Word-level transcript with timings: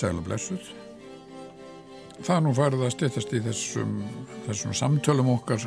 Sæla 0.00 0.22
blessuð. 0.24 0.64
Það 2.24 2.38
nú 2.46 2.52
farið 2.56 2.84
að 2.86 2.92
styrtast 2.94 3.32
í 3.36 3.40
þessum, 3.44 3.96
þessum 4.46 4.76
samtölum 4.76 5.28
okkar 5.34 5.66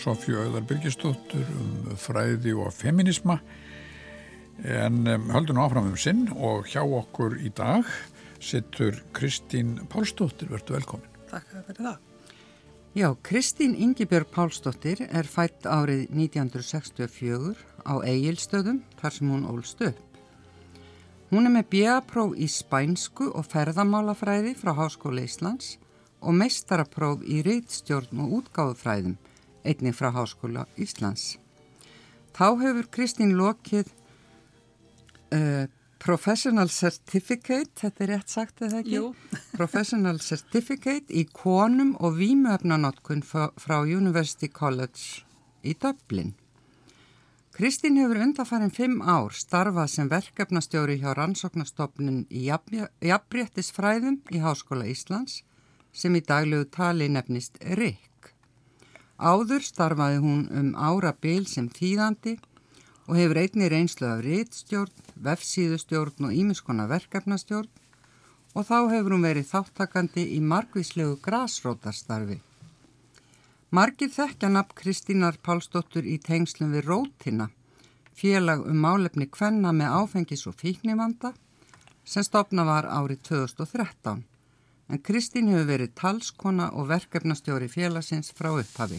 Sofju 0.00 0.40
Öðar 0.42 0.64
Birgistóttur 0.66 1.46
um 1.54 1.92
fræði 2.00 2.54
og 2.58 2.72
feminisma 2.74 3.36
en 4.64 5.04
um, 5.06 5.30
höldum 5.36 5.60
áfram 5.62 5.90
um 5.92 5.98
sinn 5.98 6.26
og 6.34 6.66
hjá 6.72 6.82
okkur 6.82 7.38
í 7.38 7.52
dag 7.54 7.86
sittur 8.42 8.98
Kristín 9.14 9.76
Pálsdóttir, 9.92 10.50
verður 10.50 10.80
velkomin. 10.80 11.18
Takk 11.30 11.46
fyrir 11.52 11.78
það. 11.78 11.98
Já, 12.98 13.08
Kristín 13.22 13.76
Ingibjörg 13.78 14.32
Pálsdóttir 14.34 15.04
er 15.06 15.30
fætt 15.30 15.68
árið 15.68 16.08
1964 16.10 17.54
á 17.86 17.94
Egilstöðum 18.02 18.82
þar 18.98 19.14
sem 19.14 19.30
hún 19.30 19.46
ólst 19.46 19.84
upp. 19.86 20.09
Hún 21.30 21.46
er 21.46 21.52
með 21.54 21.68
bjapróf 21.70 22.32
í 22.34 22.48
spænsku 22.50 23.28
og 23.38 23.44
ferðamálafræði 23.52 24.56
frá 24.58 24.72
Háskóla 24.74 25.22
Íslands 25.22 25.76
og 26.20 26.34
meistarapróf 26.34 27.22
í 27.22 27.38
reytstjórn 27.46 28.18
og 28.24 28.32
útgáðufræðum 28.40 29.14
einnig 29.62 29.94
frá 29.94 30.10
Háskóla 30.16 30.66
Íslands. 30.74 31.36
Þá 32.34 32.46
hefur 32.64 32.88
Kristín 32.90 33.36
lokið 33.38 33.92
uh, 35.36 35.70
Professional 36.02 36.70
Certificate, 36.72 37.70
þetta 37.78 38.04
er 38.04 38.12
rétt 38.14 38.34
sagt 38.34 38.62
eða 38.64 38.80
ekki? 38.80 38.98
Jú. 38.98 39.14
Professional 39.60 40.18
Certificate 40.24 41.12
í 41.14 41.28
konum 41.30 41.92
og 42.00 42.18
vímuöfnanotkun 42.18 43.22
frá 43.22 43.78
University 43.84 44.48
College 44.48 45.22
í 45.62 45.78
Dublin. 45.78 46.34
Kristín 47.60 47.98
hefur 48.00 48.16
undarfærin 48.24 48.70
fimm 48.72 49.02
ár 49.04 49.34
starfað 49.36 49.88
sem 49.92 50.06
verkefnastjóri 50.08 50.94
hjá 51.02 51.10
rannsóknastofnun 51.12 52.22
í 52.32 52.46
jafnréttisfræðum 52.48 54.16
í 54.32 54.40
Háskóla 54.40 54.86
Íslands 54.88 55.42
sem 55.92 56.16
í 56.16 56.22
daglegu 56.24 56.70
tali 56.72 57.10
nefnist 57.12 57.60
RIK. 57.60 58.32
Áður 59.20 59.68
starfaði 59.68 60.24
hún 60.24 60.42
um 60.62 60.72
ára 60.72 61.12
bil 61.12 61.44
sem 61.52 61.68
þýðandi 61.68 62.38
og 63.10 63.20
hefur 63.20 63.44
einni 63.44 63.68
reynslu 63.68 64.08
af 64.08 64.24
réttstjórn, 64.24 64.96
vefsíðustjórn 65.28 66.30
og 66.30 66.36
ímiskona 66.40 66.88
verkefnastjórn 66.88 67.68
og 68.56 68.70
þá 68.72 68.78
hefur 68.94 69.18
hún 69.18 69.28
verið 69.28 69.52
þáttakandi 69.52 70.30
í 70.32 70.40
margvíslegu 70.40 71.20
grásrótarstarfi. 71.28 72.40
Margir 73.70 74.08
þekkja 74.10 74.48
nafn 74.50 74.74
Kristínar 74.74 75.36
Pálsdóttur 75.46 76.02
í 76.02 76.16
tengslum 76.18 76.72
við 76.74 76.88
Rótina, 76.88 77.44
félag 78.18 78.64
um 78.66 78.80
málefni 78.82 79.28
kvenna 79.30 79.70
með 79.70 79.92
áfengis 79.94 80.42
og 80.50 80.56
fíknivanda 80.58 81.30
sem 82.02 82.24
stopna 82.26 82.64
var 82.66 82.88
árið 82.90 83.20
2013. 83.28 84.24
En 84.90 85.02
Kristín 85.06 85.52
hefur 85.52 85.68
verið 85.68 85.92
talskona 86.00 86.72
og 86.74 86.88
verkefnastjóri 86.90 87.68
félagsins 87.70 88.32
frá 88.34 88.48
upphafi. 88.50 88.98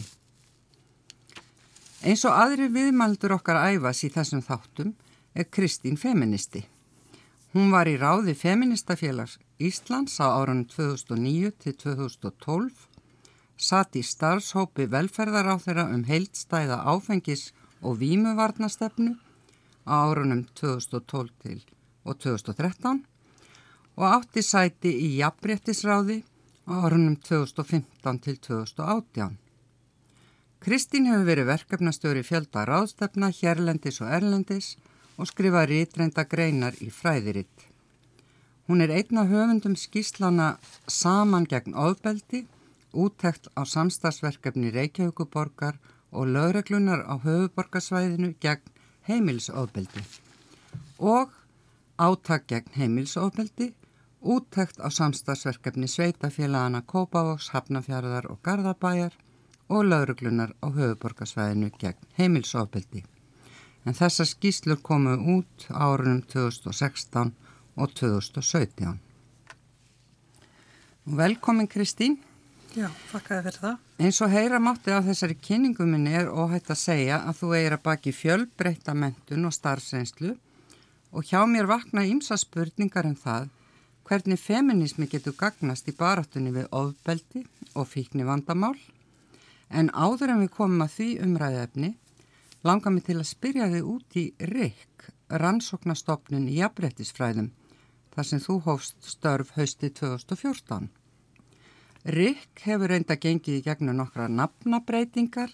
Eins 2.08 2.24
og 2.24 2.32
aðri 2.32 2.70
viðmaldur 2.72 3.34
okkar 3.36 3.60
æfas 3.74 4.00
í 4.08 4.10
þessum 4.14 4.40
þáttum 4.40 4.94
er 5.36 5.50
Kristín 5.52 6.00
feministi. 6.00 6.64
Hún 7.52 7.68
var 7.76 7.92
í 7.92 7.98
ráði 8.00 8.32
feministafélags 8.32 9.36
Íslands 9.60 10.16
á 10.16 10.32
árunum 10.32 10.64
2009 10.72 11.52
til 11.60 11.76
2012 11.76 12.88
satt 13.62 13.96
í 13.98 14.02
starfshópi 14.02 14.88
velferðaráþeira 14.90 15.86
um 15.94 16.02
heildstæða 16.08 16.80
áfengis 16.92 17.52
og 17.82 18.00
vímuvarnastefnu 18.02 19.14
á 19.86 19.94
árunum 20.08 20.44
2012 20.58 21.30
til 21.42 21.60
og 22.04 22.18
2013 22.18 23.02
og 23.96 24.06
átti 24.08 24.42
sæti 24.42 24.90
í 25.06 25.08
jafnbrettisráði 25.20 26.22
á 26.66 26.72
árunum 26.86 27.16
2015 27.16 28.22
til 28.24 28.38
2018. 28.48 29.38
Kristín 30.62 31.08
hefur 31.10 31.26
verið 31.26 31.50
verkefnastjóri 31.50 32.22
fjölda 32.22 32.62
ráðstefna, 32.66 33.32
hérlendis 33.34 33.98
og 34.02 34.10
erlendis 34.14 34.76
og 35.18 35.26
skrifa 35.26 35.64
rítreinda 35.66 36.22
greinar 36.26 36.78
í 36.78 36.90
fræðiritt. 36.90 37.66
Hún 38.70 38.80
er 38.80 38.94
einna 38.94 39.26
höfundum 39.26 39.74
skíslana 39.76 40.56
saman 40.86 41.48
gegn 41.50 41.74
ofbeldi 41.74 42.44
úttekt 42.92 43.48
á 43.56 43.64
samstagsverkefni 43.64 44.70
Reykjavíkuborgar 44.70 45.78
og 46.12 46.26
lögreglunar 46.26 47.04
á 47.08 47.14
höfuborgarsvæðinu 47.24 48.34
gegn 48.40 48.68
heimilsofbeldi 49.08 50.02
og 50.98 51.32
áttak 51.98 52.46
gegn 52.46 52.76
heimilsofbeldi, 52.76 53.72
úttekt 54.22 54.80
á 54.80 54.88
samstagsverkefni 54.90 55.86
Sveitafélagana 55.86 56.82
Kópavóks, 56.82 57.50
Hafnafjörðar 57.52 58.30
og 58.30 58.38
Garðabæjar 58.42 59.12
og 59.68 59.84
lögreglunar 59.84 60.52
á 60.62 60.66
höfuborgarsvæðinu 60.70 61.70
gegn 61.78 62.06
heimilsofbeldi. 62.18 63.04
En 63.86 63.94
þessar 63.98 64.28
skýslur 64.30 64.78
komu 64.82 65.16
út 65.36 65.66
árunum 65.70 66.22
2016 66.22 67.32
og 67.76 67.94
2017. 67.94 69.00
Velkomin 71.04 71.68
Kristín. 71.68 72.20
Já, 72.72 72.86
þakkaði 73.10 73.42
fyrir 73.44 73.60
það. 73.60 73.80
Eins 74.00 74.18
og 74.24 74.30
heyra 74.32 74.58
mátti 74.62 74.92
af 74.96 75.04
þessari 75.04 75.34
kynninguminni 75.36 76.14
er 76.22 76.30
óhætt 76.32 76.70
að 76.72 76.78
segja 76.80 77.18
að 77.28 77.42
þú 77.42 77.50
eigir 77.58 77.74
að 77.76 77.82
baki 77.84 78.12
fjölbreyta 78.16 78.94
mentun 78.96 79.48
og 79.48 79.52
starfsreynslu 79.52 80.30
og 81.12 81.26
hjá 81.28 81.42
mér 81.44 81.68
vakna 81.68 82.06
ímsa 82.08 82.38
spurningar 82.40 83.08
um 83.10 83.18
það 83.18 83.50
hvernig 84.08 84.40
feminismi 84.40 85.08
getur 85.12 85.36
gagnast 85.36 85.90
í 85.92 85.94
baráttunni 85.98 86.54
við 86.54 86.70
ofbeldi 86.72 87.44
og 87.76 87.90
fíkni 87.90 88.24
vandamál 88.24 88.78
en 89.68 89.92
áður 89.92 90.32
en 90.32 90.42
við 90.46 90.54
komum 90.56 90.86
að 90.86 90.96
því 90.96 91.10
umræðefni 91.26 91.92
langar 92.64 92.96
mig 92.96 93.04
til 93.04 93.18
að 93.18 93.28
spyrja 93.34 93.68
þig 93.68 93.92
út 93.92 94.16
í 94.16 94.24
RIK, 94.48 95.10
rannsóknastofnun 95.42 96.48
í 96.48 96.58
jafnbrettisfræðum, 96.60 97.52
þar 98.14 98.28
sem 98.28 98.42
þú 98.42 98.58
hófst 98.66 99.12
störf 99.12 99.54
hausti 99.58 99.90
2014. 99.90 101.01
Rikk 102.02 102.64
hefur 102.66 102.90
reynda 102.90 103.14
gengið 103.14 103.60
í 103.60 103.62
gegnum 103.62 103.94
nokkra 103.94 104.24
nafnabreitingar, 104.26 105.52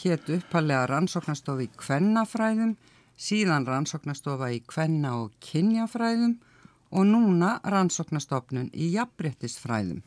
hétt 0.00 0.30
uppalega 0.34 0.88
rannsóknastofi 0.90 1.68
í 1.68 1.70
kvennafræðum, 1.78 2.72
síðan 3.14 3.66
rannsóknastofa 3.66 4.50
í 4.56 4.58
kvenna 4.66 5.14
og 5.22 5.36
kynjafræðum 5.38 6.34
og 6.90 7.06
núna 7.06 7.52
rannsóknastofnun 7.62 8.72
í 8.74 8.90
jafnbrettisfræðum. 8.96 10.02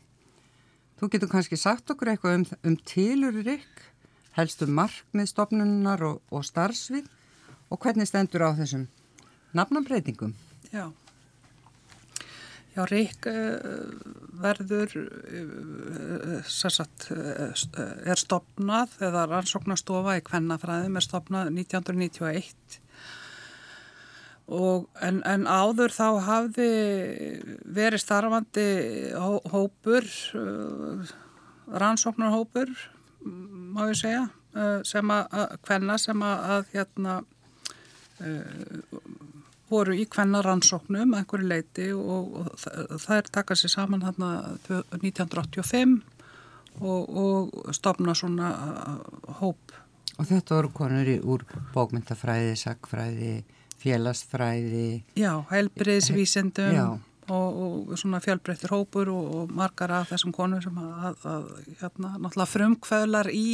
Þú 1.00 1.08
getur 1.14 1.32
kannski 1.32 1.56
sagt 1.56 1.88
okkur 1.88 2.12
eitthvað 2.12 2.36
um, 2.42 2.46
um 2.68 2.76
tilur 2.76 3.40
Rikk, 3.40 3.86
helstu 4.36 4.68
markmið 4.68 5.32
stofnunnar 5.32 6.04
og, 6.04 6.20
og 6.28 6.44
starfsvið 6.44 7.08
og 7.72 7.80
hvernig 7.80 8.12
stendur 8.12 8.44
á 8.44 8.52
þessum 8.60 8.90
nafnabreitingum? 9.56 10.36
Já. 10.68 10.92
Já, 12.72 12.86
Rík 12.88 13.26
eh, 13.28 13.60
verður, 14.40 14.94
eh, 15.28 16.38
sagt, 16.48 17.10
eh, 17.12 17.50
er 18.08 18.16
stopnað 18.16 18.94
eða 19.04 19.26
rannsóknastofa 19.28 20.14
í 20.16 20.22
kvennafræðum 20.24 20.96
er 20.96 21.04
stopnað 21.04 21.50
1991 21.52 22.78
og 24.48 24.88
en, 25.04 25.20
en 25.28 25.44
áður 25.44 25.92
þá 25.92 26.06
hafði 26.24 26.70
verið 27.76 28.02
starfandi 28.02 28.64
hópur, 29.52 30.08
rannsóknarhópur, 31.84 32.72
má 33.22 33.84
ég 33.92 34.00
segja, 34.00 34.24
sem 34.84 35.12
að 35.14 35.54
kvenna 35.62 35.96
sem 36.00 36.24
að 36.26 36.66
hérna 36.74 37.20
voru 39.72 39.96
í 39.96 40.06
kvennaransóknum 40.10 41.16
einhverju 41.18 41.48
leiti 41.48 41.90
og, 41.96 42.34
og 42.42 43.00
það 43.02 43.16
er 43.18 43.30
takað 43.38 43.62
sér 43.62 43.74
saman 43.76 44.04
hérna 44.06 44.32
1985 44.68 46.00
og, 46.80 47.16
og 47.24 47.74
stopna 47.76 48.14
svona 48.16 48.50
uh, 48.52 49.32
hóp. 49.40 49.76
Og 50.18 50.28
þetta 50.28 50.58
voru 50.58 50.72
konur 50.76 51.08
í 51.08 51.16
úr 51.20 51.44
bókmyndafræði, 51.72 52.52
sagfræði, 52.60 53.32
félagsfræði. 53.82 55.02
Já, 55.18 55.32
heilbriðsvísendum 55.50 57.00
og, 57.32 57.60
og 57.64 57.98
svona 57.98 58.20
fjölbreyttir 58.22 58.72
hópur 58.74 59.10
og 59.14 59.52
margar 59.54 59.94
af 60.02 60.12
þessum 60.12 60.34
konur 60.36 60.62
sem 60.64 60.78
að, 60.78 60.92
að, 61.08 61.26
að 61.32 61.48
hérna, 61.80 62.12
náttúrulega 62.18 62.52
frumkvöðlar 62.52 63.32
í, 63.32 63.48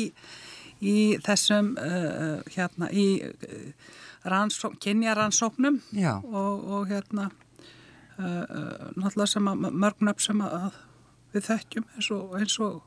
í 0.81 0.99
þessum 1.25 1.75
uh, 1.79 2.43
hérna 2.55 2.91
í 2.91 3.09
uh, 3.29 3.97
kynjaransóknum 4.83 5.81
og, 6.23 6.65
og 6.69 6.89
hérna 6.91 7.29
uh, 8.19 8.25
uh, 8.25 8.91
náttúrulega 8.97 9.27
sem 9.35 9.51
að 9.51 9.67
mörgnöpp 9.85 10.23
sem 10.23 10.43
að 10.45 10.77
við 11.35 11.49
þekkjum 11.51 11.89
eins 11.95 12.11
og, 12.17 12.37
eins 12.39 12.59
og 12.65 12.83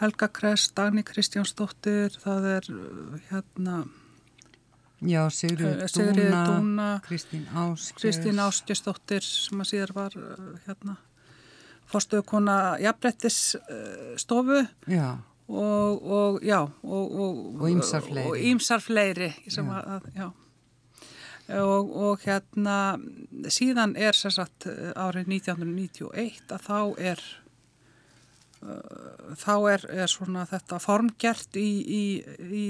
Helga 0.00 0.28
Kress, 0.34 0.70
Dagni 0.74 1.04
Kristjánsdóttir 1.06 2.18
það 2.22 2.48
er 2.56 2.70
uh, 2.74 3.18
hérna 3.30 3.82
Já, 5.02 5.24
Sigriður 5.34 5.82
uh, 5.82 5.88
Dúna, 5.96 6.42
Dúna 6.46 6.90
Kristín 7.06 7.48
Áskjörn 7.50 8.02
Kristín 8.02 8.42
Áskjörsdóttir 8.42 9.26
sem 9.26 9.64
að 9.64 9.72
síðar 9.72 9.96
var 9.96 10.20
hérna 10.66 10.98
fórstöðukona 11.92 12.56
jafnbrettisstofu 12.80 14.62
og, 15.52 16.02
og 16.02 16.38
já 16.46 16.60
og, 16.62 17.12
Og 17.12 17.60
og 17.60 18.38
ýmsar 18.38 18.80
fleiri. 18.80 19.34
sem 19.48 19.66
Já. 19.66 19.82
að, 19.82 20.06
já 20.16 20.30
og, 21.48 21.90
og 21.90 22.22
hérna 22.22 22.96
síðan 23.50 23.96
er 23.98 24.16
sér 24.16 24.34
sagt 24.36 24.66
árið 24.68 25.32
1991 25.42 26.52
að 26.54 26.66
þá 26.66 26.78
er 27.12 27.22
uh, 28.62 29.34
þá 29.38 29.54
er, 29.74 29.86
er 30.04 30.10
svona 30.10 30.46
þetta 30.48 30.80
formgert 30.82 31.58
í, 31.58 31.70
í, 31.82 32.04
í 32.46 32.66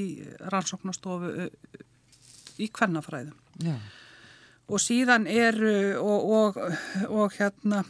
rannsóknastofu 0.52 1.32
uh, 1.46 1.82
í 2.62 2.68
kvennafræðum 2.72 3.36
Já. 3.62 3.76
og 4.68 4.82
síðan 4.82 5.28
eru 5.30 5.76
og, 6.00 6.32
og, 6.38 6.60
og 7.10 7.38
hérna 7.38 7.84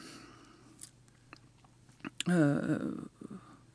uh, 2.30 2.92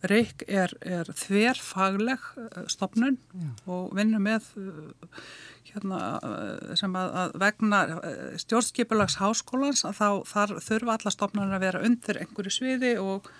Reykj 0.07 0.45
er, 0.45 0.73
er 0.85 1.09
þverfagleg 1.09 2.31
uh, 2.37 2.63
stopnun 2.69 3.17
Já. 3.33 3.49
og 3.65 3.95
vinnur 3.97 4.23
með 4.23 4.51
uh, 4.61 5.21
hérna, 5.77 6.01
uh, 6.19 6.73
sem 6.79 6.97
að, 6.99 7.13
að 7.21 7.37
vegna 7.45 7.81
uh, 7.95 8.17
stjórnskipulags 8.41 9.17
háskólans 9.21 9.85
að 9.87 10.01
þá 10.01 10.09
þar 10.33 10.55
þurfa 10.65 10.97
alla 10.97 11.15
stopnun 11.15 11.55
að 11.55 11.65
vera 11.67 11.85
undir 11.87 12.21
einhverju 12.23 12.57
sviði 12.57 12.93
og, 12.99 13.31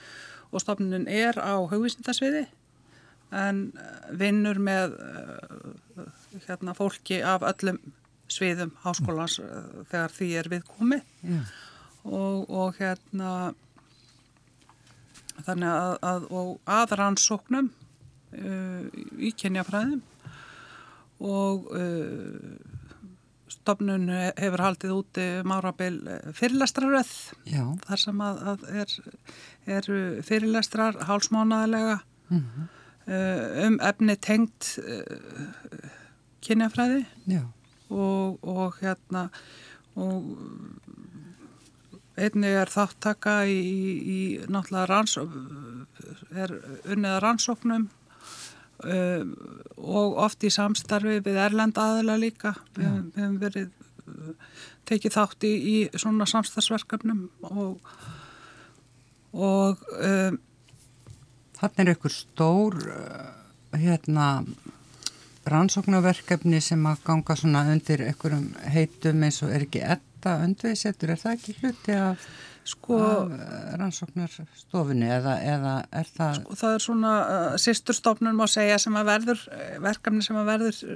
og 0.53 0.63
stopnun 0.63 1.09
er 1.11 1.41
á 1.41 1.57
hugvísindasviði. 1.59 2.47
En 3.35 3.67
uh, 3.75 3.93
vinnur 4.15 4.61
með 4.63 4.95
hérna, 6.47 6.77
fólki 6.77 7.19
af 7.25 7.43
öllum 7.43 7.81
sviðum 8.31 8.73
háskólans 8.83 9.39
uh, 9.41 9.85
þegar 9.91 10.13
því 10.15 10.29
er 10.39 10.51
viðkomið. 10.51 11.15
Já. 11.27 11.39
og, 12.07 12.45
og 12.47 12.77
hérna 12.79 13.31
þannig 15.45 15.69
að, 15.69 15.95
að 16.09 16.27
og 16.33 16.51
aðrannsóknum 16.77 17.69
uh, 17.71 18.83
í 19.19 19.33
kynjafræðum 19.37 20.01
og 21.19 21.69
uh, 21.73 22.57
stofnun 23.51 24.09
hefur 24.37 24.61
haldið 24.63 24.93
úti 24.95 25.25
márabil 25.47 25.97
fyrirlestraröð 26.35 27.11
Já. 27.47 27.63
þar 27.87 28.01
sem 28.03 28.23
að, 28.23 28.41
að 28.51 28.65
er, 28.83 28.95
eru 29.79 29.99
fyrirlestrar 30.27 30.99
hálsmánaðilega 31.09 31.99
Mhm. 32.27 32.65
uh, 33.07 33.67
um 33.67 33.77
efni 33.87 34.17
tengt 34.19 34.73
uh, 34.83 35.85
kynjafræði 36.43 37.05
og, 37.89 38.43
og 38.43 38.75
hérna 38.81 39.29
og 39.95 40.25
einnig 42.17 42.51
er 42.57 42.71
þáttaka 42.73 43.37
í, 43.47 43.57
í, 44.01 44.19
náttúrulega 44.49 44.89
rannsók 44.89 45.33
er 46.35 46.53
unniða 46.89 47.19
rannsóknum 47.23 47.87
um, 48.83 49.33
og 49.77 50.18
oft 50.27 50.44
í 50.44 50.51
samstarfi 50.53 51.19
við 51.25 51.39
Erlend 51.47 51.77
aðila 51.81 52.18
líka. 52.19 52.53
Við, 52.77 52.91
við 53.15 53.24
hefum 53.24 53.39
verið 53.41 53.69
uh, 54.07 54.33
tekið 54.89 55.18
þátt 55.18 55.47
í, 55.47 55.53
í 55.57 55.75
svona 55.95 56.29
samstarfsverkefnum 56.29 57.27
og 57.51 57.95
og 59.38 59.81
um, 60.01 60.38
Þannig 61.57 61.79
er 61.81 61.89
ykkur 61.95 62.13
stór 62.13 62.75
uh, 62.85 63.77
hérna 63.81 64.27
rannsóknarverkefni 65.50 66.59
sem 66.62 66.83
að 66.85 67.01
ganga 67.07 67.38
svona 67.39 67.63
undir 67.71 68.03
einhverjum 68.06 68.51
heitum 68.73 69.23
eins 69.25 69.39
og 69.45 69.53
er 69.56 69.65
ekki 69.65 69.81
etta 69.81 70.35
undviðsettur, 70.45 71.13
er 71.13 71.21
það 71.21 71.38
ekki 71.38 71.56
hluti 71.62 71.95
af, 71.97 72.27
sko 72.67 72.97
uh, 72.99 73.31
rannsóknarstofunni 73.79 75.07
eða, 75.17 75.33
eða 75.43 75.73
er 75.95 76.07
það 76.11 76.37
og 76.43 76.55
það 76.59 76.71
er 76.75 76.81
svona 76.83 77.13
uh, 77.23 77.55
sýsturstofnun 77.61 78.37
má 78.37 78.47
segja 78.51 78.77
sem 78.81 78.95
að 78.99 79.09
verður 79.11 79.39
uh, 79.51 79.55
verkefni 79.85 80.21
sem 80.25 80.37
að 80.39 80.49
verður 80.51 80.75
uh, 80.83 80.89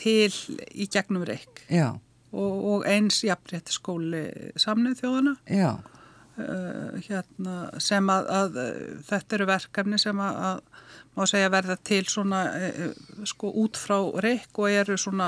til 0.00 0.32
í 0.74 0.84
gegnum 0.90 1.24
reik 1.28 1.54
já, 1.70 1.88
og, 2.32 2.54
og 2.72 2.80
eins 2.90 3.16
jafnrétti 3.26 3.72
skóli 3.76 4.24
samnið 4.60 4.94
þjóðana 5.02 5.34
já, 5.46 5.70
uh, 5.78 5.84
hérna, 7.06 7.54
sem 7.82 8.04
að, 8.12 8.22
að 8.40 8.50
þetta 9.10 9.30
eru 9.38 9.46
verkefni 9.52 9.98
sem 10.02 10.18
að, 10.26 10.34
að 10.50 10.58
má 11.18 11.22
segja 11.26 11.52
verða 11.52 11.76
til 11.84 12.04
svona 12.08 12.40
sko 13.28 13.46
út 13.62 13.74
frá 13.78 13.98
reik 14.22 14.58
og 14.62 14.68
eru 14.70 14.96
svona 14.98 15.26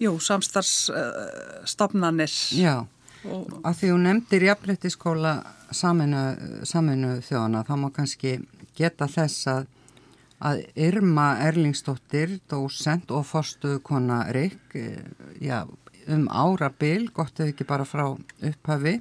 jú, 0.00 0.18
samstarfsstofnanir 0.20 2.30
já 2.56 2.86
Af 3.22 3.78
því 3.78 3.92
hún 3.92 4.06
nefndir 4.08 4.48
jafnréttiskóla 4.48 5.36
saminu, 5.70 7.12
þjóðana, 7.22 7.62
þá 7.62 7.74
má 7.78 7.88
kannski 7.94 8.32
geta 8.74 9.06
þess 9.10 9.46
að, 9.52 9.68
að 10.42 10.62
Irma 10.88 11.28
Erlingsdóttir, 11.46 12.40
dósent 12.50 13.14
og 13.14 13.28
forstuðkona 13.30 14.24
Rik, 14.34 14.74
já, 15.38 15.62
um 16.10 16.26
árabil, 16.26 17.12
gott 17.14 17.38
ef 17.38 17.52
ekki 17.52 17.68
bara 17.68 17.86
frá 17.86 18.08
upphafi, 18.10 18.98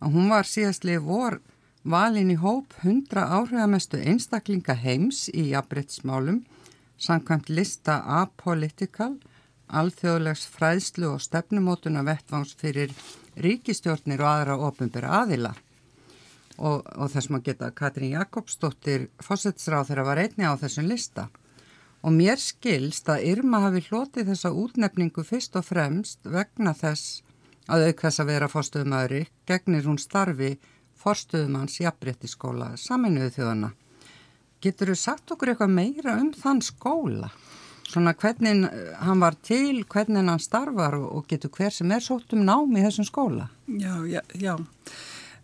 að 0.00 0.16
hún 0.16 0.32
var 0.32 0.48
síðastlið 0.48 1.04
vor 1.04 1.40
valin 1.84 2.32
í 2.32 2.38
hóp 2.40 2.72
100 2.80 3.20
áhrifamestu 3.20 4.00
einstaklinga 4.00 4.78
heims 4.80 5.26
í 5.28 5.50
jafnréttismálum, 5.52 6.40
samkvæmt 6.96 7.50
lista 7.52 8.00
A-Political, 8.22 9.18
alþjóðlegs 9.68 10.46
fræðslu 10.52 11.14
og 11.16 11.20
stefnumótuna 11.24 12.04
vettvangs 12.06 12.56
fyrir 12.56 12.92
ríkistjórnir 13.36 14.22
og 14.22 14.30
aðra 14.30 14.56
ofinbæra 14.68 15.12
aðila. 15.22 15.52
Og, 16.58 16.82
og 16.84 17.08
þess 17.12 17.30
maður 17.32 17.46
geta 17.48 17.70
Katrín 17.74 18.12
Jakobsdóttir 18.16 19.08
fósetsráð 19.24 19.88
þeirra 19.88 20.08
var 20.10 20.20
einni 20.22 20.44
á 20.46 20.52
þessum 20.60 20.88
lista. 20.90 21.28
Og 22.02 22.12
mér 22.12 22.40
skilst 22.42 23.08
að 23.08 23.28
Irma 23.30 23.62
hafi 23.62 23.84
hlotið 23.88 24.32
þessa 24.32 24.50
útnefningu 24.52 25.24
fyrst 25.24 25.56
og 25.56 25.66
fremst 25.66 26.20
vegna 26.26 26.74
þess 26.74 27.22
að 27.70 27.88
auk 27.88 28.02
þess 28.04 28.20
að 28.20 28.30
vera 28.32 28.50
fórstuðumæðuri 28.50 29.22
gegnir 29.48 29.86
hún 29.86 30.00
starfi 30.02 30.56
fórstuðumanns 31.02 31.78
jafnréttiskóla 31.82 32.72
saminuðu 32.78 33.32
þjóðana. 33.36 33.72
Getur 34.62 34.92
þú 34.92 34.98
sagt 34.98 35.32
okkur 35.34 35.52
eitthvað 35.52 35.74
meira 35.74 36.18
um 36.20 36.30
þann 36.36 36.62
skóla? 36.62 37.30
Svona 37.88 38.14
hvernig 38.16 38.66
eh, 38.68 38.92
hann 39.02 39.22
var 39.22 39.36
til, 39.44 39.82
hvernig 39.90 40.24
hann 40.24 40.42
starfar 40.42 40.98
og, 41.00 41.24
getur 41.30 41.52
hver 41.56 41.74
sem 41.74 41.90
er 41.92 42.04
sótt 42.04 42.34
um 42.36 42.44
nám 42.46 42.76
í 42.76 42.84
þessum 42.84 43.08
skóla? 43.08 43.48
Já, 43.66 43.96
já, 44.08 44.22
já. 44.38 44.54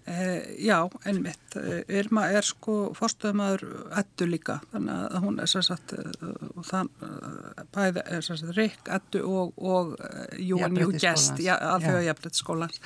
E, 0.09 0.21
já, 0.65 0.79
ennmitt. 1.05 1.57
Irma 1.93 2.31
er 2.33 2.47
sko 2.47 2.95
fórstöðumæður 2.97 3.65
ettu 4.01 4.29
líka, 4.31 4.57
þannig 4.73 5.03
að 5.05 5.27
hún 5.27 5.43
er 5.43 5.51
sérsagt, 5.53 5.93
þann, 6.71 6.89
bæði 7.77 8.05
er 8.07 8.25
sérsagt 8.25 8.57
Rik, 8.57 8.81
ettu 8.89 9.21
og, 9.29 9.53
og 9.61 9.93
Jón 10.41 10.81
Jú 10.81 10.95
Gest, 10.97 11.37
alþjóða 11.45 12.07
jafnbrettsskólans. 12.07 12.81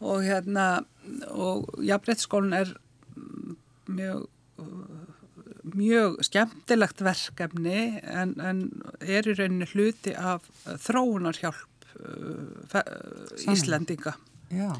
Og 0.00 0.24
hérna, 0.24 0.66
og 1.34 1.68
jafnbrettsskólinn 1.84 2.56
er 2.62 2.72
mjög 3.92 4.24
mjög 5.76 6.18
skemmtilegt 6.26 7.02
verkefni 7.04 7.82
en, 8.02 8.34
en 8.40 8.62
er 9.00 9.28
í 9.28 9.36
rauninni 9.36 9.68
hluti 9.72 10.14
af 10.16 10.46
þróunarhjálp 10.86 11.88
uh, 12.00 12.80
Íslendinga. 13.52 14.14
Já. 14.54 14.72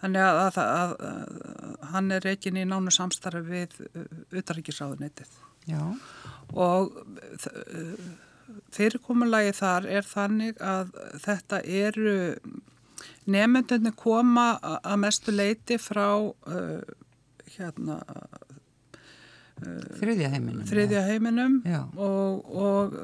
Þannig 0.00 0.20
að, 0.20 0.40
að, 0.42 0.58
að, 0.60 0.94
að 1.08 1.88
hann 1.94 2.12
er 2.12 2.24
reikin 2.26 2.60
í 2.60 2.66
nánu 2.68 2.92
samstarfi 2.92 3.44
við 3.48 3.78
utaríkisráðunetið. 4.36 5.30
Já. 5.70 5.80
Og 6.52 6.98
fyrirkomulagi 8.74 9.54
þar 9.56 9.88
er 9.88 10.06
þannig 10.06 10.60
að 10.60 10.92
þetta 11.24 11.60
eru 11.64 12.18
nefndunni 13.30 13.94
koma 13.96 14.54
að 14.60 14.98
mestu 15.00 15.32
leiti 15.32 15.78
frá 15.80 16.08
uh, 16.20 16.82
hérna 17.56 18.00
Þriðja 19.98 20.30
heiminum. 20.32 20.64
Þriðja 20.68 21.02
heiminum 21.06 21.58
já. 21.66 21.80
Og, 21.96 22.48
og, 22.50 22.96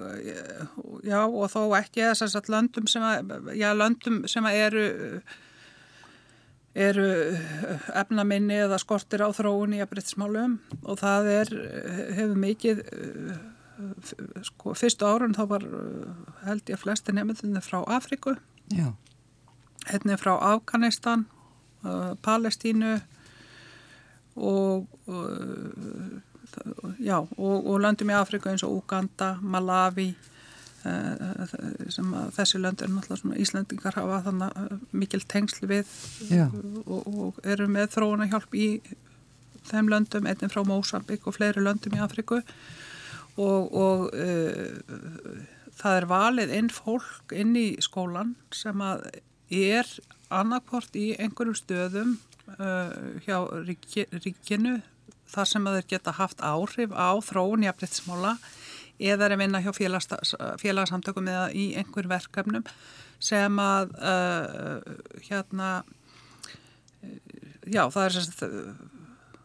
já, 1.07 1.21
og 1.25 1.47
þó 1.53 1.63
ekki 1.79 2.05
þess 2.05 2.37
að 2.39 2.51
löndum 2.55 2.89
sem, 2.91 3.05
að, 3.05 3.53
já, 3.59 3.71
löndum 3.77 4.21
sem 4.31 4.49
að 4.49 4.59
eru, 4.67 4.85
eru 6.87 7.07
efnaminni 8.03 8.59
eða 8.67 8.81
skortir 8.83 9.25
á 9.25 9.29
þróun 9.37 9.77
í 9.77 9.83
aðbryttismálum 9.85 10.59
og 10.83 11.01
það 11.01 11.31
er, 11.35 11.53
hefur 12.19 12.41
mikið, 12.45 12.83
sko, 14.51 14.75
fyrstu 14.79 15.09
árun 15.09 15.37
þá 15.37 15.45
var 15.55 15.69
held 16.47 16.65
ég 16.67 16.77
að 16.77 16.85
flesti 16.85 17.17
nefndinni 17.17 17.63
frá 17.65 17.81
Afriku, 17.89 18.37
hérna 19.89 20.19
frá 20.21 20.35
Afganistan, 20.53 21.25
Palestínu 22.21 22.99
og, 24.37 24.85
og 25.09 26.21
já, 27.03 27.19
og, 27.21 27.67
og 27.67 27.79
löndum 27.83 28.13
í 28.13 28.17
Afrika 28.17 28.51
eins 28.51 28.65
og 28.67 28.81
Uganda, 28.81 29.35
Malawi, 29.43 30.09
uh, 30.85 31.55
sem 31.93 32.11
að 32.17 32.33
þessi 32.39 32.61
lönd 32.63 32.83
er 32.83 32.93
náttúrulega 32.93 33.21
svona 33.23 33.41
Íslandingar 33.45 33.99
hafa 33.99 34.23
þannig 34.29 34.59
uh, 34.65 34.83
mikil 35.03 35.23
tengsl 35.31 35.69
við 35.71 35.95
og, 36.87 37.01
og 37.07 37.41
eru 37.45 37.69
með 37.71 37.95
þróuna 37.97 38.29
hjálp 38.33 38.57
í 38.59 38.69
þeim 39.71 39.91
löndum, 39.93 40.27
einnig 40.27 40.53
frá 40.53 40.65
Mósambik 40.67 41.27
og 41.29 41.37
fleiri 41.37 41.63
löndum 41.63 41.97
í 41.99 42.03
Afriku 42.03 42.41
og, 43.41 43.75
og 43.77 44.07
það 45.81 45.97
er 45.97 46.07
valið 46.11 46.55
inn 46.57 46.71
fólk 46.73 47.35
inn 47.37 47.53
í 47.57 47.69
skólan 47.83 48.35
sem 48.55 48.81
að 48.85 49.05
er 49.51 49.89
annarkvort 50.31 50.95
í 50.99 51.11
einhverjum 51.19 51.59
stöðum 51.59 52.17
uh, 52.59 53.19
hjá 53.25 53.37
ríki, 53.67 54.07
ríkinu 54.15 54.79
þar 55.31 55.51
sem 55.51 55.69
þeir 55.71 55.89
geta 55.95 56.17
haft 56.19 56.43
áhrif 56.45 56.95
á 56.95 57.11
þróun 57.25 57.65
í 57.67 57.71
afbreytismála 57.71 58.37
eða 59.01 59.27
er 59.27 59.35
að 59.35 59.43
vinna 59.43 59.63
hjá 59.65 59.71
félagsamtökum 60.61 61.31
eða 61.33 61.47
í 61.57 61.71
einhver 61.81 62.09
verkefnum 62.11 62.67
sem 63.21 63.61
að 63.61 63.95
uh, 64.01 64.81
hérna 65.29 65.71
já 67.69 67.85
það 67.89 68.05
er 68.05 68.17
sérst 68.17 68.43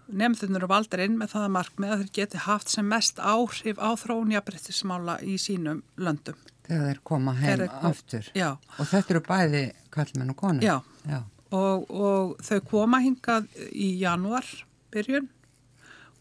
nefnþunur 0.05 0.67
og 0.67 0.71
valdir 0.71 1.05
inn 1.05 1.15
með 1.17 1.31
það 1.33 1.45
að 1.47 1.55
markmið 1.55 1.93
að 1.93 2.03
þeir 2.03 2.11
geti 2.19 2.43
haft 2.45 2.73
sem 2.73 2.85
mest 2.87 3.19
áhrif 3.19 3.79
á 3.81 3.89
þróun 3.97 4.35
í 4.35 4.37
afbreytismála 4.39 5.17
í 5.25 5.37
sínum 5.41 5.81
löndum 5.97 6.37
Þegar 6.65 6.85
þeir 6.89 7.01
koma 7.05 7.33
heim 7.37 7.47
þeir 7.47 7.67
kom, 7.69 7.87
aftur. 7.91 8.29
Já. 8.33 8.47
Og 8.79 8.87
þetta 8.89 9.13
eru 9.13 9.21
bæði 9.27 9.63
kallmenn 9.93 10.33
og 10.33 10.37
konur. 10.39 10.65
Já. 10.65 10.75
já. 11.05 11.19
Og, 11.55 11.83
og 11.93 12.31
þau 12.45 12.59
koma 12.71 13.01
hingað 13.03 13.49
í 13.69 13.91
januar 14.01 14.47
byrjun 14.93 15.29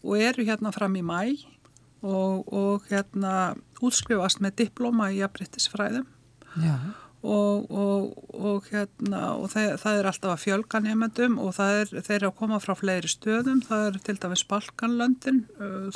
og 0.05 0.21
eru 0.21 0.45
hérna 0.47 0.71
fram 0.75 0.95
í 0.95 1.03
mæ 1.05 1.21
og, 2.05 2.45
og 2.53 2.85
hérna 2.91 3.55
útskrifast 3.81 4.43
með 4.43 4.61
diploma 4.65 5.09
í 5.13 5.23
abrittisfræðum. 5.25 6.05
Já. 6.61 6.77
Og, 7.25 7.71
og 7.73 8.67
hérna 8.69 9.31
og 9.33 9.47
það, 9.49 9.71
það 9.81 9.99
er 9.99 10.09
alltaf 10.11 10.33
að 10.35 10.43
fjölga 10.43 10.81
nefnendum 10.85 11.39
og 11.41 11.57
er, 11.63 11.89
þeir 11.89 12.19
eru 12.19 12.29
að 12.29 12.35
koma 12.37 12.59
frá 12.61 12.75
fleiri 12.77 13.09
stöðum. 13.09 13.63
Það 13.65 13.87
er 13.87 13.97
til 14.05 14.17
dæmis 14.21 14.45
Balkanlöndin, 14.51 15.39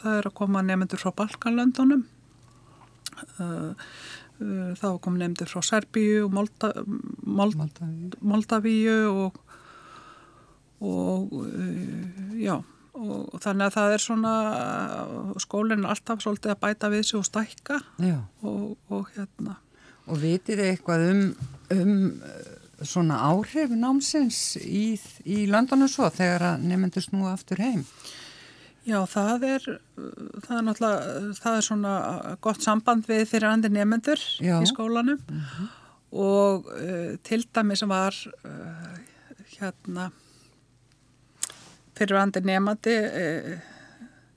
það 0.01 0.15
er 0.15 0.29
að 0.31 0.37
koma 0.41 0.63
nefnendur 0.65 1.03
frá 1.03 1.13
Balkanlöndunum. 1.21 2.07
Það 3.35 3.75
Eh, 4.39 4.71
þá 4.79 4.87
kom 5.03 5.17
nefndir 5.19 5.49
frá 5.51 5.59
Serbíu 5.65 6.23
og 6.23 6.35
Molda, 6.35 6.71
Mold, 7.27 7.59
Moldavíu 8.23 8.99
og, 9.11 9.39
og 10.79 11.33
já 12.39 12.55
og 12.97 13.39
þannig 13.43 13.67
að 13.67 13.75
það 13.75 13.95
er 13.95 14.03
svona 14.03 14.35
skólinn 15.41 15.83
er 15.85 15.93
alltaf 15.93 16.23
svolítið 16.23 16.53
að 16.55 16.61
bæta 16.63 16.91
við 16.91 17.03
sig 17.09 17.19
og 17.19 17.27
stækka. 17.27 17.79
Og, 18.41 18.77
og 18.89 19.11
hérna. 19.15 19.57
Og 20.09 20.21
vitið 20.23 20.61
þið 20.61 20.71
eitthvað 20.71 21.05
um, 21.09 21.25
um 21.75 21.91
eh, 22.25 22.55
svona 22.87 23.19
áhrif 23.29 23.73
námsins 23.75 24.57
í, 24.61 24.95
í 25.25 25.43
Londonu 25.51 25.89
svo 25.91 26.09
þegar 26.13 26.53
að 26.53 26.65
nefndir 26.71 27.05
snúa 27.05 27.35
aftur 27.35 27.61
heim? 27.61 27.83
Já, 28.87 29.03
það 29.11 29.43
er, 29.45 29.65
það 30.45 30.55
er 30.55 30.63
náttúrulega, 30.65 31.33
það 31.37 31.57
er 31.57 31.65
svona 31.67 31.97
gott 32.41 32.63
samband 32.63 33.05
við 33.09 33.25
fyrir 33.29 33.49
andir 33.51 33.73
nefnendur 33.75 34.23
í 34.39 34.69
skólanum. 34.71 35.19
Mm 35.19 35.43
-hmm. 35.43 35.67
og 36.11 36.71
uh, 36.73 37.17
til 37.23 37.45
dæmi 37.55 37.75
sem 37.75 37.89
var 37.89 38.15
uh, 38.45 38.97
hérna 39.59 40.09
fyrir 41.99 42.19
andir 42.21 42.45
nefnandi 42.47 42.95
uh, 43.05 43.55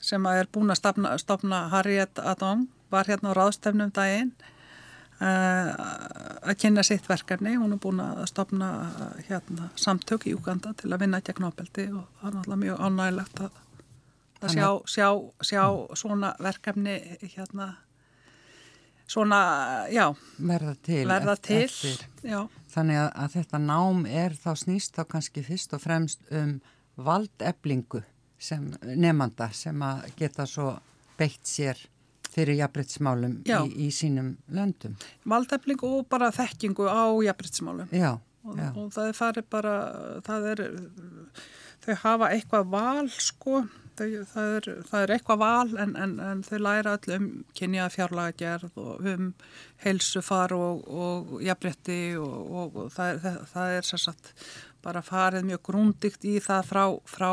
sem 0.02 0.26
er 0.33 0.50
búin 0.52 0.75
að 0.75 0.83
stopna, 0.83 1.16
stopna 1.23 1.66
Harriet 1.73 2.19
Adong 2.19 2.66
var 2.92 3.09
hérna 3.09 3.33
á 3.33 3.38
ráðstefnum 3.38 3.92
daginn 3.95 4.35
að 5.23 6.57
kynna 6.59 6.83
sitt 6.83 7.04
verkefni, 7.07 7.52
hún 7.54 7.76
er 7.76 7.78
búin 7.78 8.00
að 8.02 8.25
stopna 8.26 8.71
hérna 9.28 9.69
samtök 9.78 10.26
í 10.26 10.33
Uganda 10.35 10.73
til 10.75 10.90
að 10.90 11.04
vinna 11.04 11.21
gegn 11.23 11.47
ábeldi 11.47 11.85
og 11.95 12.09
það 12.19 12.26
er 12.26 12.35
náttúrulega 12.35 12.62
mjög 12.64 12.83
ánægilegt 12.83 13.42
að 13.47 13.61
að 14.42 14.54
sjá, 14.57 14.69
sjá, 14.90 15.09
sjá 15.47 15.62
svona 15.99 16.33
verkefni 16.42 16.97
hérna 17.37 17.69
svona, 19.07 19.40
já 19.92 20.09
verða 20.38 20.75
til, 20.83 21.02
verða 21.11 21.37
til 21.38 21.69
þannig 22.73 22.99
að, 22.99 23.09
að 23.23 23.35
þetta 23.37 23.62
nám 23.62 24.07
er 24.09 24.37
þá 24.38 24.50
snýst 24.64 24.97
þá 24.97 25.04
kannski 25.14 25.45
fyrst 25.47 25.76
og 25.76 25.85
fremst 25.85 26.33
um 26.35 26.57
valdeflingu 26.96 28.02
sem 28.42 28.72
nefnanda 28.82 29.49
sem 29.54 29.82
að 29.87 30.06
geta 30.18 30.46
svo 30.50 30.72
beitt 31.18 31.46
sér 31.46 31.78
fyrir 32.32 32.58
jafnbryttsmálum 32.62 33.40
í, 33.44 33.58
í 33.87 33.88
sínum 33.94 34.34
löndum. 34.52 34.96
Valdeflingu 35.28 35.90
og 35.99 36.08
bara 36.11 36.32
þekkingu 36.34 36.88
á 36.88 37.12
jafnbryttsmálum 37.28 37.92
já, 37.92 38.16
og, 38.16 38.56
já. 38.56 38.70
og 38.72 38.88
það 38.94 39.11
er 39.11 39.18
farið 39.18 39.49
bara 39.52 39.76
það 40.26 40.49
er 40.54 40.64
þau 41.82 41.94
hafa 42.06 42.32
eitthvað 42.32 42.72
val 42.72 43.06
sko 43.12 43.62
þau, 43.99 44.08
það, 44.32 44.49
er, 44.56 44.68
það 44.88 45.04
er 45.04 45.14
eitthvað 45.16 45.40
val 45.42 45.76
en, 45.84 45.94
en, 45.99 46.16
en 46.25 46.42
þau 46.46 46.58
læra 46.62 46.96
öll 46.96 47.16
um 47.16 47.28
kynja 47.58 47.88
fjárlagerð 47.92 48.80
og 48.80 49.08
um 49.12 49.30
heilsufar 49.84 50.54
og, 50.56 50.84
og 50.88 51.34
jafnrétti 51.44 52.00
og, 52.20 52.37
og, 52.49 52.78
og 52.84 52.92
það 52.94 53.12
er, 53.32 53.40
það 53.52 53.78
er 53.78 53.90
sagt, 53.92 54.32
bara 54.82 55.02
farið 55.06 55.46
mjög 55.48 55.62
grúndikt 55.68 56.26
í 56.28 56.36
það 56.42 56.68
frá, 56.68 56.82
frá 57.08 57.30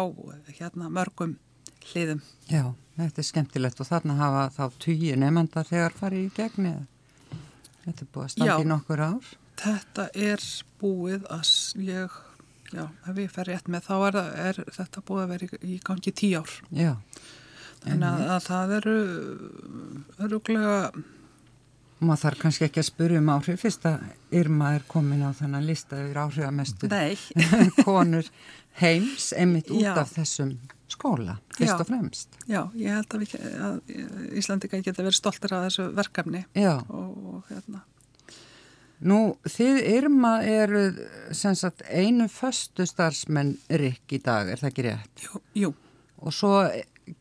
hérna, 0.60 0.90
mörgum 0.94 1.36
hliðum. 1.90 2.22
Já, 2.52 2.64
þetta 2.98 3.22
er 3.22 3.30
skemmtilegt 3.32 3.82
og 3.82 3.90
þarna 3.90 4.18
hafa 4.20 4.48
þá 4.56 4.80
týjir 4.86 5.20
nefnda 5.20 5.66
þegar 5.68 6.00
farið 6.00 6.26
í 6.26 6.32
gegni. 6.38 6.74
Þetta 7.86 8.06
er 8.06 8.10
búið 8.14 8.26
að 8.26 8.34
standa 8.36 8.58
í 8.62 8.70
nokkur 8.70 9.06
ár. 9.06 9.30
Þetta 9.60 10.10
er 10.16 10.50
búið 10.80 11.30
að 11.34 11.54
ég 11.90 12.18
Já, 12.70 12.84
ef 13.10 13.18
ég 13.18 13.32
fer 13.34 13.48
rétt 13.50 13.70
með 13.72 13.88
þá 13.88 13.94
er, 13.98 14.18
er 14.46 14.58
þetta 14.76 15.02
búið 15.08 15.24
að 15.24 15.32
vera 15.34 15.48
í, 15.48 15.60
í 15.74 15.78
gangi 15.82 16.12
tíu 16.14 16.42
ár. 16.44 16.52
Já. 16.70 16.92
En 17.90 18.04
að, 18.06 18.26
að 18.36 18.44
það 18.46 18.74
eru 18.78 18.98
öruglega... 20.20 20.76
Maður 22.00 22.22
þarf 22.24 22.42
kannski 22.46 22.66
ekki 22.70 22.80
að 22.80 22.88
spyrja 22.88 23.20
um 23.20 23.30
áhrif 23.34 23.64
fyrst 23.66 23.86
að 23.90 24.04
Irma 24.40 24.74
er 24.78 24.86
komin 24.88 25.26
á 25.26 25.36
þennan 25.36 25.68
lista 25.68 26.00
yfir 26.00 26.22
áhrifamestu 26.24 26.90
konur 27.84 28.30
heims 28.80 29.34
einmitt 29.36 29.72
út 29.74 29.84
Já. 29.84 29.94
af 30.00 30.14
þessum 30.16 30.54
skóla, 30.90 31.36
fyrst 31.58 31.76
Já. 31.76 31.80
og 31.84 31.90
fremst. 31.90 32.40
Já, 32.48 32.62
ég 32.80 32.96
held 32.96 33.14
að, 33.14 33.26
við, 33.26 33.36
að 33.68 34.36
Íslandika 34.40 34.80
geta 34.82 35.04
verið 35.04 35.20
stoltir 35.20 35.54
af 35.54 35.68
þessu 35.68 35.90
verkefni 35.98 36.46
og, 36.56 37.20
og 37.36 37.52
hérna 37.52 37.84
Nú, 39.00 39.20
þið 39.48 39.78
Irma 39.94 40.32
eru 40.44 40.82
sagt, 41.32 41.86
einu 41.88 42.28
föstu 42.32 42.84
starfsmenn 42.88 43.54
Rikk 43.72 44.18
í 44.18 44.20
dag, 44.24 44.50
er 44.52 44.60
það 44.60 44.72
ekki 44.74 44.86
rétt? 44.90 45.22
Jú, 45.24 45.40
jú. 45.56 45.70
Og 46.20 46.36
svo 46.36 46.52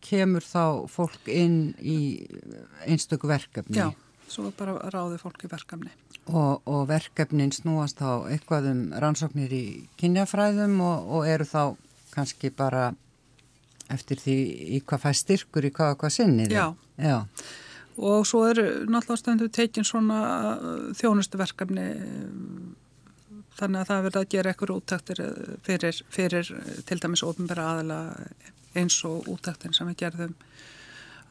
kemur 0.02 0.42
þá 0.42 0.88
fólk 0.90 1.30
inn 1.30 1.76
í 1.78 2.26
einstöku 2.82 3.30
verkefni? 3.30 3.78
Já, 3.78 3.92
svo 4.32 4.52
bara 4.58 4.76
ráði 4.92 5.20
fólk 5.20 5.44
í 5.47 5.50
verkefni. 5.50 5.92
Og, 6.28 6.64
og 6.68 6.82
verkefnin 6.90 7.52
snúast 7.56 8.00
þá 8.00 8.28
eitthvað 8.32 8.70
um 8.73 8.82
rannsóknir 8.92 9.52
í 9.54 9.64
kynjafræðum 10.00 10.80
og, 10.85 11.14
og 11.18 11.28
eru 11.28 11.47
þá 11.49 11.62
kannski 12.12 12.50
bara 12.54 12.90
eftir 13.88 14.20
því 14.20 14.37
í 14.76 14.82
hvað 14.85 15.06
fær 15.06 15.16
styrkur 15.16 15.68
í 15.68 15.73
hvað 15.73 15.94
og 15.94 16.02
hvað 16.02 16.14
sinnið? 16.18 16.52
Já. 16.52 16.66
Já 16.99 17.18
og 17.99 18.26
svo 18.26 18.44
er 18.47 18.61
náttúrulega 18.87 19.18
stundu 19.18 19.49
tekinn 19.50 19.87
svona 19.87 20.18
uh, 20.54 20.90
þjónustuverkefni 20.99 21.87
þannig 23.58 23.80
að 23.80 23.88
það 23.90 24.04
verður 24.06 24.20
að 24.20 24.32
gera 24.35 24.52
eitthvað 24.52 24.75
útæktir 24.76 25.23
uh, 25.25 25.54
fyrir, 25.66 26.02
fyrir 26.14 26.52
uh, 26.54 26.68
til 26.87 27.00
dæmis 27.02 27.25
ofnbæra 27.26 27.66
aðala 27.73 28.00
eins 28.78 29.00
og 29.08 29.26
útæktin 29.32 29.75
sem 29.75 29.90
við 29.90 30.04
gerðum 30.04 30.37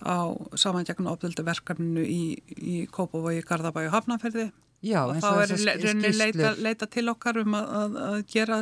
á 0.03 0.19
samanjækna 0.59 1.13
opðöldu 1.15 1.45
verkefninu 1.47 2.05
í, 2.05 2.21
í 2.57 2.77
Kópavogi, 2.91 3.43
Garðabæi 3.47 3.87
og 3.87 3.95
Hafnarferði 3.97 4.49
Já, 4.85 4.99
og 5.07 5.17
þá 5.17 5.31
er 5.41 5.51
rauninni 5.57 6.11
leita, 6.13 6.51
leita 6.61 6.85
til 6.93 7.07
okkar 7.09 7.39
um 7.41 7.55
að, 7.57 7.71
að, 7.79 7.95
að 8.07 8.17
gera, 8.29 8.59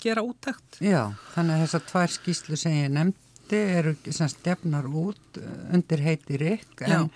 gera 0.00 0.24
útækt 0.24 0.78
Já, 0.80 1.02
þannig 1.34 1.58
að 1.58 1.64
þessar 1.66 1.86
tvær 1.90 2.14
skýslu 2.14 2.60
sem 2.60 2.78
ég 2.78 2.92
nefnd 2.94 3.22
heiti 3.46 3.62
eru 3.78 3.94
stefnar 4.32 4.86
út 4.86 5.38
eh, 5.38 5.74
undir 5.74 6.02
heiti 6.02 6.38
Rikk 6.40 6.82
en, 6.86 7.10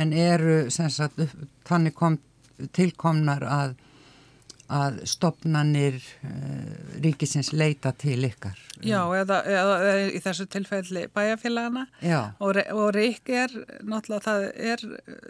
en 0.00 0.12
eru 0.12 0.70
sagt, 0.70 1.20
þannig 1.68 1.96
kom, 1.98 2.18
tilkomnar 2.72 3.44
að, 3.44 3.74
að 4.72 5.02
stopnannir 5.08 5.98
uh, 5.98 6.30
eh, 6.30 7.00
ríkisins 7.04 7.52
leita 7.52 7.92
til 7.98 8.24
ykkar. 8.24 8.56
Já, 8.84 9.00
eða, 9.16 9.40
eða, 9.44 9.76
eða 9.90 10.08
í 10.08 10.22
þessu 10.24 10.46
tilfelli 10.52 11.06
bæjarfélagana 11.14 11.86
og, 12.42 12.58
og 12.72 12.88
Rikk 12.96 13.30
er 13.32 13.54
náttúrulega 13.84 14.24
það 14.24 14.48
er 14.72 14.84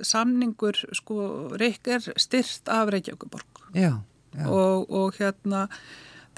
samningur, 0.07 0.81
sko, 0.97 1.19
Rikk 1.61 1.93
er 1.97 2.09
styrt 2.21 2.71
af 2.73 2.91
Reykjavíkuborg 2.95 3.63
og, 4.49 4.91
og 4.91 5.15
hérna 5.21 5.69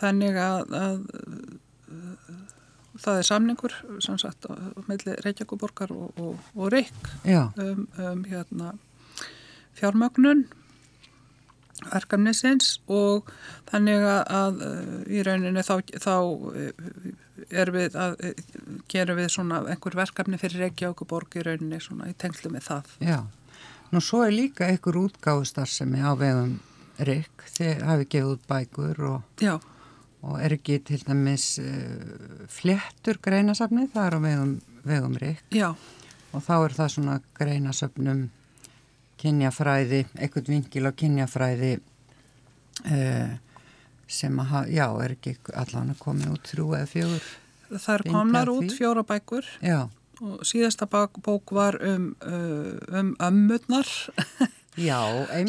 þannig 0.01 0.37
að, 0.41 0.75
að 0.77 0.99
það 3.01 3.21
er 3.21 3.29
samningur 3.29 3.75
sem 4.05 4.19
sagt 4.21 4.49
með 4.89 5.09
Reykjavíkuborgar 5.25 5.93
og, 5.95 6.21
og, 6.21 6.69
Rikk 6.73 7.11
um, 7.25 7.87
um, 8.01 8.23
hérna, 8.29 8.75
fjármögnun 9.77 10.47
verkefnisins 11.85 12.77
og 12.89 13.31
þannig 13.71 14.05
að 14.07 14.63
í 15.13 15.23
rauninni 15.27 15.65
þá, 15.67 15.75
þá 16.03 16.15
er 17.51 17.73
við 17.75 17.99
að 18.01 18.15
gera 18.91 19.17
við 19.19 19.29
svona 19.35 19.63
einhver 19.71 19.99
verkefni 19.99 20.41
fyrir 20.41 20.67
Reykjavík 20.67 21.03
og 21.05 21.11
borg 21.11 21.37
í 21.37 21.45
rauninni 21.47 21.81
svona 21.83 22.09
í 22.11 22.17
tengslu 22.19 22.53
með 22.55 22.69
það. 22.71 22.95
Já, 23.05 23.19
nú 23.93 24.03
svo 24.05 24.23
er 24.27 24.35
líka 24.35 24.71
einhver 24.71 25.01
útgáðustar 25.05 25.71
sem 25.71 25.93
er 25.99 26.09
á 26.09 26.13
vegum 26.19 26.57
Rikk, 26.97 27.45
þið 27.53 27.83
hafi 27.85 28.07
gefið 28.09 28.31
út 28.31 28.45
bækur 28.49 29.03
og, 29.11 29.43
og 30.25 30.39
er 30.41 30.55
ekki 30.57 30.79
til 30.89 31.03
dæmis 31.05 31.59
flettur 32.49 33.21
greinasafni, 33.21 33.85
það 33.93 34.07
er 34.07 34.17
á 34.17 34.21
vegum, 34.25 34.55
vegum. 34.89 35.19
Já. 35.53 35.69
Og 36.33 36.45
þá 36.45 36.55
er 36.57 36.77
það 36.79 36.93
svona 36.95 37.19
greinasöfnum 37.37 38.23
kynjafræði, 39.21 40.05
einhvern 40.19 40.53
vingil 40.53 40.89
á 40.89 40.93
kynjafræði 40.97 41.73
uh, 42.85 43.35
sem 44.07 44.41
að, 44.43 44.71
já, 44.75 44.87
er 45.03 45.17
ekki 45.17 45.37
allan 45.55 45.95
að 45.95 46.03
koma 46.03 46.33
út 46.35 46.51
þrjú 46.53 46.69
eða 46.79 46.91
fjögur. 46.91 47.31
Það 47.73 47.95
er 47.97 48.05
komnar 48.15 48.51
út 48.53 48.75
fjóra 48.77 49.03
bækur 49.07 49.47
já. 49.65 49.89
og 50.23 50.45
síðasta 50.47 50.87
bók 50.87 51.51
var 51.55 51.79
um, 51.83 52.13
uh, 52.23 52.77
um 53.01 53.17
ömmurnar 53.19 53.91
já, 54.89 55.01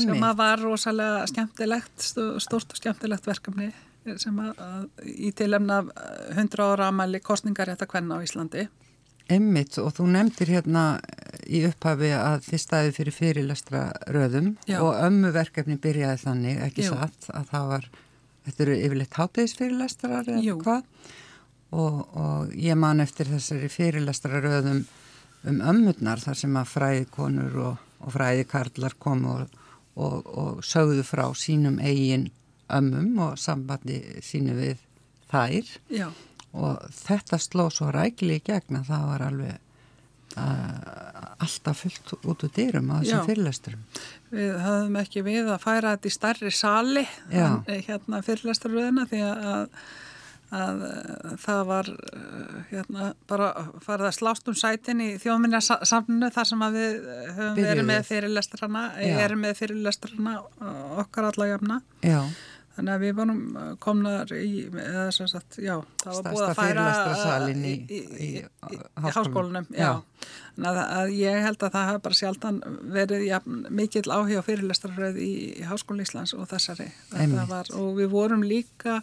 sem 0.01 0.23
að 0.25 0.39
var 0.39 0.63
rosalega 0.63 1.27
skemmtilegt, 1.29 2.07
stort 2.41 2.73
og 2.73 2.81
skemmtilegt 2.81 3.29
verkefni 3.29 3.69
sem 4.15 4.39
að, 4.39 4.59
að 4.63 5.07
í 5.11 5.31
tilemna 5.35 5.81
100 6.31 6.63
ára 6.63 6.89
amæli 6.91 7.19
kostningar 7.23 7.67
rétt 7.67 7.83
að 7.83 7.91
kvenna 7.91 8.17
á 8.17 8.23
Íslandi. 8.23 8.67
Emmitt 9.27 9.75
og 9.81 9.91
þú 9.97 10.07
nefndir 10.13 10.53
hérna 10.55 10.83
í 11.47 11.63
upphafi 11.67 12.11
að 12.15 12.45
þið 12.47 12.61
staði 12.63 12.91
fyrir 12.95 13.15
fyrirlestra 13.15 13.81
röðum 14.13 14.53
Já. 14.69 14.79
og 14.83 14.95
ömmuverkefni 15.03 15.77
byrjaði 15.83 16.21
þannig, 16.23 16.61
ekki 16.67 16.85
Jú. 16.85 16.95
satt, 16.95 17.27
að 17.35 17.49
það 17.51 17.71
var, 17.71 17.89
þetta 18.45 18.63
eru 18.65 18.77
yfirleitt 18.77 19.19
hátegisfyrirlestrar 19.19 20.31
eða 20.31 20.55
hvað 20.61 21.11
og, 21.75 21.99
og 22.15 22.55
ég 22.55 22.79
man 22.79 23.03
eftir 23.03 23.27
þessari 23.31 23.71
fyrirlestra 23.71 24.41
röðum 24.43 24.85
um 25.47 25.61
ömmurnar 25.73 26.23
þar 26.23 26.39
sem 26.39 26.55
að 26.59 26.71
fræðikonur 26.71 27.59
og, 27.65 27.83
og 28.03 28.15
fræðikarlar 28.15 28.95
komu 28.99 29.35
og, 29.35 30.31
og 30.31 30.63
sögðu 30.65 31.03
frá 31.07 31.25
sínum 31.35 31.81
eigin 31.83 32.29
ömmum 32.71 33.19
og 33.27 33.37
sambandi 33.39 34.01
sínu 34.23 34.55
við 34.55 34.81
þær. 35.31 35.75
Já 35.91 36.09
og 36.57 36.89
þetta 36.93 37.39
sló 37.41 37.69
svo 37.73 37.91
rækili 37.93 38.39
í 38.39 38.43
gegna 38.45 38.83
það 38.87 39.05
var 39.11 39.25
alveg 39.27 39.55
uh, 40.37 41.35
alltaf 41.37 41.83
fullt 41.83 42.15
út 42.23 42.47
úr 42.47 42.51
dýrum 42.55 42.91
á 42.93 42.95
þessum 43.01 43.29
fyrirlesturum 43.29 43.85
Við 44.33 44.57
höfum 44.63 44.99
ekki 45.03 45.23
við 45.25 45.53
að 45.53 45.63
færa 45.63 45.95
þetta 45.95 46.09
í 46.09 46.17
starri 46.17 46.51
sali 46.51 47.05
en, 47.29 47.61
eh, 47.69 47.79
hérna 47.85 48.19
fyrirlesturöðina 48.25 49.05
því 49.07 49.21
að, 49.27 49.69
að 50.57 50.83
það 51.45 51.61
var 51.69 51.91
eh, 51.93 52.57
hérna 52.73 53.13
bara 53.29 53.47
farið 53.85 54.09
að 54.09 54.17
slást 54.17 54.51
um 54.51 54.57
sætin 54.57 55.05
í 55.05 55.13
þjóðminna 55.21 55.61
samnu 55.63 56.31
þar 56.35 56.51
sem 56.51 56.67
við 56.75 57.07
höfum 57.37 57.61
verið 57.61 57.89
með 57.93 58.03
fyrirlestrana 58.11 58.83
erum 59.13 59.45
með 59.45 59.57
fyrirlestrana 59.61 60.37
okkar 61.05 61.31
alla 61.31 61.51
jafna. 61.53 61.81
Já 62.03 62.21
Þannig 62.77 62.93
að 62.93 63.03
við 63.03 63.13
varum 63.17 63.37
uh, 63.57 63.69
komnar 63.81 64.31
í, 64.37 64.49
eða 64.69 65.07
sem 65.15 65.29
sagt, 65.31 65.55
já, 65.65 65.79
það 66.03 66.17
var 66.19 66.27
búið 66.27 66.43
að 66.45 66.59
færa 66.59 66.83
uh, 66.93 67.47
í, 67.49 67.71
í, 67.73 68.01
í, 68.21 68.27
í 68.45 68.77
háskólanum. 69.07 69.65
Þannig 69.71 70.81
að, 70.83 71.13
ég 71.17 71.39
held 71.47 71.65
að 71.65 71.73
það 71.73 71.87
hafa 71.89 72.03
bara 72.05 72.19
sjaldan 72.19 72.59
verið 72.93 73.25
ja, 73.25 73.41
mikill 73.47 74.05
áhig 74.13 74.37
á 74.37 74.45
fyrirlestraröð 74.45 75.17
í 75.25 75.31
Háskólan 75.65 76.05
Íslands 76.05 76.35
og 76.37 76.45
þessari. 76.53 76.91
Var, 77.49 77.73
og 77.81 77.89
við 77.97 78.13
vorum 78.13 78.45
líka, 78.45 78.99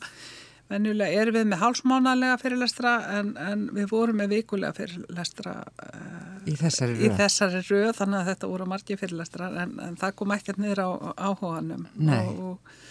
venjulega 0.71 1.25
erum 1.25 1.41
við 1.41 1.51
með 1.51 1.63
hálsmánalega 1.65 2.39
fyrirlestra 2.45 2.95
en, 3.19 3.35
en 3.43 3.69
við 3.75 3.91
vorum 3.91 4.23
með 4.23 4.39
vikulega 4.39 4.79
fyrirlestra 4.79 5.59
uh, 5.67 6.25
í 6.47 6.55
þessari 6.63 7.01
röð. 7.01 7.19
þessari 7.19 7.67
röð, 7.67 7.93
þannig 7.99 8.23
að 8.23 8.33
þetta 8.33 8.55
voru 8.55 8.71
margi 8.71 9.03
fyrirlestra 9.03 9.51
en, 9.65 9.79
en 9.83 9.99
það 9.99 10.19
kom 10.23 10.39
ekkert 10.39 10.63
niður 10.63 10.87
á 10.87 10.89
áhuganum. 11.31 11.89
Nei. 11.99 12.19
Og, 12.23 12.55
og 12.55 12.83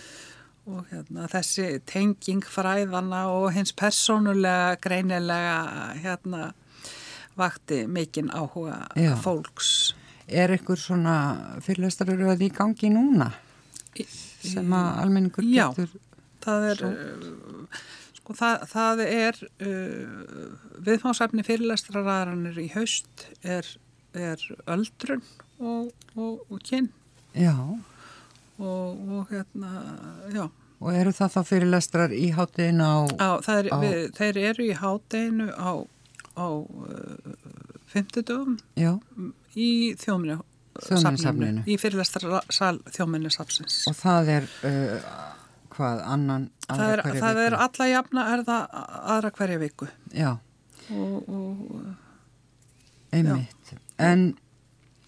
hérna, 0.65 1.27
þessi 1.31 1.79
tenging 1.89 2.45
fræðana 2.47 3.25
og 3.33 3.49
hins 3.55 3.73
persónulega 3.75 4.77
greinilega 4.83 5.57
hérna, 5.99 6.53
vakti 7.35 7.83
mikinn 7.89 8.31
áhuga 8.31 8.85
Já. 8.95 9.15
fólks. 9.19 9.93
Er 10.27 10.53
ykkur 10.55 10.79
svona 10.79 11.15
fyrirlestaruröð 11.65 12.45
í 12.47 12.49
gangi 12.53 12.91
núna 12.93 13.33
sem 14.43 14.75
að 14.75 15.01
almenningur 15.03 15.45
getur? 15.45 15.91
Já, 15.91 16.05
það 16.45 16.67
er, 16.69 16.83
uh, 16.87 17.83
sko, 18.19 18.35
það, 18.39 18.67
það 18.71 19.03
er 19.07 19.39
uh, 19.67 20.43
viðfáðsefni 20.87 21.45
fyrirlestraræðaranir 21.47 22.61
í 22.63 22.69
haust 22.77 23.27
er, 23.43 23.67
er 24.15 24.43
öldrun 24.63 25.25
og, 25.59 25.91
og, 26.15 26.45
og 26.47 26.63
kyn. 26.63 26.93
Já 27.35 27.55
og, 28.59 29.01
og 29.17 29.33
hérna, 29.33 29.71
já. 30.33 30.45
Og 30.83 30.95
eru 30.99 31.13
það 31.15 31.35
þá 31.35 31.41
fyrirlestrar 31.47 32.15
í 32.15 32.25
hátteginu 32.35 32.83
á... 32.83 32.97
á, 33.15 33.29
er, 33.55 33.69
á... 33.71 33.77
Við, 33.79 33.99
þeir 34.17 34.39
eru 34.49 34.65
í 34.65 34.73
hátteginu 34.75 35.47
á, 35.55 35.71
á 36.35 36.47
uh, 36.49 37.37
fymtudöfum 37.93 38.57
í 39.55 39.69
þjóminu 40.01 40.41
þjóminisafninu. 40.81 41.63
Í 41.69 41.77
fyrirlestrarsal 41.79 42.79
þjóminisafsins. 42.93 43.83
Og 43.89 43.95
það 43.97 44.31
er 44.37 44.47
uh, 44.65 45.11
hvað, 45.73 46.01
annan 46.15 46.47
aðra 46.67 46.87
er, 46.87 47.03
hverja 47.03 47.13
viku? 47.13 47.25
Það 47.25 47.41
er 47.43 47.57
alla 47.65 47.89
jafna 47.91 48.25
er 48.33 48.45
það 48.47 48.79
aðra 49.15 49.33
hverja 49.37 49.59
viku. 49.61 49.89
Já. 50.13 50.31
Og, 50.93 51.29
og 51.29 53.13
einmitt. 53.13 53.71
Já. 53.71 53.79
En 54.03 54.25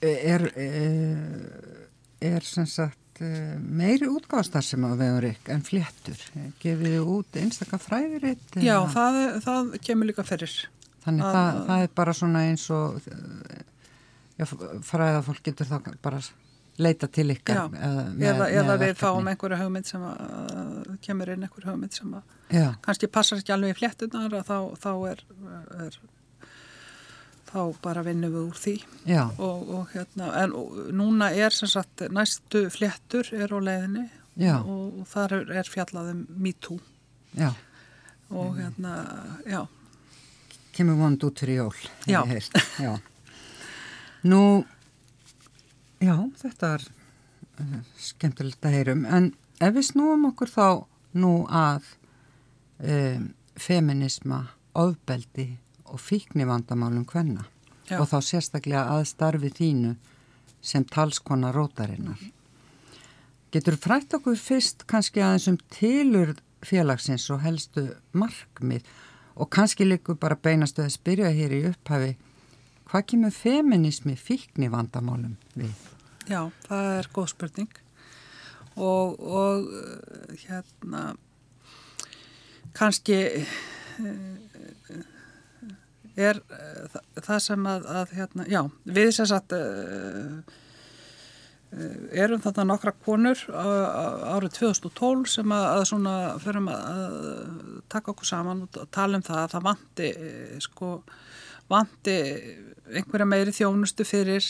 er, 0.05 0.45
er, 0.53 1.81
er 2.21 2.45
sem 2.45 2.69
sagt 2.69 2.99
uh, 2.99 3.04
meiri 3.21 4.07
útgástar 4.11 4.63
sem 4.65 4.83
að 4.87 4.97
veður 5.03 5.27
ykkur 5.31 5.55
en 5.55 5.65
fléttur. 5.65 6.23
Gefið 6.61 6.95
þið 6.95 7.11
út 7.15 7.37
einstakka 7.41 7.79
fræðiritt? 7.81 8.57
Já, 8.59 8.77
það, 8.91 9.19
það 9.45 9.75
kemur 9.85 10.11
líka 10.11 10.25
fyrir. 10.27 10.55
Þannig 11.05 11.27
að 11.27 11.37
það, 11.37 11.59
það 11.67 11.85
er 11.85 11.93
bara 12.01 12.15
svona 12.17 12.41
eins 12.49 12.65
og 12.73 12.97
já, 14.39 14.47
fræðafólk 14.89 15.45
getur 15.45 15.69
þá 15.69 15.77
bara 16.03 16.21
leita 16.81 17.07
til 17.07 17.29
ykkar. 17.31 17.61
Já, 17.61 17.83
eða, 17.87 18.05
með, 18.09 18.27
eða, 18.31 18.47
eða 18.61 18.77
við 18.81 18.97
fáum 18.99 19.29
einhverju 19.31 19.59
hugmynd 19.61 19.87
sem 19.87 20.03
að 20.09 20.89
kemur 21.05 21.31
inn 21.31 21.45
einhverju 21.45 21.71
hugmynd 21.71 21.95
sem 21.95 22.17
að 22.17 22.57
já. 22.57 22.67
kannski 22.83 23.11
passar 23.11 23.39
ekki 23.39 23.55
alveg 23.55 23.75
í 23.75 23.79
fléttunar 23.79 24.35
þá, 24.47 24.57
þá 24.81 24.91
er, 25.13 25.23
er 25.85 25.99
þá 27.45 27.59
bara 27.83 28.03
vinnum 28.05 28.33
við 28.33 28.41
úr 28.41 28.59
því. 28.59 28.75
Og, 29.37 29.69
og 29.77 29.93
hérna, 29.93 30.31
en 30.41 30.55
og, 30.57 30.79
núna 30.95 31.31
er 31.33 31.53
sem 31.55 31.69
sagt 31.71 32.05
næstu 32.13 32.65
fléttur 32.73 33.29
er 33.35 33.53
á 33.53 33.59
leiðinni 33.59 34.07
og, 34.57 35.01
og 35.01 35.07
þar 35.09 35.39
er, 35.39 35.53
er 35.61 35.71
fjallaðum 35.71 36.25
MeToo. 36.35 36.79
Já. 37.35 37.51
og 38.29 38.57
hérna, 38.57 38.93
já. 39.45 39.67
Kemur 40.71 40.95
vond 40.95 41.23
út 41.23 41.39
fyrir 41.39 41.55
jól 41.55 41.75
já. 42.05 42.23
já. 42.79 42.99
Nú 44.23 44.65
já, 45.99 46.15
þetta 46.41 46.73
er 46.75 46.87
uh, 47.59 47.79
skemmtilegt 47.97 48.65
að 48.65 48.77
heyrum. 48.79 49.05
En 49.05 49.31
ef 49.59 49.75
við 49.75 49.89
snúum 49.91 50.25
okkur 50.31 50.51
þá 50.51 50.67
nú 51.15 51.35
að 51.47 51.85
um, 52.83 53.29
feminisma, 53.55 54.41
ofbeldi 54.75 55.53
og 55.85 55.99
fíknivandamálum 56.01 57.05
hvenna 57.05 57.45
Já. 57.89 57.99
og 57.99 58.09
þá 58.09 58.17
sérstaklega 58.25 58.85
að 58.95 59.05
starfi 59.11 59.51
þínu 59.53 59.95
sem 60.65 60.85
talskona 60.89 61.51
rótarinnar. 61.53 62.19
Getur 63.53 63.77
frætt 63.77 64.13
okkur 64.17 64.37
fyrst 64.39 64.87
kannski 64.89 65.21
aðeins 65.21 65.47
um 65.51 65.59
tilur 65.71 66.33
félagsins 66.65 67.27
og 67.29 67.43
helstu 67.45 67.87
markmið 68.17 68.87
og 69.35 69.49
kannski 69.53 69.85
líku 69.85 70.15
bara 70.19 70.35
beinastu 70.35 70.83
að 70.83 70.95
spyrja 70.95 71.29
hér 71.35 71.53
í 71.53 71.61
upphafi 71.69 72.15
hvað 72.89 73.07
kemur 73.11 73.33
feminismi 73.35 74.15
fíknivandamálum 74.17 75.35
við? 75.57 75.73
Já, 76.29 76.49
það 76.65 76.91
er 76.97 77.09
góð 77.13 77.31
spurning 77.33 77.79
og, 78.75 79.19
og 79.19 79.69
hérna 80.45 81.03
kannski 82.75 83.19
er 86.15 86.41
uh, 86.41 86.99
það 87.21 87.41
sem 87.47 87.65
að, 87.71 87.89
að 88.01 88.13
hérna, 88.19 88.45
já, 88.51 88.61
við 88.97 89.11
sem 89.17 89.29
sagt 89.29 89.55
uh, 89.57 90.61
erum 92.15 92.39
þarna 92.43 92.67
nokkra 92.69 92.93
konur 93.03 93.39
árið 93.51 94.53
2012 94.61 95.25
sem 95.27 95.51
að, 95.51 95.65
að 95.73 95.87
svona 95.89 96.13
förum 96.39 96.69
að 96.71 97.01
taka 97.91 98.13
okkur 98.13 98.29
saman 98.29 98.61
og 98.63 98.77
tala 98.95 99.19
um 99.19 99.25
það 99.25 99.41
að 99.41 99.55
það 99.55 99.65
vanti 99.65 100.11
sko 100.63 100.91
vanti 101.71 102.15
einhverja 102.93 103.27
meiri 103.27 103.53
þjónustu 103.55 104.05
fyrir 104.07 104.45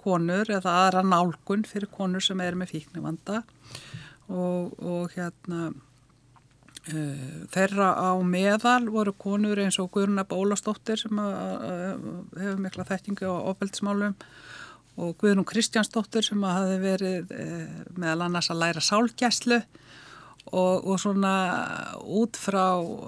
konur 0.00 0.50
eða 0.52 0.76
aðra 0.84 1.04
nálgun 1.06 1.64
fyrir 1.66 1.90
konur 1.90 2.24
sem 2.24 2.40
er 2.44 2.58
með 2.58 2.74
fíknivanda 2.76 3.42
og, 4.28 4.76
og 4.78 5.14
hérna 5.16 5.70
þeirra 7.52 7.90
á 8.00 8.10
meðal 8.24 8.88
voru 8.92 9.12
konur 9.12 9.60
eins 9.60 9.76
og 9.82 9.90
Guðruna 9.92 10.24
Bólastóttir 10.28 11.00
sem 11.00 11.20
hefur 11.20 12.62
mikla 12.62 12.86
þekkingu 12.88 13.28
á 13.28 13.36
ofbeldismálum 13.52 14.16
og 14.98 15.14
Guðrún 15.20 15.46
Kristjánsdóttir 15.46 16.26
sem 16.26 16.42
hafi 16.42 16.78
verið 16.82 17.30
uh, 17.30 17.66
meðal 17.98 18.26
annars 18.26 18.50
að 18.50 18.62
læra 18.64 18.82
sálgjæslu 18.82 19.60
og, 20.48 20.88
og 20.88 20.96
svona 20.98 21.34
út 22.02 22.38
frá 22.40 22.80
og, 22.80 23.04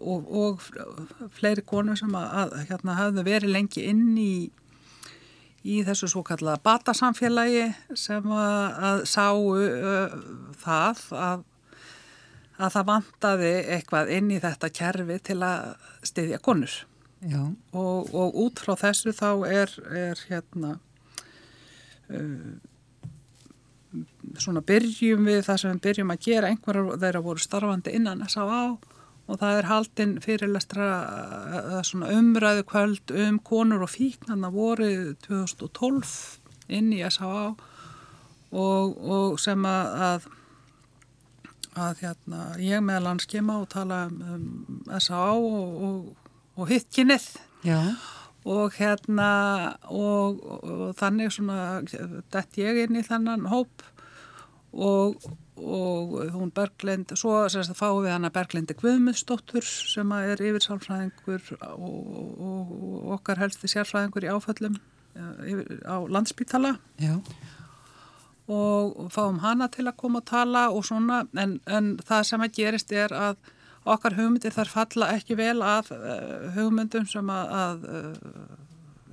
og, 0.00 0.32
og 0.32 1.30
fleiri 1.36 1.62
konur 1.66 1.98
sem 2.00 2.14
að 2.16 2.56
hérna, 2.70 2.98
hafðu 2.98 3.26
verið 3.28 3.54
lengi 3.54 3.86
inn 3.92 4.16
í, 4.18 4.34
í 5.62 5.78
þessu 5.86 6.10
svo 6.10 6.24
kallaða 6.26 6.62
batasamfélagi 6.66 7.68
sem 7.94 8.26
að, 8.34 8.82
að 8.90 9.06
sáu 9.12 9.46
uh, 9.54 10.18
það 10.64 11.06
að, 11.22 11.48
að 12.62 12.74
það 12.76 12.88
vantaði 12.88 13.52
eitthvað 13.76 14.10
inn 14.16 14.32
í 14.32 14.40
þetta 14.42 14.72
kerfi 14.74 15.18
til 15.30 15.38
að 15.46 15.74
styðja 16.06 16.40
konur 16.42 16.74
og 17.30 18.38
út 18.42 18.58
frá 18.62 18.74
þessu 18.80 19.14
þá 19.14 19.28
er, 19.46 19.74
er 19.94 20.22
hérna 20.26 20.72
uh, 22.10 22.54
svona 24.40 24.62
byrjum 24.66 25.28
við 25.28 25.44
það 25.46 25.60
sem 25.60 25.74
við 25.76 25.84
byrjum 25.86 26.14
að 26.14 26.24
gera 26.26 26.50
einhverjar 26.50 26.98
þeirra 27.04 27.22
voru 27.22 27.44
starfandi 27.44 27.94
innan 27.98 28.24
S.A.A. 28.26 28.62
og 29.28 29.40
það 29.40 29.58
er 29.58 29.68
haldinn 29.70 30.14
fyrirlestra 30.24 30.88
svona 31.86 32.10
umræðu 32.16 32.66
kvöld 32.68 33.14
um 33.26 33.38
konur 33.44 33.84
og 33.86 33.92
fíknarna 33.92 34.50
voru 34.54 35.14
2012 35.26 36.14
inn 36.72 36.92
í 36.96 37.02
S.A.A. 37.06 37.52
Og, 38.52 38.98
og 38.98 39.38
sem 39.40 39.62
að, 39.64 40.26
að, 41.78 42.02
hérna, 42.02 42.40
ég 42.60 42.82
meðal 42.84 43.12
hans 43.12 43.28
kema 43.30 43.60
og 43.62 43.70
tala 43.72 44.06
um, 44.10 44.18
um 44.34 44.98
S.A.A. 44.98 45.30
og, 45.36 45.78
og, 45.86 46.32
og 46.56 46.68
hittkinnið 46.72 47.30
og 48.42 48.74
hérna 48.74 49.30
og, 49.86 50.42
og 50.42 50.96
þannig 50.98 51.30
svona 51.32 51.80
dætt 52.34 52.58
ég 52.58 52.82
inn 52.84 52.98
í 52.98 53.04
þannan 53.06 53.46
hóp 53.52 53.84
og, 54.72 55.22
og 55.56 56.16
hún 56.32 56.50
Berglind, 56.54 57.12
svo 57.18 57.44
sérst 57.52 57.74
að 57.74 57.78
fáum 57.78 58.02
við 58.06 58.14
hana 58.16 58.32
Berglindi 58.34 58.76
Guðmundsdóttur 58.80 59.66
sem 59.66 60.14
er 60.16 60.40
yfirsálfræðingur 60.40 61.52
og, 61.76 62.42
og 62.48 63.12
okkar 63.18 63.42
helsti 63.44 63.70
sérfræðingur 63.70 64.26
í 64.26 64.32
áföllum 64.32 64.80
yfir, 65.44 65.82
á 65.84 65.96
landsbítala 66.08 66.76
Já. 67.00 67.20
Og 68.50 69.10
fáum 69.14 69.38
hana 69.42 69.68
til 69.70 69.86
að 69.86 69.98
koma 70.00 70.22
að 70.22 70.30
tala 70.32 70.62
og 70.74 70.84
svona 70.86 71.22
en, 71.38 71.60
en 71.66 71.96
það 72.02 72.24
sem 72.26 72.42
að 72.42 72.56
gerist 72.56 72.92
er 72.92 73.14
að 73.14 73.36
okkar 73.84 74.16
hugmyndir 74.18 74.54
þar 74.54 74.70
falla 74.70 75.12
ekki 75.16 75.36
vel 75.38 75.62
að 75.66 75.92
uh, 75.94 76.50
hugmyndum 76.56 77.06
sem 77.10 77.30
að, 77.32 77.54
að 77.62 77.88
uh, 77.88 78.52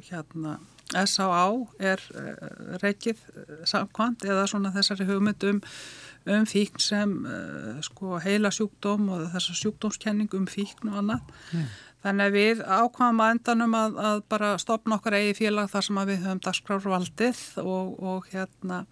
hérna 0.10 0.60
S.A.A. 0.90 1.50
er 1.78 2.02
uh, 2.18 2.78
reikið 2.82 3.22
samkvæmt 3.70 4.26
eða 4.26 4.48
svona 4.50 4.74
þessari 4.74 5.06
hugmyndum 5.10 5.62
um 6.30 6.46
fíkn 6.46 6.82
sem 6.84 7.14
sko 7.82 8.18
heila 8.22 8.52
sjúkdóm 8.54 9.08
og 9.10 9.22
þessar 9.34 9.58
sjúkdómskenning 9.58 10.34
um 10.38 10.44
fíkn 10.52 10.92
og 10.92 10.98
annað. 11.00 11.32
Mm. 11.56 11.70
Þannig 12.04 12.26
að 12.26 12.36
við 12.36 12.60
ákvæmum 12.64 13.22
að 13.24 13.32
endanum 13.34 13.78
að, 13.80 13.96
að 14.10 14.20
bara 14.32 14.50
stopna 14.62 14.98
okkar 15.00 15.16
eigi 15.18 15.38
félag 15.40 15.72
þar 15.72 15.88
sem 15.88 16.02
við 16.10 16.20
höfum 16.26 16.42
dagskrárvaldið 16.46 17.42
og, 17.64 17.96
og 18.12 18.28
hérna 18.34 18.84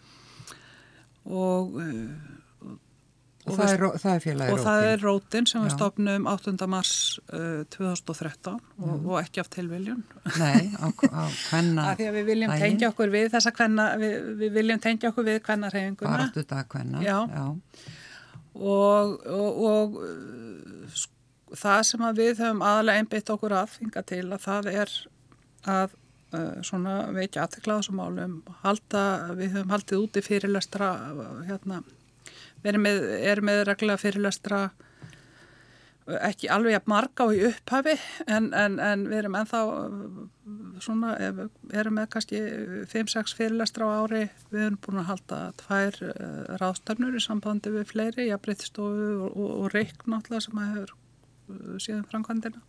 og 1.27 1.79
Og, 3.47 3.53
og 3.53 3.59
það, 3.61 3.69
er, 3.71 3.83
það 4.01 4.13
er 4.13 4.23
félagi 4.23 4.51
Rótin. 4.51 4.57
Og 4.57 4.65
það 4.65 4.85
er 4.85 5.03
Rótin 5.05 5.45
sem 5.47 5.61
við 5.63 5.69
stopnum 5.71 6.25
8. 6.27 6.53
mars 6.67 6.93
uh, 7.31 7.61
2013 7.71 8.57
og, 8.57 8.89
og 8.97 9.19
ekki 9.21 9.39
af 9.39 9.47
tilviljun. 9.53 10.01
Nei, 10.35 10.65
á, 10.75 10.91
á 11.21 11.23
hvenna... 11.31 11.85
Því 11.95 12.09
að 12.09 12.17
við 12.17 12.27
viljum 12.27 12.51
daginn. 12.51 12.65
tengja 12.65 12.89
okkur 12.91 13.13
við 13.13 13.29
þessa 13.37 13.53
hvenna, 13.55 13.85
við, 14.01 14.17
við 14.41 14.57
viljum 14.59 14.81
tengja 14.83 15.13
okkur 15.13 15.27
við 15.29 15.39
hvenna 15.47 15.69
reyfinguna. 15.71 16.17
Bartu 16.25 16.43
dag 16.49 16.75
hvenna. 16.75 17.03
Já. 17.05 17.15
Já. 17.31 17.45
Og, 18.57 19.15
og, 19.31 19.63
og 19.69 21.55
það 21.55 21.85
sem 21.87 22.05
við 22.19 22.43
höfum 22.43 22.65
aðalega 22.67 23.05
einbytt 23.05 23.31
okkur 23.37 23.55
aðfinga 23.61 24.03
til 24.11 24.25
að 24.25 24.43
það 24.43 24.71
er 24.73 24.97
að 25.77 25.95
svona 26.67 26.95
veikja 27.15 27.45
aðteklaða 27.45 27.85
sem 27.87 27.99
álum 28.03 28.41
halda, 28.63 29.03
við 29.37 29.53
höfum 29.55 29.71
haldið 29.71 30.01
úti 30.03 30.23
fyrirlestra 30.25 30.89
hérna 31.47 31.83
við 32.63 32.73
erum 32.73 32.83
með, 32.87 33.07
erum 33.31 33.47
með 33.47 33.63
regla 33.69 33.97
fyrirlestra 34.01 34.61
ekki 36.07 36.47
alveg 36.51 36.77
að 36.77 36.87
marga 36.87 37.25
á 37.27 37.35
í 37.35 37.41
upphafi 37.49 37.95
en, 38.31 38.49
en, 38.55 38.77
en 38.79 39.03
við 39.09 39.21
erum 39.21 39.35
ennþá 39.39 39.61
svona, 40.83 41.15
erum 41.75 41.97
með 41.99 42.07
kannski 42.13 42.39
5-6 42.93 43.35
fyrirlestra 43.35 43.89
á 43.91 43.91
ári. 44.05 44.23
Við 44.53 44.63
erum 44.69 44.79
búin 44.85 45.01
að 45.01 45.09
halda 45.11 45.41
tvær 45.63 45.99
uh, 46.07 46.55
ráðstöfnur 46.61 47.17
í 47.17 47.23
sambandi 47.23 47.73
við 47.75 47.89
fleiri 47.91 48.29
jafnbreytstofu 48.29 49.09
og, 49.17 49.35
og, 49.35 49.51
og 49.57 49.69
reik 49.75 50.07
náttúrulega 50.07 50.47
sem 50.47 50.63
að 50.63 50.73
hefur 50.77 50.95
síðan 51.83 52.07
framkvæmdina 52.07 52.63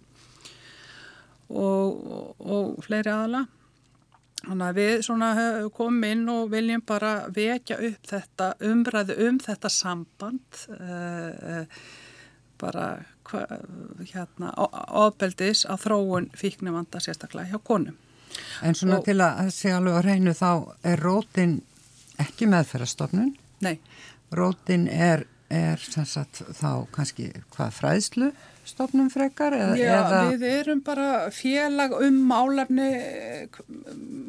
og, 1.49 2.35
og 2.39 2.85
fleiri 2.85 3.13
aðala 3.13 3.47
Þannig 4.39 4.69
að 4.69 4.77
við 4.79 5.01
svona 5.03 5.29
komum 5.75 6.05
inn 6.07 6.29
og 6.31 6.53
viljum 6.53 6.83
bara 6.87 7.13
vekja 7.35 7.79
upp 7.89 8.07
þetta 8.07 8.53
umræðu 8.69 9.17
um 9.27 9.41
þetta 9.43 9.71
samband 9.73 10.61
uh, 10.77 11.65
bara 12.59 12.85
hva, 13.29 13.43
hérna 14.13 14.53
ofbeldis 14.57 15.65
á 15.67 15.75
þróun 15.81 16.31
fíknumvanda 16.39 17.03
sérstaklega 17.03 17.51
hjá 17.51 17.65
konum. 17.67 17.99
En 18.63 18.79
svona 18.79 19.01
og, 19.01 19.09
til 19.09 19.19
að 19.25 19.51
segja 19.55 19.81
alveg 19.81 19.99
á 19.99 20.03
reynu 20.07 20.35
þá 20.39 20.51
er 20.87 21.03
rótin 21.03 21.59
ekki 22.23 22.49
meðferðarstofnun? 22.51 23.35
Nei. 23.67 23.77
Rótin 24.35 24.87
er, 24.87 25.27
er 25.49 25.81
sagt, 25.81 26.43
þá 26.59 26.87
kannski 26.93 27.33
hvað 27.55 27.75
fræðslu? 27.79 28.33
stofnum 28.69 29.09
frekar? 29.13 29.55
Eða, 29.57 29.77
Já, 29.79 29.93
eða... 29.97 30.21
við 30.33 30.45
erum 30.49 30.83
bara 30.85 31.09
félag 31.35 31.95
um 31.97 32.19
málefni 32.29 32.89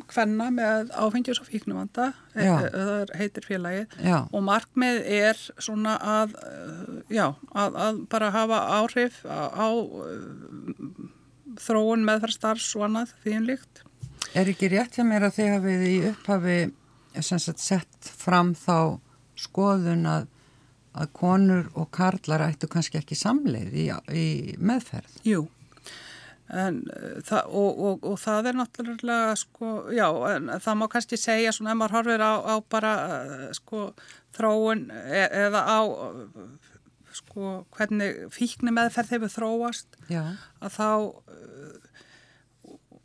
hvenna 0.10 0.50
með 0.54 0.94
áfengjus 0.96 1.42
og 1.44 1.50
fíknumvanda, 1.50 2.12
það 2.36 3.14
heitir 3.20 3.48
félagið 3.48 3.98
já. 4.06 4.18
og 4.24 4.46
markmið 4.46 5.02
er 5.20 5.44
svona 5.60 5.98
að, 6.00 6.38
já, 7.12 7.26
að, 7.52 7.80
að 7.88 8.02
bara 8.12 8.32
hafa 8.36 8.64
áhrif 8.80 9.22
á, 9.28 9.52
á 9.52 9.68
þróun 11.60 12.08
meðferðstarfs 12.08 12.72
og 12.80 12.88
annað 12.90 13.14
því 13.24 13.38
en 13.38 13.48
líkt. 13.50 13.86
Er 14.38 14.50
ekki 14.52 14.70
rétt 14.72 14.96
hjá 14.96 15.06
mér 15.08 15.28
að 15.28 15.40
þið 15.40 15.54
hafið 15.56 15.88
í 15.90 15.96
upphafi 16.14 16.60
sagt, 17.26 17.60
sett 17.60 18.12
fram 18.20 18.54
þá 18.56 19.00
skoðun 19.40 20.06
að 20.08 20.28
að 20.98 21.12
konur 21.16 21.70
og 21.78 21.90
karlar 21.94 22.48
ættu 22.48 22.70
kannski 22.72 23.00
ekki 23.00 23.18
samleið 23.18 23.76
í, 23.78 23.88
í 24.16 24.28
meðferð. 24.58 25.20
Jú, 25.28 25.44
en, 26.50 26.80
það, 27.26 27.52
og, 27.62 27.84
og, 27.86 28.08
og 28.12 28.18
það 28.22 28.50
er 28.52 28.58
náttúrulega, 28.60 29.36
sko, 29.40 29.74
já, 29.96 30.08
en 30.34 30.50
það 30.58 30.80
má 30.82 30.88
kannski 30.92 31.20
segja 31.20 31.54
svona 31.56 31.76
ef 31.76 31.82
maður 31.82 31.98
horfir 32.00 32.26
á, 32.26 32.34
á 32.42 32.56
bara, 32.74 32.94
sko, 33.58 33.92
þróun 34.38 34.88
e, 34.94 35.24
eða 35.46 35.64
á, 35.70 35.80
sko, 37.20 37.54
hvernig 37.78 38.26
fíkni 38.34 38.74
meðferð 38.74 39.18
hefur 39.18 39.36
þróast, 39.36 40.02
já. 40.10 40.24
að 40.64 40.76
þá, 40.80 40.90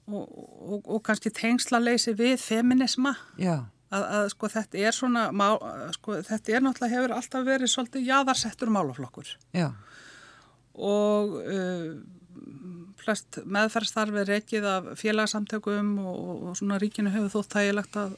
og, 0.09 0.81
og 0.81 0.99
kannski 1.05 1.33
tengslaleysi 1.33 2.17
við 2.17 2.37
feminisma. 2.41 3.17
Já 3.41 3.69
að, 3.95 4.05
að 4.19 4.27
sko 4.35 4.51
þetta 4.55 4.83
er 4.89 4.97
svona 4.97 5.25
má, 5.35 5.47
sko 5.97 6.19
þetta 6.27 6.57
er 6.57 6.65
náttúrulega 6.65 6.97
hefur 6.99 7.17
alltaf 7.19 7.47
verið 7.47 7.73
svolítið 7.73 8.11
jáðarsettur 8.11 8.73
málaflokkur. 8.75 9.35
Já. 9.57 9.69
og 10.75 11.39
uh, 11.45 11.91
flest 13.05 13.43
meðferðstarfi 13.45 14.25
reykið 14.29 14.67
af 14.69 14.89
félagsamtökum 14.99 15.99
og, 16.03 16.49
og 16.49 16.57
svona 16.59 16.81
ríkinu 16.83 17.13
hefur 17.15 17.37
þótt 17.37 17.59
þægilegt 17.59 17.99
að 18.01 18.17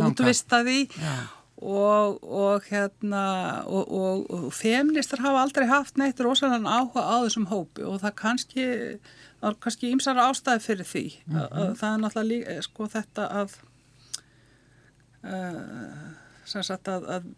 útvista 0.00 0.62
því 0.64 0.80
og, 1.60 2.20
og 2.24 2.68
hérna 2.70 3.24
og, 3.68 3.90
og 4.32 4.52
feministar 4.56 5.20
hafa 5.24 5.42
aldrei 5.44 5.66
haft 5.68 6.00
neitt 6.00 6.20
rosalega 6.24 6.64
áhuga 6.64 7.04
á 7.04 7.16
þessum 7.26 7.48
hópi 7.50 7.84
og 7.84 8.00
það 8.04 8.16
kannski 8.22 8.66
það 9.40 9.50
er 9.50 9.58
kannski 9.64 9.92
ýmsara 9.94 10.28
ástæði 10.30 10.64
fyrir 10.64 10.88
því 10.88 11.04
mm 11.10 11.36
-hmm. 11.36 11.42
að, 11.42 11.60
að 11.62 11.76
það 11.82 11.92
er 11.92 12.00
náttúrulega 12.04 12.30
líka 12.32 12.56
eh, 12.56 12.62
sko 12.66 12.88
þetta 12.94 13.28
að 13.42 13.58
uh, 15.24 16.10
sem 16.44 16.62
sagt 16.62 16.88
að, 16.88 17.08
að 17.16 17.30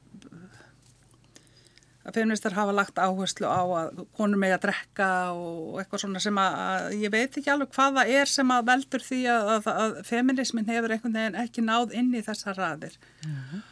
að 2.03 2.17
feministar 2.19 2.57
hafa 2.57 2.75
lagt 2.75 2.99
áherslu 2.99 3.47
á 3.47 3.63
að 3.63 4.03
konur 4.17 4.41
með 4.41 4.57
að 4.57 4.65
drekka 4.65 5.09
og 5.39 5.79
eitthvað 5.79 6.03
svona 6.03 6.23
sem 6.23 6.39
að, 6.43 6.57
að 6.63 6.97
ég 6.99 7.13
veit 7.15 7.37
ekki 7.39 7.53
alveg 7.53 7.77
hvaða 7.77 8.07
er 8.11 8.31
sem 8.31 8.51
að 8.51 8.67
veldur 8.73 9.05
því 9.07 9.21
að, 9.31 9.69
að, 9.71 9.95
feminismin 10.09 10.67
hefur 10.67 10.97
einhvern 10.97 11.19
veginn 11.19 11.39
ekki 11.45 11.63
náð 11.63 11.95
inn 12.01 12.11
í 12.19 12.25
þessa 12.27 12.57
raðir 12.59 12.99
mm 13.23 13.37
-hmm. 13.37 13.63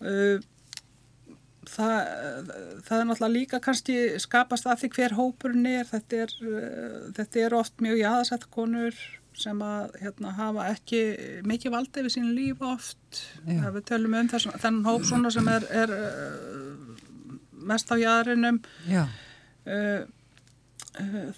uh, 0.00 0.48
það, 1.70 1.98
það 2.86 3.00
er 3.00 3.08
náttúrulega 3.08 3.34
líka 3.34 3.60
kannski 3.64 3.98
skapast 4.22 4.66
að 4.68 4.84
því 4.84 4.90
hver 4.96 5.18
hópurinn 5.18 5.68
er. 5.70 5.84
Þetta 5.90 6.24
er, 6.24 6.34
uh, 6.44 6.96
þetta 7.18 7.44
er 7.44 7.58
oft 7.60 7.84
mjög 7.84 8.00
jáðarsett 8.02 8.48
konur 8.54 8.98
sem 9.34 9.62
að 9.66 9.96
hérna, 9.98 10.32
hafa 10.36 10.68
ekki 10.70 11.00
mikið 11.46 11.74
valdið 11.74 12.06
við 12.06 12.14
sín 12.14 12.28
líf 12.36 12.60
oft. 12.64 13.22
Við 13.46 13.80
tölum 13.88 14.14
um 14.18 14.28
þess, 14.30 14.50
þennan 14.62 14.86
hóp 14.86 15.06
svona 15.08 15.32
sem 15.34 15.48
er, 15.50 15.66
er 15.74 15.94
uh, 15.94 17.00
mest 17.64 17.90
á 17.90 17.96
jæðrinum 17.98 18.60
uh, 18.60 19.08
uh, 19.66 20.04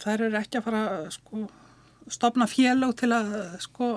þær 0.03 0.27
eru 0.29 0.41
ekki 0.41 0.61
að 0.61 0.67
fara 0.69 0.83
sko, 1.15 1.47
stopna 2.12 2.49
félög 2.51 2.97
til 3.01 3.12
að 3.17 3.33
sko, 3.65 3.91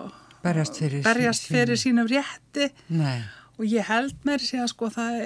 berjast 0.45 0.79
fyrir, 0.81 1.03
berjast 1.05 1.49
fyrir 1.49 1.79
sínum 1.79 2.07
rétti. 2.09 2.69
Nei. 2.93 3.19
Og 3.59 3.67
ég 3.67 3.87
held 3.89 4.15
mér 4.27 4.43
sé 4.43 4.61
að 4.63 4.71
sko 4.71 4.89
það 4.93 5.17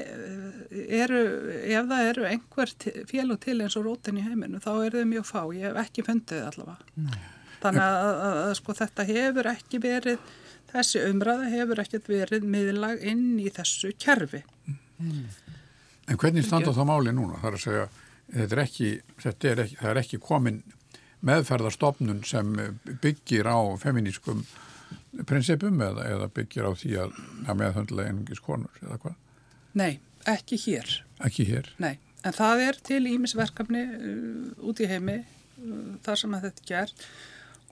eru 0.73 1.21
ef 1.69 1.89
það 1.91 2.07
eru 2.09 2.27
einhver 2.29 2.75
félög 3.09 3.41
til 3.45 3.59
eins 3.61 3.77
og 3.77 3.85
rótin 3.87 4.17
í 4.17 4.25
heiminu 4.25 4.61
þá 4.63 4.71
eru 4.73 5.03
þau 5.03 5.09
mjög 5.11 5.27
fá, 5.29 5.41
ég 5.53 5.67
hef 5.69 5.81
ekki 5.83 6.05
fundið 6.07 6.47
allavega 6.49 7.05
Nei. 7.05 7.19
þannig 7.61 7.83
að, 7.85 8.07
að, 8.09 8.39
að 8.43 8.55
sko 8.59 8.77
þetta 8.81 9.07
hefur 9.11 9.51
ekki 9.53 9.81
verið 9.83 10.31
þessi 10.73 11.03
umræða 11.11 11.51
hefur 11.53 11.83
ekkert 11.83 12.09
verið 12.09 12.47
miðlag 12.55 13.05
inn 13.05 13.27
í 13.37 13.49
þessu 13.53 13.93
kerfi 14.01 14.41
mm. 14.73 15.25
En 16.11 16.19
hvernig 16.19 16.43
standa 16.43 16.73
þá 16.75 16.81
máli 16.83 17.13
núna? 17.15 17.37
Það 17.39 17.47
er 17.47 17.55
að 17.55 17.61
segja, 17.63 17.83
þetta 18.33 18.55
er 18.55 18.61
ekki, 18.65 18.87
þetta 19.23 19.47
er 19.47 19.61
ekki, 19.63 19.77
það 19.79 19.91
er 19.91 19.99
ekki 20.01 20.17
komin 20.23 20.57
meðferðarstofnun 21.23 22.23
sem 22.27 22.49
byggir 23.03 23.47
á 23.47 23.59
feminískum 23.79 24.41
prinsipum 25.27 25.81
eða, 25.83 26.07
eða 26.09 26.29
byggir 26.33 26.69
á 26.69 26.71
því 26.77 26.95
að, 27.03 27.19
að 27.45 27.59
meðhundla 27.59 28.07
einungis 28.07 28.41
konur 28.43 28.81
eða 28.81 28.97
hvað? 29.03 29.19
Nei, 29.77 29.91
ekki 30.29 30.57
hér. 30.65 30.95
Ekki 31.25 31.45
hér? 31.49 31.69
Nei, 31.81 31.97
en 32.25 32.35
það 32.35 32.65
er 32.67 32.79
til 32.89 33.03
ímisverkefni 33.11 33.83
uh, 33.83 34.65
út 34.69 34.81
í 34.81 34.89
heimi 34.89 35.19
uh, 35.21 35.93
þar 36.05 36.23
sem 36.23 36.35
að 36.37 36.49
þetta 36.49 36.67
gert 36.71 37.05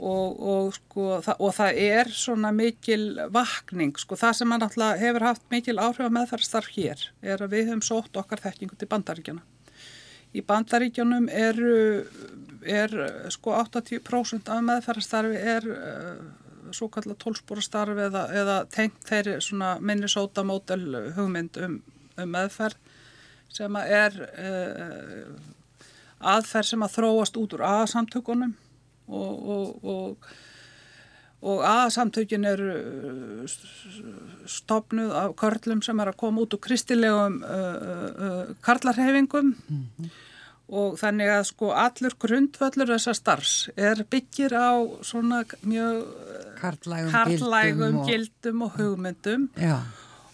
og, 0.01 0.38
og, 0.39 0.69
sko, 0.77 1.08
það, 1.21 1.41
og 1.45 1.56
það 1.58 1.80
er 1.86 2.12
svona 2.15 2.51
mikil 2.56 3.06
vakning, 3.34 3.93
sko, 4.01 4.17
það 4.17 4.38
sem 4.39 4.49
mann 4.49 4.65
alltaf 4.65 5.01
hefur 5.01 5.27
haft 5.27 5.47
mikil 5.54 5.77
áhrif 5.77 6.08
að 6.08 6.15
meðferðstarf 6.17 6.71
hér 6.77 7.08
er 7.21 7.43
að 7.43 7.58
við 7.58 7.69
höfum 7.69 7.84
sótt 7.86 8.17
okkar 8.17 8.41
þekkingu 8.41 8.77
til 8.80 8.89
bandaríkjana. 8.89 9.45
Í 10.32 10.41
bandaríkjanum 10.47 11.27
eru, 11.36 11.75
er 12.63 12.93
sko 13.34 13.54
80% 13.60 14.49
af 14.49 14.63
meðferðstarfi 14.63 15.41
er 15.54 15.67
uh, 15.69 16.21
svo 16.71 16.89
kallar 16.93 17.17
tólsporastarf 17.21 17.97
eða, 18.08 18.26
eða 18.34 18.58
tengt 18.71 19.02
þeirri 19.08 19.39
svona 19.43 19.76
Minnesota 19.80 20.43
model 20.47 21.13
hugmynd 21.15 21.58
um, 21.62 21.80
um 22.17 22.32
meðferð 22.36 22.78
sem 23.52 23.76
að 23.76 23.95
er 23.97 24.21
uh, 24.30 25.26
aðferð 26.34 26.71
sem 26.71 26.86
að 26.86 26.95
þróast 26.95 27.39
út 27.41 27.58
úr 27.58 27.65
aðsamtökunum 27.67 28.56
og, 29.12 29.50
og, 29.56 29.86
og, 29.91 30.32
og 31.41 31.63
aðsamtökin 31.67 32.47
eru 32.47 32.71
uh, 32.78 33.56
stopnuð 34.50 35.15
af 35.24 35.36
körlum 35.41 35.84
sem 35.86 36.00
er 36.00 36.13
að 36.13 36.19
koma 36.24 36.45
út 36.45 36.56
úr 36.56 36.63
kristilegum 36.63 37.41
uh, 37.43 37.80
uh, 38.12 38.43
karlarhefingum 38.63 39.56
mm 39.56 39.88
-hmm. 39.97 40.19
Og 40.71 40.99
þannig 40.99 41.31
að 41.34 41.41
sko 41.49 41.71
allur 41.75 42.13
grundvöldur 42.21 42.93
þessar 42.93 43.17
starfs 43.17 43.55
er 43.75 44.03
byggir 44.12 44.55
á 44.55 44.79
svona 45.03 45.41
mjög 45.67 46.05
karlægum, 46.62 47.12
karlægum 47.12 47.97
gildum, 47.97 48.05
gildum 48.07 48.63
og 48.67 48.77
hugmyndum 48.77 49.49
Já. 49.60 49.81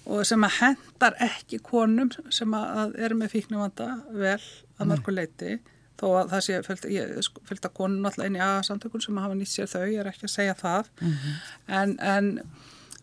og 0.05 0.27
sem 0.29 0.45
að 0.45 0.59
hendar 0.59 1.17
ekki 1.25 1.61
konum 1.65 2.11
sem 2.29 2.53
að 2.53 2.99
eru 3.01 3.17
með 3.17 3.33
fíknumvanda 3.33 3.89
vel 4.13 4.39
að 4.77 4.93
mörgu 4.93 5.15
leiti 5.15 5.57
þó 5.97 6.07
að 6.19 6.33
það 6.35 6.45
sé 6.45 6.61
fylgt 6.67 7.65
að 7.65 7.73
konun 7.79 8.05
alltaf 8.05 8.27
inn 8.27 8.37
í 8.37 8.43
aðsamtökun 8.45 9.01
sem 9.01 9.17
hafa 9.17 9.37
nýtt 9.37 9.53
sér 9.55 9.71
þau, 9.71 9.85
ég 9.89 10.01
er 10.03 10.11
ekki 10.11 10.27
að 10.27 10.35
segja 10.35 10.57
það 10.59 10.91
mm 11.01 11.13
-hmm. 11.13 11.39
en, 11.79 11.95
en 11.99 12.29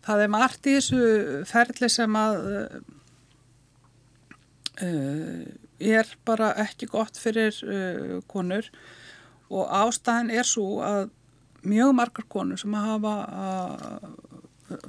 það 0.06 0.22
er 0.22 0.34
margt 0.36 0.70
í 0.70 0.76
þessu 0.78 1.02
ferli 1.50 1.90
sem 1.90 2.16
að 2.20 2.38
uh, 4.78 5.63
er 5.80 6.08
bara 6.26 6.52
ekki 6.64 6.88
gott 6.90 7.18
fyrir 7.20 7.56
uh, 7.66 8.20
konur. 8.30 8.68
Og 9.52 9.68
ástæðin 9.68 10.32
er 10.34 10.48
svo 10.48 10.80
að 10.84 11.10
mjög 11.64 11.94
margar 11.96 12.26
konur 12.28 12.60
sem 12.60 12.74
að 12.76 12.88
hafa 12.90 13.14
uh, 13.42 14.84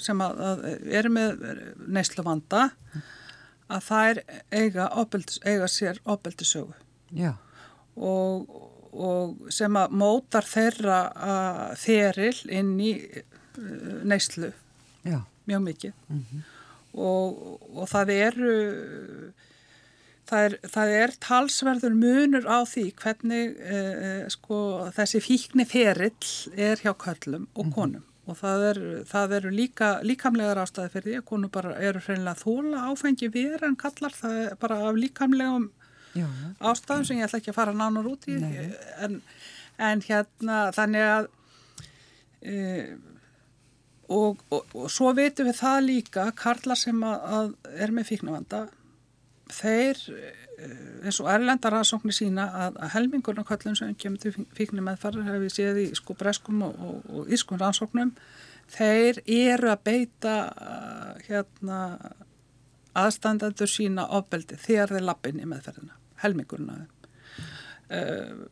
sem 0.00 0.20
að, 0.24 0.40
að 0.40 0.62
eru 0.98 1.12
með 1.12 1.42
neyslu 1.92 2.24
vanda 2.26 2.68
að 3.72 3.84
þær 3.86 4.20
eiga, 4.50 4.88
opeldis, 5.00 5.38
eiga 5.44 5.68
sér 5.70 6.00
opeldisögu 6.08 6.74
og, 7.96 8.56
og 8.92 9.52
sem 9.52 9.76
að 9.78 9.94
mótar 10.00 10.48
þeirra 10.48 10.98
feril 11.78 12.34
inn 12.48 12.74
í 12.80 12.94
uh, 12.96 14.02
neyslu 14.08 14.52
mjög 15.44 15.62
mikið. 15.62 15.92
Mm 16.08 16.24
-hmm. 16.30 16.42
og, 16.94 17.58
og 17.76 17.88
það 17.88 18.10
eru 18.10 18.52
það 20.32 20.46
er, 20.46 20.54
það 20.74 20.94
er 21.00 21.12
talsverður 21.22 21.98
munur 21.98 22.48
á 22.48 22.58
því 22.68 22.86
hvernig 23.02 23.58
eh, 23.60 24.24
sko, 24.32 24.62
þessi 24.96 25.20
fíkni 25.24 25.66
ferill 25.68 26.32
er 26.56 26.80
hjá 26.80 26.94
köllum 26.96 27.46
og 27.52 27.66
mhm. 27.66 27.74
konum 27.76 28.00
mm 28.00 28.06
-hmm. 28.06 28.30
og 28.30 28.36
það 29.12 29.36
eru 29.36 29.48
er 29.50 29.58
líka 29.58 29.90
líkamlegar 30.02 30.62
ástæði 30.64 30.92
fyrir 30.94 31.08
því 31.10 31.18
að 31.18 31.28
konum 31.30 31.50
bara 31.50 31.76
eru 31.76 32.00
hreinlega 32.00 32.42
þóla 32.44 32.88
áfengi 32.90 33.28
vera 33.28 33.66
en 33.66 33.76
kallar 33.76 34.12
það 34.22 34.34
er 34.42 34.56
bara 34.60 34.88
af 34.88 34.94
líkamlegum 34.96 35.70
Já. 36.14 36.26
ástæðum 36.60 37.04
sem 37.04 37.18
ég 37.18 37.24
ætla 37.24 37.38
ekki 37.38 37.50
að 37.50 37.60
fara 37.60 37.72
nánar 37.72 38.06
út 38.06 38.28
í 38.28 38.36
en, 39.00 39.22
en 39.78 40.00
hérna 40.00 40.72
þannig 40.72 41.02
að 41.16 41.26
e, 42.42 42.96
og, 44.08 44.36
og, 44.50 44.62
og 44.74 44.90
svo 44.90 45.12
veitum 45.16 45.48
við 45.48 45.56
það 45.56 45.78
líka 45.86 46.32
karlar 46.36 46.76
sem 46.76 47.02
að, 47.02 47.18
að 47.36 47.54
er 47.78 47.90
með 47.90 48.08
fíknavanda 48.10 48.68
þeir 49.56 50.00
e, 50.12 50.32
eins 51.06 51.20
og 51.22 51.30
erlendar 51.32 51.76
aðsóknir 51.78 52.16
sína 52.16 52.48
að, 52.66 52.78
að 52.84 52.94
helmingurna 52.96 53.44
kallum 53.48 53.76
sem 53.78 53.94
kemur 53.98 54.22
til 54.22 54.34
fíknum 54.56 54.86
meðfarrar 54.88 55.28
hefur 55.28 55.44
við 55.44 55.54
séð 55.56 55.82
í 55.84 55.86
sko 55.98 56.16
breskum 56.18 56.64
og, 56.68 57.04
og 57.08 57.32
ískun 57.32 57.60
rannsóknum 57.62 58.14
þeir 58.72 59.20
eru 59.26 59.72
að 59.72 59.84
beita 59.84 60.36
hérna 61.26 61.80
aðstandandur 62.98 63.70
sína 63.70 64.06
ofbeldi 64.18 64.58
þegar 64.60 64.96
þeir 64.96 65.06
lappin 65.08 65.40
í 65.40 65.48
meðferðina 65.48 65.98
þeim. 66.22 66.90
Uh, 67.92 68.44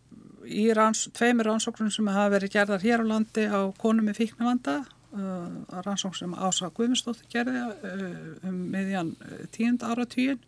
í 0.45 0.67
ranns, 0.77 1.07
tveimir 1.17 1.49
rannsóknum 1.49 1.91
sem 1.93 2.09
hafa 2.11 2.35
verið 2.35 2.55
gerðar 2.57 2.83
hér 2.85 3.05
á 3.05 3.11
landi 3.13 3.45
á 3.47 3.61
konum 3.79 4.09
með 4.09 4.19
fíknavanda, 4.25 4.81
uh, 5.15 5.81
rannsókn 5.87 6.19
sem 6.19 6.35
Ása 6.35 6.71
Guðmundsdóttir 6.75 7.29
gerði 7.33 7.63
uh, 7.63 8.49
um 8.49 8.59
miðjan 8.73 9.15
tíund 9.55 9.85
ára 9.87 10.09
tíun 10.09 10.41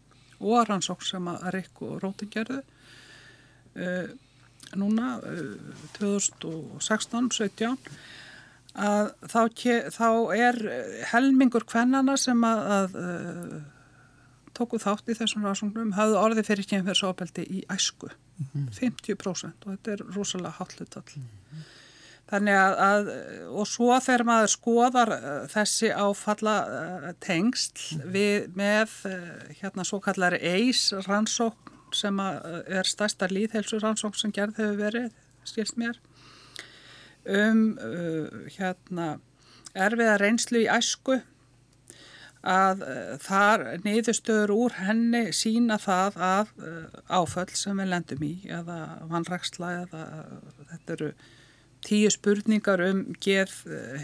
og 0.43 0.69
rannsókn 0.69 1.07
sem 1.07 1.29
að 1.33 1.49
Rik 1.57 1.83
og 1.87 2.03
Rótin 2.03 2.33
gerði 2.33 2.61
núna 4.77 5.07
2016-17 5.99 7.77
að 8.73 9.11
þá, 9.29 9.41
þá 9.93 10.09
er 10.37 10.59
helmingur 11.11 11.65
kvennana 11.69 12.17
sem 12.21 12.45
að, 12.45 12.61
að 12.77 12.93
tóku 14.57 14.81
þátt 14.81 15.09
í 15.13 15.17
þessum 15.17 15.45
rannsóknum 15.47 15.93
hafðu 15.97 16.19
orði 16.21 16.45
fyrir 16.47 16.69
kemferðsofbeldi 16.71 17.45
í 17.49 17.63
æsku 17.73 18.09
mm 18.09 18.47
-hmm. 18.53 18.67
50% 18.79 19.67
og 19.67 19.71
þetta 19.75 19.93
er 19.93 20.05
rosalega 20.17 20.57
hallutall 20.59 21.11
mm 21.17 21.23
-hmm. 21.23 21.63
Þannig 22.33 22.57
að, 22.57 22.79
að 22.87 23.11
og 23.61 23.68
svo 23.68 23.97
þegar 24.01 24.25
maður 24.29 24.53
skoðar 24.55 25.12
uh, 25.14 25.33
þessi 25.53 25.90
áfalla 25.92 26.57
mm 26.66 27.99
-hmm. 27.99 28.12
við 28.14 28.49
með 28.57 28.95
uh, 29.09 29.35
hérna 29.61 29.85
svo 29.85 30.01
kallari 30.01 30.40
EIS 30.40 30.92
rannsókn 31.09 31.71
sem 31.92 32.21
er 32.23 32.88
stærsta 32.88 33.29
líðhelsu 33.29 33.83
rannsókn 33.83 34.16
sem 34.16 34.33
gerð 34.33 34.57
hefur 34.57 34.79
verið 34.79 35.11
skilst 35.45 35.77
mér 35.77 35.99
um 37.29 37.77
hérna 38.57 39.18
erfiða 39.75 40.16
reynslu 40.16 40.62
í 40.64 40.71
æsku 40.73 41.18
að 42.42 42.81
þar 43.23 43.66
niðurstöður 43.85 44.55
úr 44.57 44.79
henni 44.81 45.23
sína 45.37 45.77
það 45.79 46.16
að 46.16 46.49
áföll 47.12 47.53
sem 47.55 47.77
við 47.79 47.92
lendum 47.92 48.25
í 48.27 48.33
eða 48.49 48.79
vannræksla 49.12 49.71
eða 49.85 50.03
þetta 50.73 50.97
eru 50.97 51.12
tíu 51.83 52.11
spurningar 52.11 52.81
um 52.87 53.05
geð 53.23 53.53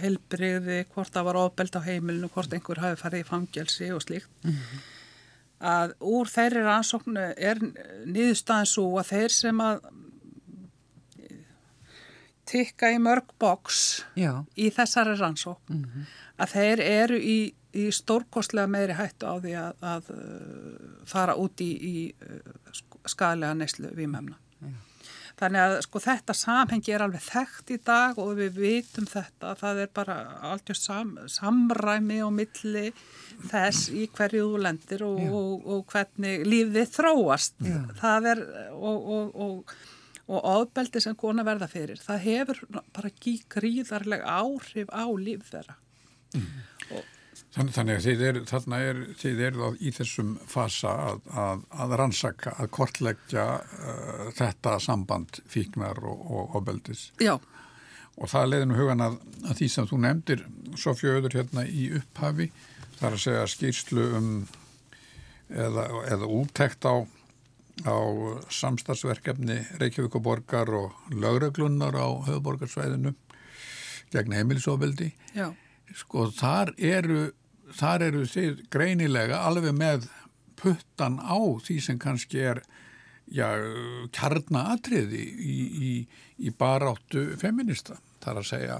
helbriði, 0.00 0.84
hvort 0.94 1.12
það 1.14 1.28
var 1.30 1.40
ofbeld 1.44 1.78
á 1.78 1.80
heimilinu, 1.86 2.30
hvort 2.34 2.52
einhver 2.52 2.80
hafi 2.82 3.00
farið 3.02 3.24
í 3.24 3.28
fangelsi 3.28 3.92
og 3.94 4.02
slíkt. 4.02 4.30
Mm 4.44 4.52
-hmm. 4.52 4.86
að 5.60 5.94
úr 6.00 6.26
þeirri 6.30 6.62
rannsóknu 6.62 7.24
er 7.36 7.58
nýðustafan 8.06 8.66
svo 8.66 8.98
að 8.98 9.10
þeir 9.12 9.32
sem 9.34 9.60
að 9.60 9.80
tikka 12.48 12.90
í 12.94 12.98
mörg 13.02 13.32
boks 13.40 14.04
í 14.56 14.70
þessari 14.74 15.16
rannsókn 15.18 15.74
mm 15.74 15.84
-hmm. 15.84 16.04
að 16.38 16.54
þeir 16.54 16.80
eru 16.80 17.18
í, 17.18 17.38
í 17.72 17.90
stórkostlega 17.92 18.66
meiri 18.66 18.96
hættu 18.96 19.26
á 19.28 19.34
því 19.40 19.54
að, 19.62 19.72
að 19.94 20.10
uh, 20.14 20.20
fara 21.04 21.36
út 21.36 21.60
í, 21.60 21.70
í 21.92 21.96
uh, 22.22 22.52
skadlega 23.06 23.54
neyslu 23.54 23.92
viðmæmna. 23.94 24.38
Þannig 25.38 25.62
að 25.62 25.74
sko 25.86 26.00
þetta 26.02 26.34
samhengi 26.34 26.94
er 26.94 27.04
alveg 27.04 27.22
þekkt 27.22 27.70
í 27.70 27.78
dag 27.86 28.18
og 28.18 28.32
við 28.40 28.56
vitum 28.58 29.06
þetta, 29.06 29.52
það 29.60 29.82
er 29.84 29.92
bara 29.94 30.16
algjörst 30.50 30.88
sam, 30.88 31.12
samræmi 31.30 32.18
og 32.26 32.32
milli 32.34 32.88
þess 33.50 33.92
í 33.94 34.08
hverju 34.16 34.48
þú 34.48 34.64
lendir 34.64 35.04
og, 35.06 35.20
og, 35.28 35.68
og 35.76 35.84
hvernig 35.92 36.42
lífið 36.48 36.90
þróast. 36.96 37.54
Já. 37.62 37.78
Það 38.00 38.32
er 38.32 38.42
og, 38.74 39.14
og 39.38 39.78
og 40.28 40.44
áðbeldi 40.44 41.00
sem 41.02 41.16
kona 41.16 41.44
verða 41.46 41.68
fyrir 41.70 42.00
það 42.02 42.24
hefur 42.26 42.58
bara 42.96 43.12
gríðarlega 43.54 44.38
áhrif 44.42 44.90
á 44.92 45.08
líf 45.16 45.46
þeirra 45.48 45.76
mm. 46.36 46.48
Þannig, 47.54 47.72
þannig 47.74 47.96
að 47.96 48.04
þið 48.04 48.22
eru 48.28 48.40
þarna 48.48 48.78
er, 48.84 48.98
þið 49.18 49.38
eru 49.46 49.68
í 49.80 49.92
þessum 49.96 50.34
fasa 50.46 50.90
að, 51.08 51.20
að, 51.32 51.62
að 51.84 51.94
rannsaka, 52.02 52.52
að 52.60 52.70
kortleggja 52.76 53.46
uh, 53.64 54.26
þetta 54.36 54.74
samband 54.84 55.40
fíknar 55.48 56.02
og 56.04 56.58
áðbeldis 56.58 57.08
Já. 57.24 57.38
Og 58.18 58.28
það 58.28 58.50
leiði 58.50 58.68
nú 58.68 58.76
hugan 58.76 59.04
að, 59.06 59.20
að 59.46 59.60
því 59.60 59.68
sem 59.72 59.88
þú 59.88 60.00
nefndir 60.04 60.44
svo 60.76 60.94
fjöður 60.98 61.38
hérna 61.38 61.64
í 61.64 61.88
upphafi 61.98 62.50
þar 62.98 63.14
að 63.14 63.22
segja 63.24 63.46
skýrslu 63.54 64.08
um 64.18 64.32
eða, 65.48 65.86
eða 66.12 66.28
úttekt 66.28 66.84
á 66.84 67.06
á 67.86 67.96
samstagsverkefni 68.50 69.58
Reykjavíkuborgar 69.78 70.70
og 70.74 71.14
lögreglunnar 71.14 71.94
á 71.94 72.08
höfuborgarsvæðinu 72.26 73.14
gegn 74.12 74.34
heimilisofbildi 74.34 75.12
sko 75.96 76.28
þar 76.34 76.74
eru 76.76 77.28
þar 77.78 78.06
eru 78.08 78.24
þið 78.28 78.64
greinilega 78.72 79.42
alveg 79.48 79.76
með 79.76 80.08
puttan 80.58 81.18
á 81.20 81.38
því 81.62 81.78
sem 81.84 81.98
kannski 82.00 82.40
er 82.52 82.62
já, 83.28 83.48
kjarnaatriði 84.14 85.20
í, 85.22 85.56
í, 85.90 85.92
í 86.48 86.52
baráttu 86.56 87.30
feminista 87.40 87.98
þar 88.24 88.40
að 88.40 88.48
segja 88.48 88.78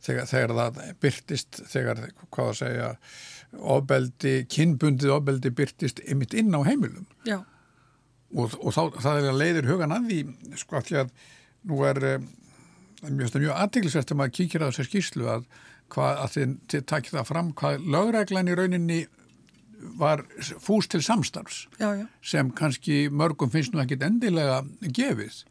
þegar, 0.00 0.30
þegar 0.30 0.56
það 0.58 0.80
byrtist 1.04 1.60
þegar 1.70 2.02
hvað 2.30 2.50
að 2.52 2.58
segja 2.62 2.90
ofbeldi, 3.50 4.34
kynbundið 4.50 5.14
ofbeldi 5.14 5.52
byrtist 5.54 6.02
ymitt 6.06 6.36
inn 6.38 6.54
á 6.54 6.60
heimilum. 6.66 7.06
Já. 7.26 7.40
Og, 8.30 8.54
og 8.62 8.74
þá, 8.74 8.82
það 9.02 9.16
er 9.16 9.30
að 9.32 9.40
leiðir 9.40 9.70
hugan 9.72 9.94
að 9.94 10.10
því 10.10 10.20
sko 10.60 10.78
að 10.78 10.86
því 10.86 11.00
að 11.00 11.14
nú 11.70 11.80
er 11.88 12.00
eh, 12.06 12.28
mjög, 13.10 13.48
aðteglisvert 13.56 14.12
að 14.14 14.20
maður 14.20 14.36
kíkir 14.38 14.62
á 14.62 14.68
þessar 14.70 14.88
skýrslu 14.88 15.26
að, 15.32 15.48
hvað, 15.92 16.20
að 16.24 16.36
þið 16.36 16.84
takkir 16.92 17.16
það 17.18 17.30
fram 17.30 17.52
hvað 17.60 17.88
lögreglan 17.96 18.50
í 18.50 18.56
rauninni 18.58 19.00
var 20.00 20.24
fúst 20.60 20.92
til 20.92 21.00
samstarfs 21.04 21.66
já, 21.80 21.94
já. 21.96 22.06
sem 22.22 22.50
kannski 22.52 23.06
mörgum 23.12 23.52
finnst 23.52 23.72
nú 23.72 23.80
ekkit 23.80 24.04
endilega 24.04 24.60
gefið. 24.82 25.44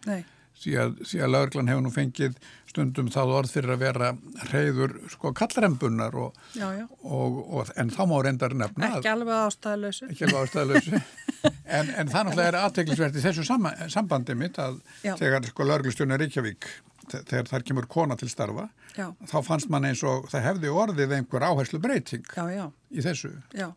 Því 0.60 0.74
að, 0.76 0.98
að 1.24 1.32
lögreglan 1.34 1.72
hefur 1.72 1.86
nú 1.86 1.92
fengið 1.96 2.36
stundum 2.70 3.10
þá 3.12 3.20
orð 3.24 3.54
fyrir 3.54 3.74
að 3.74 3.84
vera 3.84 4.10
reyður 4.52 4.96
sko 5.10 5.32
kallrembunar 5.38 6.16
og, 6.20 6.36
og, 6.60 7.40
og 7.60 7.72
en 7.80 7.94
þá 7.94 8.02
má 8.12 8.18
reyndar 8.26 8.56
nefna 8.58 8.92
ekki 9.00 9.10
alveg 9.10 9.40
ástæðalösu 9.48 10.10
ekki 10.12 10.28
alveg 10.28 10.44
ástæðalösu 10.44 11.00
en, 11.78 11.90
en 11.90 12.12
það 12.12 12.28
náttúrulega 12.28 12.52
er 12.52 12.60
aðteglisvert 12.60 13.18
í 13.18 13.24
þessu 13.24 13.48
sam, 13.48 13.66
sambandi 13.90 14.36
mitt 14.38 14.60
að 14.62 14.78
Já. 15.02 15.16
þegar 15.20 15.50
sko 15.50 15.70
lörglustjónu 15.72 16.20
Ríkjavík 16.22 16.70
þegar 17.14 17.52
þar 17.52 17.66
kemur 17.68 17.90
kona 17.92 18.18
til 18.20 18.30
starfa 18.32 18.70
Já. 18.96 19.10
þá 19.28 19.38
fannst 19.46 19.70
mann 19.70 19.88
eins 19.90 20.04
og 20.08 20.30
það 20.32 20.48
hefði 20.48 20.74
orðið 20.84 21.16
einhver 21.18 21.46
áherslu 21.46 21.82
breyting 21.84 22.26
Já, 22.36 22.70
í 22.92 23.06
þessu 23.06 23.36
Já 23.58 23.72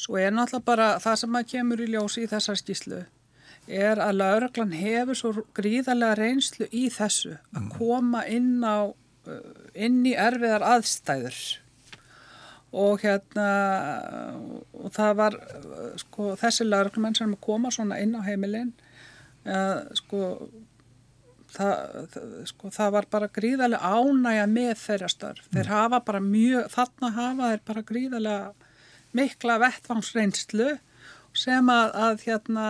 Svo 0.00 0.16
er 0.16 0.30
náttúrulega 0.32 0.64
bara 0.64 0.90
það 1.02 1.16
sem 1.20 1.32
maður 1.34 1.48
kemur 1.50 1.80
í 1.84 1.88
ljósi 1.92 2.22
í 2.24 2.28
þessar 2.30 2.56
skíslu 2.60 3.00
er 3.70 4.00
að 4.00 4.20
lauraglan 4.20 4.72
hefur 4.74 5.18
svo 5.18 5.32
gríðarlega 5.56 6.18
reynslu 6.18 6.68
í 6.72 6.86
þessu 6.92 7.36
að 7.52 7.62
mm. 7.62 7.72
koma 7.76 8.22
inn 8.30 8.64
á 8.64 8.88
uh, 8.88 9.40
inn 9.74 10.00
í 10.08 10.14
erfiðar 10.18 10.64
aðstæður 10.66 11.40
og 12.70 13.02
hérna 13.02 13.48
og 14.72 14.92
það 14.94 15.14
var 15.20 15.36
uh, 15.36 15.92
sko 16.00 16.32
þessi 16.40 16.66
lauraglumenn 16.66 17.18
sem 17.18 17.36
koma 17.42 17.72
svona 17.74 18.00
inn 18.02 18.16
á 18.16 18.24
heimilin 18.26 18.72
uh, 19.44 19.86
sko 19.98 20.50
það, 21.54 22.18
sko 22.50 22.72
það 22.74 22.92
var 22.96 23.08
bara 23.10 23.30
gríðarlega 23.38 23.92
ánægja 23.94 24.48
með 24.50 24.74
þeirra 24.84 25.10
þeir 25.16 25.64
mm. 25.64 25.70
hafa 25.70 26.02
bara 26.08 26.20
mjög, 26.24 26.68
þarna 26.74 27.12
hafa 27.16 27.52
þeir 27.52 27.64
bara 27.70 27.86
gríðarlega 27.90 28.68
mikla 29.16 29.58
vettvangsreynslu 29.64 30.68
sem 31.36 31.72
að, 31.72 31.96
að 32.06 32.26
hérna 32.26 32.66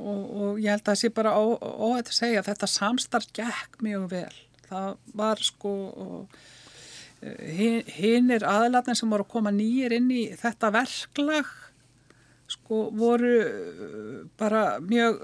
og, 0.00 0.20
og 0.20 0.60
ég 0.60 0.72
held 0.72 0.82
að 0.84 0.92
það 0.92 1.00
sé 1.02 1.12
bara 1.16 1.34
óhætt 1.36 2.12
að 2.12 2.16
segja 2.16 2.42
að 2.42 2.48
þetta 2.50 2.70
samstarf 2.74 3.32
gekk 3.36 3.80
mjög 3.84 4.06
vel. 4.12 4.38
Það 4.70 4.90
var 5.18 5.42
sko 5.44 5.72
eh, 7.20 7.80
hinn 7.96 8.30
er 8.32 8.46
aðlarnir 8.48 8.98
sem 8.98 9.10
voru 9.12 9.26
að 9.26 9.34
koma 9.34 9.52
nýjir 9.54 9.96
inn 9.98 10.10
í 10.14 10.22
þetta 10.40 10.72
verklag 10.74 11.50
sko 12.50 12.88
voru 12.96 13.30
eh, 13.44 14.26
bara 14.40 14.64
mjög, 14.82 15.22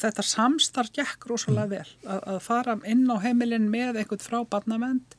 þetta 0.00 0.24
samstarf 0.26 0.92
gekk 0.94 1.28
rosalega 1.30 1.78
vel. 1.78 1.92
Að, 2.06 2.22
að 2.34 2.40
fara 2.44 2.78
inn 2.88 3.06
á 3.10 3.16
heimilin 3.24 3.68
með 3.72 4.02
einhvern 4.02 4.22
frá 4.22 4.40
barnavend, 4.50 5.16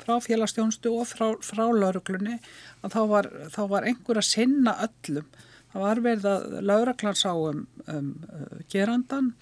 frá 0.00 0.16
félagstjónstu 0.24 0.92
og 0.96 1.08
frá, 1.10 1.32
frá 1.44 1.66
lauruglunni 1.68 2.38
að 2.84 2.94
þá 2.94 3.00
var, 3.10 3.30
þá 3.52 3.62
var 3.74 3.88
einhver 3.88 4.20
að 4.20 4.30
sinna 4.30 4.76
öllum. 4.86 5.26
Það 5.70 5.84
var 5.84 6.00
verið 6.02 6.30
að 6.30 6.46
lauraglan 6.66 7.18
sá 7.18 7.30
um, 7.34 7.66
um 7.90 8.14
uh, 8.26 8.54
gerandan, 8.72 9.34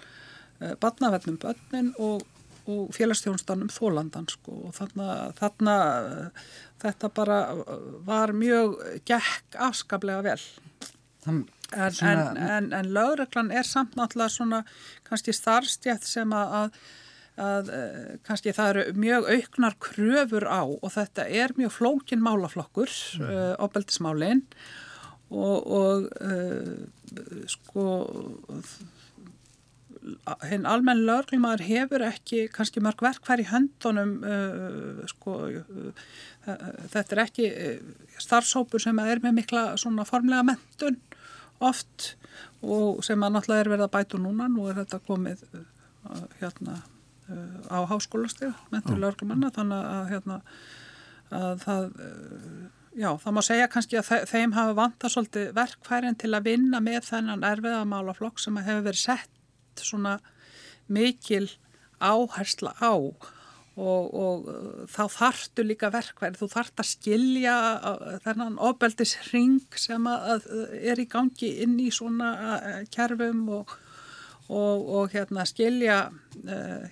uh, 0.61 0.75
badnavellum 0.81 1.39
bönnin 1.41 1.93
og, 2.05 2.27
og 2.69 2.91
félagstjónstanum 2.97 3.71
þólandan 3.73 4.29
sko. 4.29 4.59
Og 4.69 4.75
þarna, 4.77 5.31
þarna 5.39 5.77
uh, 6.03 6.51
þetta 6.85 7.13
bara 7.17 7.39
var 8.09 8.35
mjög 8.37 8.77
gekk 9.09 9.57
afskaplega 9.71 10.27
vel. 10.27 10.43
En, 11.77 11.93
en, 12.09 12.37
en, 12.37 12.71
en 12.73 12.87
lauraglan 12.97 13.51
er 13.53 13.67
samt 13.69 13.99
náttúrulega 13.99 14.33
svona 14.33 14.63
kannski 15.05 15.35
starfstjætt 15.37 16.07
sem 16.09 16.33
að, 16.33 16.55
að 16.63 16.79
að 17.39 17.71
uh, 17.71 18.11
kannski 18.27 18.53
það 18.55 18.73
eru 18.73 18.99
mjög 18.99 19.31
auknar 19.31 19.79
kröfur 19.83 20.47
á 20.51 20.63
og 20.67 20.91
þetta 20.95 21.27
er 21.31 21.55
mjög 21.59 21.75
flókin 21.77 22.23
málaflokkur, 22.25 22.93
mm. 23.19 23.31
uh, 23.31 23.55
ábeldismálinn 23.63 24.45
og, 25.29 25.67
og 25.67 26.09
uh, 26.25 27.43
sko 27.51 27.89
hinn 30.49 30.65
almenn 30.69 31.05
lögurklímaður 31.05 31.67
hefur 31.67 32.05
ekki 32.07 32.47
kannski 32.55 32.83
mörg 32.85 33.03
verk 33.05 33.27
hver 33.27 33.43
í 33.43 33.49
höndunum 33.51 34.15
uh, 34.25 35.05
sko 35.11 35.39
uh, 35.47 36.09
þetta 36.49 37.05
er 37.13 37.25
ekki 37.27 37.51
starfsópur 38.19 38.83
sem 38.83 38.99
er 39.05 39.21
með 39.23 39.43
mikla 39.43 39.65
svona 39.81 40.07
formlega 40.09 40.47
mentun 40.49 40.97
oft 41.65 42.15
og 42.63 43.03
sem 43.07 43.23
að 43.23 43.35
náttúrulega 43.35 43.65
er 43.65 43.73
verið 43.73 43.87
að 43.87 43.95
bætu 43.97 44.21
núna. 44.23 44.49
Nú 44.51 44.69
er 44.71 44.81
þetta 44.81 45.01
komið 45.07 45.45
hérna 46.41 46.81
á 47.69 47.79
háskólastegu 47.85 48.55
mentur 48.73 48.99
lögurklímanna 48.99 49.51
þannig 49.53 49.89
að 49.93 50.11
hérna 50.13 50.41
að 51.29 51.63
það 51.65 51.89
já, 52.97 53.11
það 53.21 53.35
má 53.37 53.41
segja 53.45 53.71
kannski 53.73 53.99
að 54.01 54.29
þeim 54.31 54.55
hafa 54.57 54.77
vanta 54.79 55.11
svolítið 55.13 55.51
verkfærin 55.59 56.17
til 56.19 56.33
að 56.33 56.49
vinna 56.49 56.81
með 56.81 57.11
þennan 57.11 57.45
erfiðamálaflokk 57.47 58.41
sem 58.41 58.57
hefur 58.63 58.87
verið 58.87 59.03
sett 59.03 59.83
svona 59.85 60.19
mikil 60.89 61.47
áhersla 62.01 62.73
á 62.81 62.97
og, 63.79 64.15
og 64.15 64.49
uh, 64.51 64.85
þá 64.91 65.03
þartu 65.15 65.65
líka 65.67 65.91
verkfæri, 65.95 66.39
þú 66.39 66.51
þart 66.53 66.83
að 66.83 66.91
skilja 66.91 67.57
uh, 67.77 68.07
þennan 68.25 68.59
ofbeldisring 68.69 69.61
sem 69.79 70.09
að 70.11 70.49
er 70.83 70.99
í 70.99 71.09
gangi 71.11 71.53
inn 71.65 71.77
í 71.83 71.91
svona 71.95 72.33
uh, 72.59 72.81
kerfum 72.95 73.45
og, 73.61 73.77
og, 74.49 74.89
og 75.01 75.13
hérna 75.15 75.47
skilja 75.49 76.09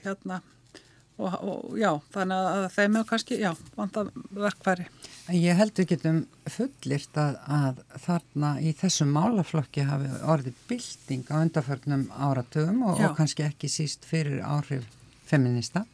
hérna 0.05 0.43
og 1.17 1.77
já, 1.81 1.95
þannig 2.13 2.47
að 2.53 2.65
þeim 2.75 2.97
hefur 2.99 3.09
kannski, 3.09 3.37
já, 3.41 3.51
vanta 3.77 4.03
verkfæri. 4.37 4.85
Ég 5.33 5.57
held 5.57 5.73
við 5.81 5.89
getum 5.95 6.19
fullirt 6.53 7.17
að, 7.19 7.39
að 7.51 7.79
þarna 8.05 8.51
í 8.61 8.75
þessum 8.77 9.15
málaflokki 9.17 9.87
hafi 9.89 10.11
orðið 10.29 10.61
bilding 10.69 11.25
á 11.33 11.35
undarförnum 11.41 12.05
áratöfum 12.13 12.85
og, 12.87 13.01
og 13.01 13.17
kannski 13.17 13.47
ekki 13.47 13.71
síst 13.73 14.05
fyrir 14.07 14.45
áhrif 14.45 14.85
feminista 15.27 15.87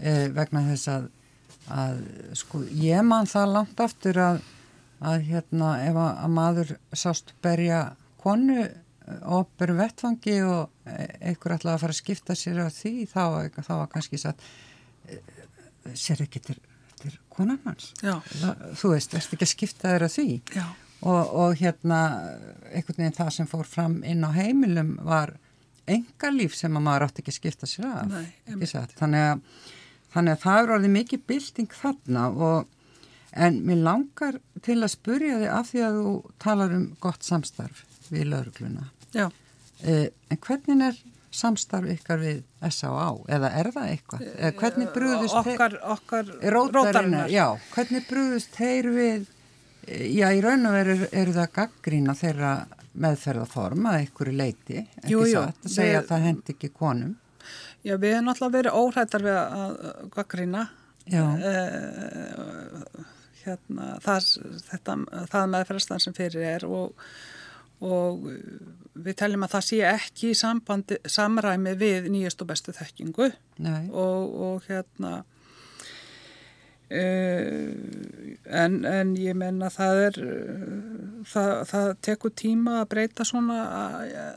eh, 0.00 0.26
vegna 0.34 0.64
þess 0.70 0.90
að, 0.92 1.08
að 1.72 2.02
sko, 2.38 2.62
ég 2.82 3.04
man 3.06 3.28
það 3.30 3.54
langt 3.54 3.82
aftur 3.82 4.20
að, 4.22 4.40
að 5.00 5.28
hérna 5.30 5.72
ef 5.84 6.00
að, 6.00 6.10
að 6.24 6.34
maður 6.40 6.74
sást 6.92 7.34
berja 7.44 7.80
konu 8.22 8.66
og 9.30 9.50
beru 9.58 9.76
vettfangi 9.78 10.40
og 10.42 10.72
einhver 10.86 11.54
ætlaði 11.54 11.76
að 11.76 11.82
fara 11.84 11.94
að 11.94 12.00
skipta 12.00 12.34
sér 12.34 12.64
á 12.66 12.68
því 12.74 12.94
þá, 13.06 13.22
þá 13.62 13.74
var 13.76 13.92
kannski 13.92 14.18
satt 14.18 14.42
sér 15.94 16.24
ekki 16.24 16.42
til, 16.42 16.56
til 16.98 17.12
konan 17.30 17.60
hans 17.62 17.92
þú 18.00 18.96
veist, 18.96 19.14
erst 19.14 19.36
ekki 19.36 19.46
að 19.46 19.52
skipta 19.52 19.94
þér 19.94 20.06
á 20.06 20.10
því? 20.10 20.26
Og, 21.06 21.34
og 21.38 21.58
hérna 21.60 22.00
einhvern 22.72 23.02
veginn 23.02 23.14
það 23.14 23.32
sem 23.36 23.48
fór 23.50 23.68
fram 23.68 24.00
inn 24.02 24.24
á 24.26 24.30
heimilum 24.34 24.96
var 25.06 25.36
enga 25.86 26.30
líf 26.34 26.56
sem 26.56 26.74
að 26.76 26.86
maður 26.86 27.06
átti 27.06 27.22
ekki 27.22 27.32
að 27.32 27.38
skipta 27.38 27.68
sér 27.70 27.88
af. 27.90 28.10
Nei, 28.10 28.66
þannig, 28.98 29.26
að, 29.26 29.66
þannig 30.16 30.34
að 30.34 30.42
það 30.46 30.62
eru 30.62 30.76
alveg 30.78 30.96
mikið 30.96 31.28
bilding 31.30 31.76
þarna 31.76 32.30
og 32.32 32.72
En 33.36 33.58
mér 33.68 33.82
langar 33.84 34.38
til 34.64 34.78
að 34.80 34.94
spurja 34.94 35.40
þig 35.42 35.50
af 35.52 35.68
því 35.68 35.82
að 35.84 35.98
þú 35.98 36.12
talar 36.40 36.72
um 36.72 36.86
gott 37.04 37.26
samstarf 37.26 37.82
við 38.08 38.30
laurugluna. 38.30 38.86
Já. 39.12 39.26
Eh, 39.84 40.08
en 40.32 40.40
hvernig 40.40 40.84
er 40.86 41.00
samstarf 41.36 41.90
ykkar 41.92 42.22
við 42.22 42.38
S.A.A. 42.64 43.10
eða 43.36 43.50
er 43.60 43.70
það 43.74 43.90
eitthvað? 43.92 44.24
Eh, 44.38 44.54
hvernig 44.56 44.92
brúðust 44.94 45.36
okkar, 45.42 45.76
okkar 45.96 46.32
rótarinnar? 46.54 47.28
Já, 47.28 47.44
hvernig 47.74 48.08
brúðust 48.08 48.56
þeir 48.56 48.88
við, 48.94 49.28
eh, 49.84 50.06
já 50.16 50.30
í 50.32 50.40
raun 50.40 50.70
og 50.70 50.78
veru 50.78 50.96
eru 51.12 51.36
það 51.36 51.52
gaggrína 51.60 52.16
þeirra 52.16 52.54
meðferðaform 52.96 53.90
að 53.90 53.98
einhverju 54.00 54.36
leiti, 54.38 54.86
ekki 55.02 55.12
jú, 55.12 55.26
jú, 55.28 55.42
satt, 55.42 55.60
að 55.60 55.76
segja 55.76 55.92
við, 55.92 56.00
að 56.00 56.10
það 56.14 56.28
hendi 56.30 56.56
ekki 56.56 56.72
konum. 56.72 57.16
Já, 57.86 57.94
við 58.02 58.16
hefum 58.16 58.26
náttúrulega 58.26 58.56
verið 58.56 58.78
óhættar 58.80 59.24
við 59.26 59.36
að 59.38 59.76
gaggrína. 60.16 60.64
Já. 61.06 61.22
Uh, 61.22 63.04
hérna, 63.44 63.92
það, 64.02 64.30
það 65.30 65.52
meðferðastan 65.52 66.02
sem 66.02 66.16
fyrir 66.16 66.46
er 66.48 66.66
og, 66.66 67.06
og 67.84 68.26
við 68.26 69.18
teljum 69.20 69.46
að 69.46 69.54
það 69.54 69.66
sé 69.68 69.80
ekki 69.92 70.32
í 70.32 70.38
samræmi 71.14 71.76
við 71.78 72.10
nýjast 72.10 72.42
og 72.42 72.50
bestu 72.50 72.74
þekkingu 72.74 73.30
og, 73.30 74.34
og 74.48 74.66
hérna 74.66 75.20
en, 76.90 78.74
en 78.86 79.14
ég 79.18 79.34
menna 79.34 79.70
það 79.74 80.02
er 80.04 80.18
það, 81.26 81.52
það 81.70 81.88
tekur 82.06 82.34
tíma 82.38 82.76
að 82.82 82.90
breyta 82.92 83.26
svona 83.26 83.58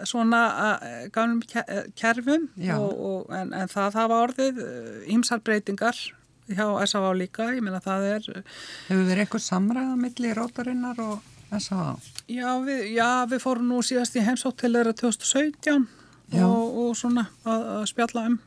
svona 0.10 0.42
gafnum 1.14 1.44
kerfum 2.00 2.48
og, 2.74 2.90
og, 2.90 3.28
en, 3.38 3.54
en 3.54 3.70
það 3.70 4.00
hafa 4.02 4.22
orðið 4.26 4.64
ímsar 5.14 5.44
breytingar 5.46 6.00
hjá 6.50 6.66
S.A.A. 6.88 7.14
líka, 7.14 7.52
ég 7.54 7.62
meina 7.62 7.82
það 7.84 8.08
er 8.16 8.28
Hefur 8.88 9.06
verið 9.06 9.24
eitthvað 9.24 9.46
samræða 9.46 9.96
millir 10.02 10.38
rótarinnar 10.40 11.02
og 11.06 11.22
S.A.A.? 11.54 11.96
Já, 12.30 12.50
já, 12.90 13.10
við 13.30 13.46
fórum 13.46 13.70
nú 13.70 13.84
síðast 13.86 14.18
í 14.18 14.26
heimsótt 14.26 14.58
til 14.64 14.74
þeirra 14.74 14.94
2017 14.98 15.86
og, 16.42 16.80
og 16.84 16.98
svona 16.98 17.30
að, 17.46 17.66
að 17.78 17.90
spjalla 17.94 18.28
um 18.32 18.40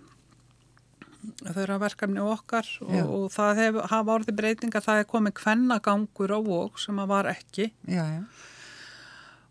þeirra 1.43 1.79
verkefni 1.83 2.23
okkar 2.25 2.69
og, 2.85 2.97
og 3.03 3.27
það 3.35 3.61
hef, 3.63 3.79
hafa 3.93 4.17
orðið 4.17 4.39
breytinga 4.41 4.83
það 4.85 5.03
er 5.03 5.11
komið 5.13 5.37
kvennagangur 5.43 6.35
á 6.35 6.39
vok 6.47 6.81
sem 6.83 6.99
að 7.03 7.13
var 7.15 7.31
ekki. 7.33 7.71
Já, 7.87 8.03
já. 8.07 8.23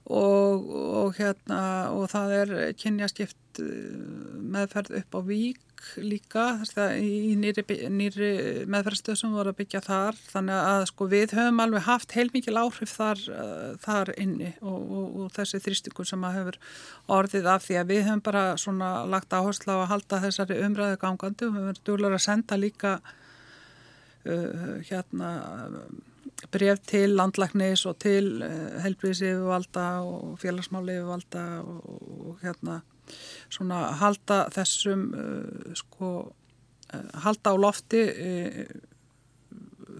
Og, 0.09 0.71
og 0.71 1.17
hérna 1.19 1.61
og 1.93 2.07
það 2.11 2.31
er 2.39 2.53
kynjaskipt 2.79 3.61
eh, 3.61 3.99
meðferð 4.51 4.97
upp 5.01 5.17
á 5.17 5.21
vík 5.27 5.59
líka 6.01 6.43
í 7.01 7.33
nýri, 7.39 7.63
nýri 7.89 8.29
meðferðstöð 8.69 9.17
sem 9.17 9.33
voru 9.33 9.51
að 9.51 9.59
byggja 9.61 9.81
þar. 9.85 10.19
Þannig 10.31 10.59
að 10.59 10.83
sko 10.91 11.07
við 11.11 11.33
höfum 11.37 11.63
alveg 11.63 11.85
haft 11.87 12.15
heilmikið 12.15 12.59
áhrif 12.61 12.93
þar, 12.97 13.23
uh, 13.33 13.71
þar 13.81 14.13
inni 14.21 14.51
og, 14.61 14.91
og, 14.91 15.25
þessi 15.35 15.61
þrýstingur 15.65 16.07
sem 16.07 16.27
að 16.27 16.37
hefur 16.39 16.59
orðið 17.17 17.49
af 17.55 17.65
því 17.65 17.79
að 17.81 17.93
við 17.93 18.03
höfum 18.07 18.23
bara 18.27 18.45
svona 18.61 18.91
lagt 19.09 19.33
áherslu 19.33 19.73
á 19.73 19.79
að 19.79 19.89
halda 19.95 20.21
þessari 20.27 20.61
umræðu 20.67 21.01
gangandi 21.01 21.47
og 21.47 21.57
við 21.57 21.67
höfum 21.67 21.83
dúlar 21.89 22.17
að 22.17 22.25
senda 22.27 22.59
líka 22.61 22.93
uh, 23.01 24.77
hérna 24.89 25.33
bref 26.51 26.81
til 26.89 27.15
landlæknis 27.17 27.85
og 27.89 27.97
til 28.01 28.41
uh, 28.45 28.77
helbriðs 28.83 29.23
yfirvalda 29.23 29.87
og 30.05 30.37
félagsmáli 30.41 30.97
yfirvalda 30.99 31.45
og, 31.61 31.91
og 32.27 32.39
hérna 32.43 32.81
svona 33.51 33.83
halda 34.01 34.45
þessum 34.55 35.05
uh, 35.11 35.75
sko 35.77 36.11
uh, 36.23 37.11
halda 37.25 37.53
á 37.53 37.55
lofti 37.59 38.01
uh, 38.09 38.63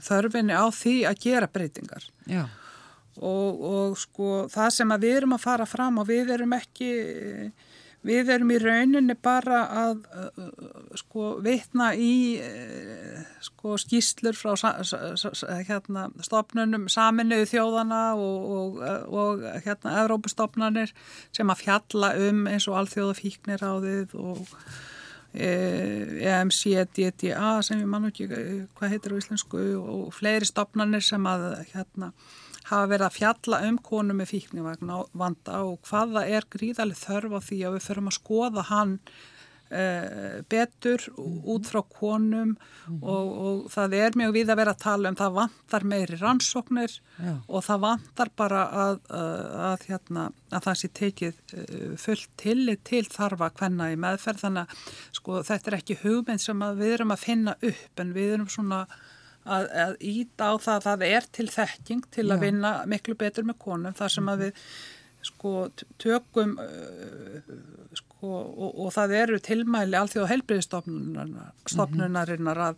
þörfinni 0.02 0.56
á 0.56 0.66
því 0.74 0.96
að 1.10 1.22
gera 1.22 1.50
breytingar. 1.52 2.08
Og, 3.22 3.60
og 3.62 3.98
sko 4.00 4.46
það 4.50 4.70
sem 4.74 4.94
að 4.96 5.04
við 5.06 5.18
erum 5.20 5.36
að 5.36 5.44
fara 5.44 5.68
fram 5.68 6.00
og 6.02 6.08
við 6.10 6.32
erum 6.38 6.56
ekki 6.56 6.92
Við 8.02 8.32
erum 8.34 8.50
í 8.50 8.58
rauninni 8.58 9.14
bara 9.14 9.60
að 9.78 10.00
sko 10.98 11.36
vitna 11.46 11.92
í 11.94 12.14
uh, 12.42 13.20
sko 13.46 13.76
skýslur 13.78 14.38
frá 14.38 14.56
hérna, 15.68 16.08
stopnunum 16.26 16.88
saminuðu 16.90 17.50
þjóðana 17.52 18.02
og, 18.18 18.48
og, 18.58 18.80
og 19.14 19.46
hérna 19.66 20.00
Evrópustofnanir 20.02 20.96
sem 21.30 21.54
að 21.54 21.62
fjalla 21.62 22.14
um 22.30 22.48
eins 22.50 22.66
og 22.72 22.80
alþjóðafíknir 22.82 23.62
á 23.62 23.74
þið 23.86 24.18
og 24.18 24.42
e, 25.34 25.50
EMC, 26.26 26.62
DDA 26.98 27.54
sem 27.66 27.84
ég 27.84 27.90
mann 27.90 28.10
ekki 28.10 28.30
hvað 28.32 28.96
heitir 28.96 29.14
á 29.14 29.22
íslensku 29.22 29.66
og 29.78 30.10
fleiri 30.18 30.50
stopnanir 30.50 31.06
sem 31.06 31.30
að 31.30 31.52
hérna 31.76 32.12
hafa 32.72 32.92
verið 32.92 33.08
að 33.08 33.18
fjalla 33.18 33.62
um 33.68 33.82
konu 33.84 34.16
með 34.18 34.32
fíknivagn 34.34 34.96
vanda 35.18 35.62
og 35.68 35.84
hvaða 35.90 36.26
er 36.28 36.48
gríðalið 36.52 37.04
þörf 37.06 37.38
á 37.38 37.40
því 37.50 37.62
að 37.68 37.78
við 37.78 37.86
förum 37.90 38.10
að 38.12 38.18
skoða 38.18 38.66
hann 38.72 38.98
uh, 39.72 40.42
betur 40.52 41.06
út 41.18 41.68
frá 41.70 41.82
konum 41.88 42.56
mm 42.56 43.00
og, 43.02 43.28
og 43.46 43.60
það 43.72 43.94
er 43.96 44.16
mjög 44.20 44.34
við 44.36 44.50
að 44.52 44.58
vera 44.60 44.74
að 44.76 44.82
tala 44.82 45.12
um 45.12 45.16
það 45.16 45.36
vantar 45.38 45.86
meiri 45.88 46.18
rannsóknir 46.20 46.96
Já. 46.98 47.32
og 47.48 47.64
það 47.64 47.84
vantar 47.86 48.32
bara 48.36 48.64
að, 48.84 48.98
að, 49.16 49.40
að, 49.70 49.86
hérna, 49.88 50.26
að 50.52 50.66
það 50.66 50.80
sé 50.82 50.90
tekið 51.00 51.40
uh, 51.62 51.94
fullt 52.02 52.34
tillit 52.42 52.84
til 52.90 53.06
þarfa 53.08 53.52
hvenna 53.62 53.92
í 53.94 53.98
meðferð 54.02 54.44
þannig 54.44 54.68
að 54.68 54.92
sko, 55.22 55.40
þetta 55.48 55.72
er 55.72 55.80
ekki 55.80 56.00
hugmynd 56.04 56.44
sem 56.44 56.68
við 56.82 56.98
erum 56.98 57.16
að 57.16 57.26
finna 57.26 57.56
upp 57.72 58.04
en 58.04 58.14
við 58.18 58.36
erum 58.36 58.52
svona 58.52 58.84
að, 59.46 59.68
að 59.84 59.94
íta 60.06 60.46
á 60.52 60.54
það 60.62 60.76
að 60.76 60.84
það 60.88 61.02
er 61.10 61.24
til 61.38 61.50
þekking 61.52 62.04
til 62.14 62.28
Já. 62.28 62.34
að 62.36 62.44
vinna 62.46 62.72
miklu 62.90 63.16
betur 63.18 63.46
með 63.48 63.58
konum 63.62 63.94
þar 63.98 64.12
sem 64.16 64.28
að 64.32 64.38
við 64.46 64.54
sko 65.22 65.52
tökum 66.02 66.52
uh, 66.62 66.66
sko 67.98 68.32
og, 68.32 68.72
og 68.86 68.90
það 68.96 69.10
eru 69.22 69.38
tilmæli 69.44 69.96
allþjóð 69.98 70.32
heilbriðstofnunarinnar 70.32 72.60
að, 72.70 72.76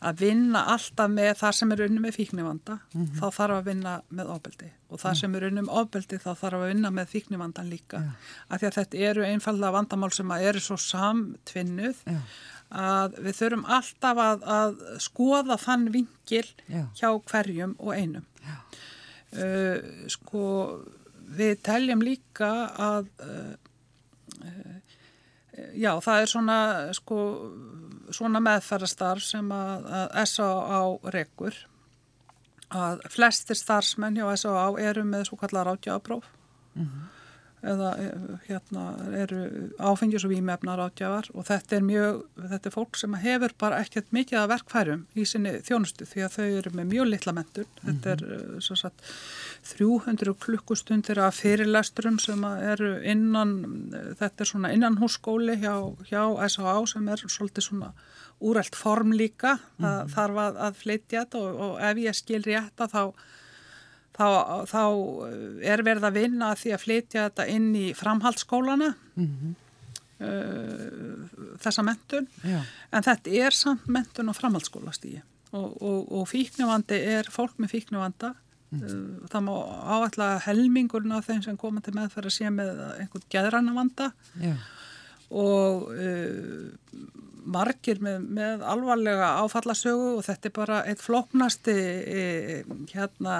að 0.00 0.14
vinna 0.24 0.60
alltaf 0.74 1.08
með 1.12 1.32
það 1.40 1.52
sem 1.60 1.72
er 1.74 1.80
unni 1.86 2.00
með 2.04 2.16
fíknivanda 2.18 2.74
mm 2.76 2.82
-hmm. 2.92 3.16
þá 3.20 3.26
þarf 3.38 3.54
að 3.56 3.68
vinna 3.70 3.92
með 4.08 4.26
ofbeldi 4.36 4.68
og 4.88 4.96
það 5.00 5.14
sem 5.20 5.32
er 5.34 5.42
unni 5.48 5.62
með 5.64 5.76
ofbeldi 5.82 6.16
þá 6.24 6.32
þarf 6.34 6.58
að 6.58 6.70
vinna 6.72 6.88
með 6.90 7.06
fíknivandan 7.14 7.72
líka 7.72 7.98
Já. 8.04 8.10
af 8.48 8.56
því 8.60 8.66
að 8.66 8.76
þetta 8.78 8.96
eru 9.10 9.22
einfalda 9.24 9.68
vandamál 9.72 10.12
sem 10.12 10.30
að 10.30 10.42
eru 10.52 10.60
svo 10.60 10.76
samtvinnuð 10.76 11.96
Já 12.04 12.20
að 12.68 13.16
við 13.24 13.38
þurfum 13.38 13.64
alltaf 13.78 14.20
að, 14.20 14.42
að 14.44 14.74
skoða 15.00 15.56
þann 15.60 15.86
vingil 15.94 16.44
já. 16.68 16.84
hjá 16.98 17.08
hverjum 17.30 17.74
og 17.78 17.94
einum 17.96 18.26
uh, 19.32 19.78
sko 20.12 20.44
við 21.38 21.56
teljum 21.64 22.04
líka 22.04 22.50
að 22.76 23.08
uh, 23.24 23.54
uh, 24.42 24.76
já 25.72 25.92
það 26.04 26.20
er 26.20 26.32
svona 26.34 26.60
sko 26.96 27.18
svona 28.12 28.40
meðferðastarf 28.40 29.24
sem 29.24 29.50
að, 29.52 29.88
að 29.92 30.06
S.A.A. 30.24 30.80
rekur 31.12 31.56
að 32.68 33.00
flestir 33.08 33.56
starfsmenn 33.56 34.16
hjá 34.16 34.28
S.A.A. 34.36 34.72
eru 34.80 35.04
með 35.08 35.30
svo 35.30 35.40
kallar 35.40 35.72
átjáðapróf 35.72 36.28
mm 36.74 36.84
-hmm 36.84 37.14
eða 37.62 37.92
eh, 37.98 38.26
hérna 38.46 38.84
eru 39.18 39.40
áfengjus 39.78 40.26
og 40.28 40.32
výmefnar 40.32 40.82
átjáðar 40.84 41.30
og 41.34 41.46
þetta 41.48 41.76
er 41.76 41.86
mjög, 41.86 42.20
þetta 42.52 42.70
er 42.70 42.74
fólk 42.74 42.98
sem 43.00 43.16
hefur 43.22 43.54
bara 43.58 43.80
ekkert 43.82 44.12
mikið 44.14 44.40
að 44.42 44.50
verkfærum 44.52 45.06
í 45.18 45.26
sinni 45.28 45.54
þjónustu 45.66 46.06
því 46.08 46.24
að 46.26 46.36
þau 46.36 46.46
eru 46.46 46.74
með 46.78 46.92
mjög 46.92 47.10
litla 47.12 47.34
mentur, 47.38 47.66
mm 47.66 47.78
-hmm. 47.80 47.88
þetta 47.88 48.10
er 48.14 48.60
svo 48.64 48.76
satt 48.78 49.08
300 49.72 50.34
klukkustundir 50.44 51.18
af 51.18 51.40
fyrirlesturum 51.42 52.18
sem 52.18 52.44
eru 52.44 52.92
innan, 53.02 53.56
þetta 54.20 54.44
er 54.44 54.52
svona 54.52 54.72
innan 54.72 55.00
hússkóli 55.02 55.58
hjá, 55.58 55.74
hjá 56.10 56.22
S.A.A. 56.48 56.86
sem 56.86 57.08
er 57.08 57.26
svolítið 57.26 57.68
svona 57.70 57.92
úrælt 58.38 58.76
form 58.76 59.12
líka, 59.12 59.58
mm 59.58 59.84
-hmm. 59.84 60.08
þarf 60.14 60.36
að, 60.36 60.56
að 60.56 60.74
flytja 60.74 61.24
þetta 61.24 61.38
og, 61.38 61.60
og 61.60 61.80
ef 61.82 61.96
ég 61.98 62.14
skil 62.14 62.42
rétta 62.42 62.86
þá 62.86 63.12
þá, 64.18 64.26
þá 64.68 64.82
er 65.72 65.84
verið 65.86 66.08
að 66.08 66.18
vinna 66.18 66.50
því 66.58 66.74
að 66.74 66.84
flytja 66.84 67.28
þetta 67.28 67.48
inn 67.54 67.70
í 67.78 67.86
framhaldsskólana 67.98 68.92
mm 69.14 69.30
-hmm. 69.30 69.54
uh, 70.26 71.54
þessa 71.62 71.86
mentun 71.86 72.28
Já. 72.42 72.60
en 72.92 73.08
þetta 73.08 73.38
er 73.46 73.56
samt 73.56 73.86
mentun 73.86 74.28
og 74.28 74.38
framhaldsskólastígi 74.40 75.22
og, 75.52 75.82
og, 75.82 76.12
og 76.12 76.28
fíknuvandi 76.28 77.00
er 77.16 77.30
fólk 77.32 77.56
með 77.58 77.76
fíknuvanda 77.78 78.34
Mm. 78.68 79.24
Það 79.32 79.44
má 79.46 79.54
áætla 79.96 80.26
helmingurinn 80.44 81.14
af 81.16 81.24
þeim 81.24 81.40
sem 81.40 81.56
koma 81.56 81.80
til 81.80 81.94
meðferð 81.96 82.28
að 82.28 82.34
sé 82.34 82.50
með 82.52 82.82
einhvern 83.00 83.24
geðranna 83.32 83.72
vanda 83.72 84.10
yeah. 84.42 84.58
Og 85.28 85.88
uh, 85.92 86.68
margir 87.48 88.00
með, 88.04 88.24
með 88.38 88.64
alvarlega 88.68 89.30
áfallasögu 89.42 90.10
og 90.18 90.24
þetta 90.26 90.48
er 90.48 90.56
bara 90.56 90.80
eitt 90.88 91.04
floknasti 91.04 91.76
uh, 91.76 92.74
hérna, 92.92 93.38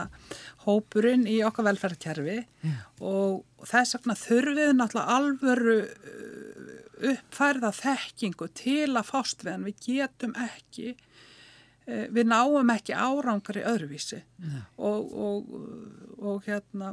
hópurinn 0.67 1.27
í 1.29 1.41
okkar 1.47 1.69
velferðkerfi 1.71 2.39
yeah. 2.39 2.87
og 3.01 3.45
þess 3.69 3.99
vegna 3.99 4.17
þurfið 4.19 4.73
náttúrulega 4.77 5.19
alvöru 5.19 5.79
uppfærða 7.09 7.71
þekkingu 7.79 8.49
til 8.59 8.89
að 8.99 9.07
fást 9.07 9.45
við 9.47 9.53
en 9.55 9.69
við 9.69 9.85
getum 9.87 10.33
ekki 10.43 10.97
Eh, 11.89 12.05
við 12.13 12.29
náum 12.29 12.69
ekki 12.73 12.93
árangri 12.93 13.63
öðruvísi. 13.65 14.21
Og, 14.77 15.13
og, 15.25 15.53
og 16.21 16.43
hérna 16.45 16.93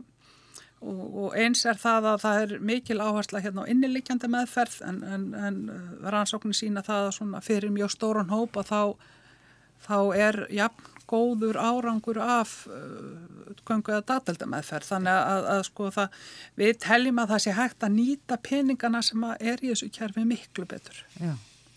og, 0.86 1.04
og 1.24 1.38
eins 1.40 1.66
er 1.66 1.80
það 1.82 2.10
að 2.12 2.24
það 2.24 2.42
er 2.44 2.56
mikil 2.72 3.00
áhersla 3.02 3.42
hérna 3.44 3.66
á 3.66 3.70
innilikjandi 3.74 4.30
meðferð 4.32 4.80
en, 4.88 5.02
en, 5.04 5.28
en 5.48 5.62
eh, 5.74 5.86
rannsóknir 6.14 6.58
sína 6.58 6.86
það 6.86 7.10
að 7.10 7.46
fyrir 7.46 7.74
mjög 7.74 7.96
stórun 7.96 8.34
hóp 8.34 8.60
að 8.62 8.72
þá, 8.72 8.82
þá 9.88 9.98
er 10.28 10.42
jafn 10.54 10.92
góður 11.06 11.60
árangur 11.62 12.18
af 12.22 12.54
uh, 12.66 13.52
eða 13.76 14.02
datelda 14.10 14.48
meðferð 14.50 14.90
þannig 14.90 15.20
að, 15.34 15.50
að 15.54 15.60
sko 15.68 15.90
það 15.94 16.24
við 16.58 16.72
teljum 16.86 17.22
að 17.22 17.34
það 17.34 17.44
sé 17.44 17.54
hægt 17.60 17.86
að 17.86 17.98
nýta 18.00 18.40
peningana 18.42 19.02
sem 19.06 19.28
er 19.38 19.62
í 19.62 19.70
þessu 19.70 19.92
kjærfi 19.94 20.26
miklu 20.26 20.66
betur. 20.70 21.04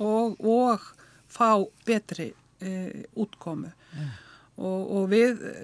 Og 0.01 0.89
fá 1.29 1.51
betri 1.85 2.31
e, 2.65 2.73
útkomu. 3.21 3.75
Yeah. 3.93 4.17
Og, 4.59 4.91
og 4.99 5.07
við 5.13 5.45
e, 5.47 5.55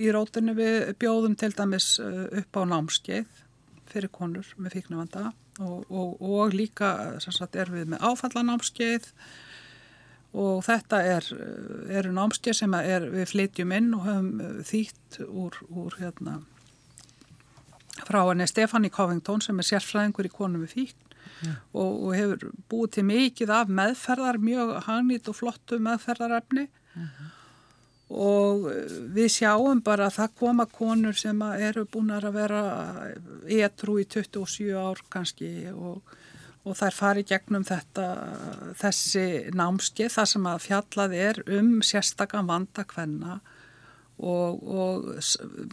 í 0.00 0.08
rótunni 0.14 0.54
við 0.56 0.94
bjóðum 1.00 1.36
til 1.38 1.52
dæmis 1.56 1.96
e, 2.00 2.08
upp 2.40 2.58
á 2.58 2.62
námskeið 2.72 3.44
fyrir 3.88 4.12
konur 4.12 4.48
með 4.60 4.78
fíknavanda 4.78 5.30
og, 5.64 5.84
og, 5.88 6.16
og 6.20 6.56
líka 6.56 6.90
sagt, 7.24 7.56
er 7.56 7.70
við 7.72 7.92
með 7.92 8.04
áfallanámskeið 8.08 9.08
og 10.38 10.60
þetta 10.66 11.00
er, 11.08 11.26
eru 12.00 12.12
námskeið 12.14 12.60
sem 12.60 12.76
er, 12.78 13.08
við 13.12 13.32
flytjum 13.32 13.74
inn 13.76 13.90
og 13.96 14.06
höfum 14.06 14.62
þýtt 14.68 15.20
úr, 15.24 15.56
úr 15.72 15.96
hérna, 16.00 16.38
frá 18.04 18.20
henni 18.28 18.46
Stefani 18.48 18.92
Covington 18.92 19.42
sem 19.44 19.58
er 19.58 19.68
sérfræðingur 19.68 20.28
í 20.28 20.32
konum 20.32 20.66
við 20.66 20.74
fíkn 20.76 21.16
yeah. 21.46 21.56
og, 21.72 22.04
og 22.04 22.12
hefur 22.16 22.52
búið 22.70 22.94
til 22.98 23.08
mikið 23.08 23.54
af 23.56 23.72
meðferðar, 23.80 24.40
mjög 24.42 24.76
hangnít 24.86 25.32
og 25.32 25.40
flottu 25.40 25.80
meðferðarefni 25.82 26.68
uh 26.68 27.02
mhm. 27.02 27.08
-huh. 27.08 27.34
Og 28.08 28.68
við 29.12 29.28
sjáum 29.34 29.82
bara 29.84 30.08
að 30.08 30.16
það 30.16 30.36
koma 30.40 30.64
konur 30.72 31.16
sem 31.18 31.42
eru 31.58 31.84
búin 31.92 32.14
að 32.14 32.30
vera 32.38 32.62
étrú 33.44 33.98
í 34.00 34.06
27 34.08 34.72
ár 34.72 35.02
kannski 35.12 35.50
og, 35.74 36.00
og 36.64 36.78
þær 36.78 36.96
fari 36.96 37.26
gegnum 37.28 37.66
þetta, 37.68 38.08
þessi 38.80 39.52
námski 39.52 40.08
þar 40.12 40.32
sem 40.32 40.48
að 40.48 40.64
fjallað 40.64 41.16
er 41.20 41.42
um 41.58 41.78
sérstakann 41.84 42.48
vandakvenna 42.48 43.40
og, 44.18 44.62
og 44.64 45.10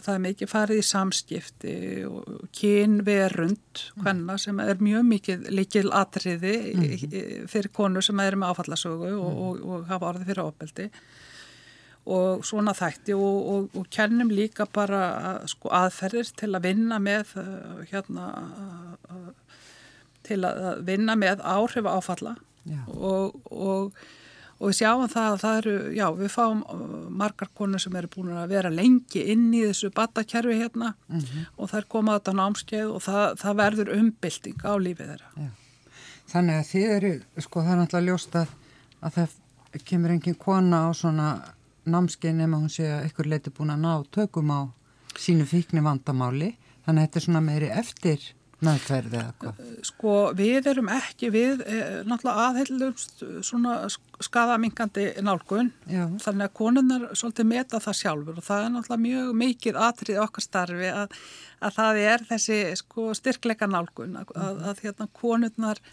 það 0.04 0.12
er 0.14 0.24
mikið 0.28 0.52
farið 0.52 0.82
í 0.82 0.86
samskipti 0.86 1.78
og 2.10 2.50
kynverund 2.54 3.86
hvenna 4.04 4.36
sem 4.42 4.60
er 4.62 4.84
mjög 4.84 5.08
mikið 5.08 5.48
likil 5.56 5.88
atriði 5.96 6.58
mm. 6.76 7.48
fyrir 7.50 7.72
konur 7.74 8.06
sem 8.06 8.20
er 8.22 8.38
með 8.38 8.54
áfallasögu 8.54 9.16
og, 9.16 9.32
mm. 9.32 9.40
og, 9.48 9.64
og 9.66 9.88
hafa 9.90 10.12
orðið 10.12 10.34
fyrir 10.34 10.44
ofbeldi 10.46 10.90
og 12.06 12.44
svona 12.46 12.76
þætti 12.78 13.16
og 13.18 13.88
kennum 13.94 14.30
líka 14.30 14.68
bara 14.70 15.40
sko, 15.50 15.72
aðferðir 15.74 16.30
til 16.38 16.52
að 16.54 16.68
vinna 16.68 17.00
með 17.02 17.34
uh, 17.42 17.82
hérna 17.90 18.28
til 20.26 20.42
að 20.46 20.86
vinna 20.86 21.16
með 21.18 21.42
áhrif 21.42 21.90
áfalla 21.90 22.36
og 22.94 23.98
og 24.56 24.70
við 24.70 24.78
sjáum 24.80 25.10
það 25.12 25.30
að 25.30 25.42
það 25.42 25.58
eru, 25.60 25.74
já, 25.96 26.06
við 26.16 26.32
fáum 26.32 26.62
uh, 26.64 26.84
margar 27.22 27.50
konur 27.58 27.82
sem 27.84 27.96
eru 28.00 28.10
búin 28.14 28.36
að 28.36 28.54
vera 28.54 28.72
lengi 28.72 29.24
inn 29.34 29.50
í 29.54 29.66
þessu 29.66 29.92
batakerfi 29.96 30.60
hérna 30.62 30.94
mm 31.08 31.20
-hmm. 31.20 31.48
og 31.58 31.72
það 31.72 31.80
er 31.82 31.88
komað 31.92 32.20
þetta 32.20 32.34
námskeið 32.40 32.94
og 32.94 33.02
það, 33.04 33.26
það 33.42 33.58
verður 33.62 33.94
umbylting 33.98 34.60
á 34.64 34.74
lífið 34.80 35.12
þeirra. 35.12 35.30
Já. 35.36 35.50
Þannig 36.32 36.56
að 36.60 36.70
þið 36.72 36.86
eru, 36.98 37.14
sko 37.38 37.62
það 37.62 37.72
er 37.74 37.80
náttúrulega 37.82 38.08
ljóst 38.08 38.36
að, 38.36 38.48
að 39.02 39.12
það 39.18 39.84
kemur 39.86 40.12
engin 40.12 40.40
kona 40.40 40.78
á 40.88 40.90
svona 40.96 41.28
námskeið 41.90 42.40
nema 42.40 42.62
hún 42.62 42.72
sé 42.74 42.88
að 42.92 43.10
ykkur 43.10 43.30
leiti 43.32 43.54
búin 43.54 43.74
að 43.74 43.84
ná 43.86 43.94
tökum 44.16 44.54
á 44.54 44.60
sínu 45.20 45.46
fíkni 45.48 45.84
vandamáli, 45.86 46.56
þannig 46.86 47.02
að 47.02 47.08
þetta 47.08 47.20
er 47.22 47.26
svona 47.28 47.44
meiri 47.46 47.70
eftir 47.72 48.26
meðferði 48.64 49.20
eða 49.20 49.34
hvað? 49.42 49.62
Sko 49.86 50.14
við 50.38 50.70
erum 50.72 50.90
ekki, 50.96 51.30
við 51.34 51.62
eh, 51.68 52.00
náttúrulega 52.08 52.46
aðheilumst 52.50 53.24
svona 53.46 53.76
skadamingandi 54.24 55.08
nálgun 55.26 55.72
Já. 55.92 56.06
þannig 56.24 56.48
að 56.48 56.56
konunnar 56.60 57.06
svolítið 57.14 57.50
meta 57.52 57.82
það 57.84 58.00
sjálfur 58.00 58.40
og 58.40 58.48
það 58.48 58.66
er 58.66 58.74
náttúrulega 58.76 59.06
mjög 59.06 59.32
mikið 59.44 59.80
atrið 59.90 60.22
okkar 60.24 60.48
starfi 60.48 60.92
að, 60.92 61.16
að 61.60 61.78
það 61.80 62.02
er 62.06 62.28
þessi 62.32 62.60
sko 62.82 63.08
styrkleika 63.20 63.70
nálgun 63.72 64.20
að, 64.22 64.36
að, 64.40 64.62
að 64.72 64.84
hérna 64.88 65.10
konunnar 65.22 65.84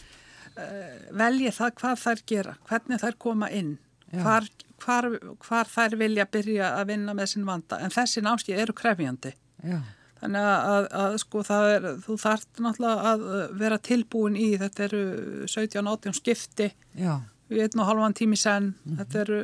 velji 1.16 1.52
það 1.56 1.76
hvað 1.80 2.00
þær 2.02 2.22
gera, 2.28 2.54
hvernig 2.68 3.00
þær 3.00 3.14
koma 3.24 3.48
inn, 3.56 3.76
hvar, 4.12 4.44
hvar, 4.82 5.08
hvar 5.46 5.70
þær 5.70 5.96
vilja 6.00 6.26
byrja 6.30 6.74
að 6.78 6.92
vinna 6.92 7.14
með 7.16 7.32
sin 7.32 7.48
vanda 7.48 7.78
en 7.82 7.94
þessi 7.94 8.22
námskið 8.24 8.62
eru 8.64 8.76
krefjandi. 8.76 9.34
Já. 9.62 9.80
Þannig 10.22 10.46
að, 10.46 10.68
að, 10.70 10.84
að 11.02 11.16
sko 11.18 11.42
það 11.46 11.68
er, 11.72 11.86
þú 12.04 12.16
þarft 12.22 12.60
náttúrulega 12.62 13.12
að 13.12 13.22
vera 13.58 13.78
tilbúin 13.90 14.38
í, 14.38 14.48
þetta 14.60 14.84
eru 14.86 15.02
17-18 15.50 16.14
skipti 16.14 16.68
Já. 16.94 17.16
við 17.50 17.64
einn 17.64 17.82
og 17.82 17.88
halvan 17.88 18.14
tími 18.14 18.38
senn, 18.38 18.70
mm 18.70 18.92
-hmm. 18.92 19.00
þetta 19.00 19.24
eru 19.24 19.40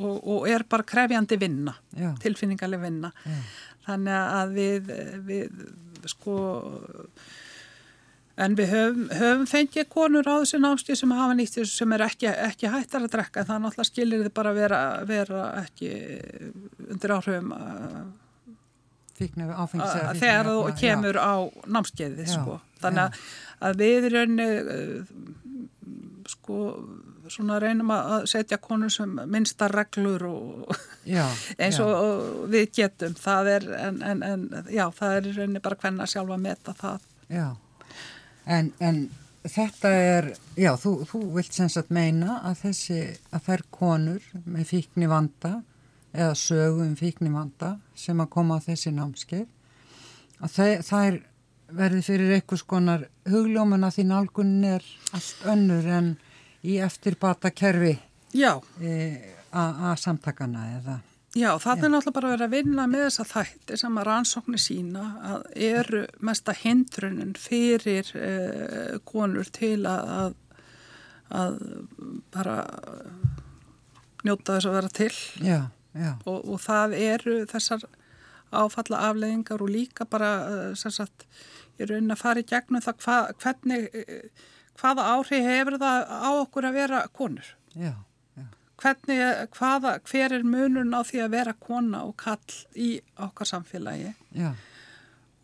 og, 0.00 0.16
og 0.18 0.48
er 0.50 0.64
bara 0.68 0.86
krefjandi 0.86 1.38
vinna, 1.38 1.74
Já. 1.94 2.10
tilfinningarlega 2.22 2.82
vinna. 2.82 3.12
Þannig 3.86 4.18
að 4.18 4.56
við, 4.58 4.90
við 5.26 5.62
sko, 6.10 6.34
en 8.40 8.56
við 8.58 8.72
höfum, 8.74 9.04
höfum 9.18 9.44
fengið 9.50 9.88
konur 9.92 10.28
á 10.28 10.34
þessu 10.40 10.60
námskið 10.62 11.00
sem 11.00 11.12
hafa 11.16 11.36
nýtt 11.38 11.58
þessu 11.58 11.74
sem 11.82 11.92
er 11.96 12.06
ekki, 12.06 12.30
ekki 12.30 12.72
hættar 12.72 13.04
að 13.06 13.14
drekka, 13.16 13.44
það 13.48 13.62
náttúrulega 13.64 13.90
skilir 13.90 14.24
þið 14.24 14.34
bara 14.38 14.54
vera, 14.56 14.80
vera 15.08 15.44
ekki 15.64 15.92
undir 16.88 17.16
áhrifum 17.16 17.54
að 17.58 18.00
Fíknu, 19.20 19.50
þegar 20.16 20.48
þú 20.48 20.60
kemur 20.80 21.18
já. 21.18 21.28
á 21.28 21.34
námskeiði 21.68 22.24
sko. 22.24 22.54
þannig 22.80 23.12
já. 23.12 23.24
að 23.68 23.82
við 23.82 24.06
raunni 24.14 24.46
uh, 24.48 25.18
sko 26.30 26.60
svona 27.30 27.58
reynum 27.62 27.92
að 27.94 28.24
setja 28.30 28.58
konur 28.62 28.90
sem 28.92 29.12
minnsta 29.30 29.68
reglur 29.70 30.24
og 30.30 30.72
já, 31.04 31.26
eins 31.62 31.78
og, 31.84 32.46
við 32.50 32.70
getum 32.80 33.14
það 33.18 33.52
er 33.54 33.68
en, 33.78 34.00
en, 34.02 34.24
en 34.26 34.46
það 34.96 35.16
er 35.18 35.28
reynir 35.36 35.64
bara 35.64 35.78
hvenna 35.84 36.08
sjálfa 36.10 36.38
að 36.38 36.46
meta 36.48 36.76
það 36.80 37.06
Já, 37.30 37.46
en, 38.50 38.72
en 38.82 39.00
þetta 39.46 39.92
er 39.94 40.30
já 40.58 40.74
þú, 40.80 40.92
þú 41.08 41.22
vilt 41.36 41.56
sem 41.56 41.70
sagt 41.72 41.92
meina 41.94 42.40
að 42.44 42.64
þessi 42.66 43.00
að 43.32 43.46
þær 43.46 43.66
konur 43.72 44.30
með 44.44 44.68
fíkni 44.74 45.08
vanda 45.10 45.60
eða 46.10 46.34
sögum 46.38 46.96
fíknivanda 46.98 47.76
sem 47.94 48.20
að 48.20 48.32
koma 48.34 48.58
á 48.58 48.64
þessi 48.66 48.92
námskeið 48.96 49.46
að 50.40 50.56
það 50.86 51.04
er 51.06 51.20
verði 51.70 52.02
fyrir 52.02 52.32
einhvers 52.34 52.64
konar 52.66 53.04
hugljóman 53.30 53.86
að 53.86 53.98
því 53.98 54.06
nálgunin 54.10 54.70
er 54.72 54.86
allt 55.14 55.44
önnur 55.52 55.86
en 55.98 56.08
í 56.66 56.80
eftirbata 56.82 57.52
kerfi 57.54 57.94
e, 58.82 58.96
að 59.54 59.94
samtakana 60.02 60.66
eða 60.80 60.98
Já, 61.38 61.52
það 61.62 61.84
er 61.84 61.92
náttúrulega 61.92 62.14
bara 62.16 62.28
að 62.28 62.32
vera 62.34 62.46
að 62.48 62.54
vinna 62.56 62.84
með 62.90 63.04
þessa 63.06 63.26
þætti 63.30 63.76
sem 63.78 63.98
að 64.00 64.06
rannsóknir 64.08 64.62
sína 64.62 65.02
að 65.30 65.44
eru 65.70 66.00
mesta 66.26 66.54
hindrunin 66.58 67.36
fyrir 67.38 68.08
eh, 68.18 68.96
konur 69.06 69.50
til 69.54 69.84
að, 69.86 70.14
að, 70.16 70.32
að 71.42 71.60
bara 72.34 72.56
njóta 74.26 74.56
þess 74.56 74.70
að 74.72 74.80
vera 74.80 74.96
til. 75.00 75.12
Já 75.46 75.60
og, 75.94 76.38
og 76.44 76.60
það 76.62 76.94
eru 76.98 77.36
þessar 77.50 77.86
áfalla 78.50 79.04
afleðingar 79.10 79.62
og 79.62 79.70
líka 79.70 80.06
bara 80.10 80.30
uh, 80.46 80.74
sagt, 80.74 81.26
ég 81.78 81.86
er 81.86 81.94
raunin 81.94 82.14
að 82.14 82.22
fara 82.22 82.42
í 82.42 82.46
gegnum 82.46 82.82
það 82.82 83.04
hva, 83.04 83.18
hvernig, 83.42 83.88
uh, 83.94 84.46
hvaða 84.80 85.08
áhrif 85.14 85.46
hefur 85.46 85.78
það 85.82 86.06
á 86.10 86.30
okkur 86.30 86.68
að 86.70 86.78
vera 86.80 87.02
konur 87.14 87.52
já, 87.74 87.90
já. 87.90 87.92
Hvernig, 88.80 89.20
hvaða, 89.56 89.94
hver 90.08 90.34
er 90.36 90.46
munun 90.46 90.96
á 90.96 91.00
því 91.06 91.22
að 91.24 91.36
vera 91.36 91.54
kona 91.54 92.02
og 92.08 92.16
kall 92.20 92.58
í 92.76 92.90
okkar 93.20 93.48
samfélagi 93.48 94.12
já. 94.36 94.50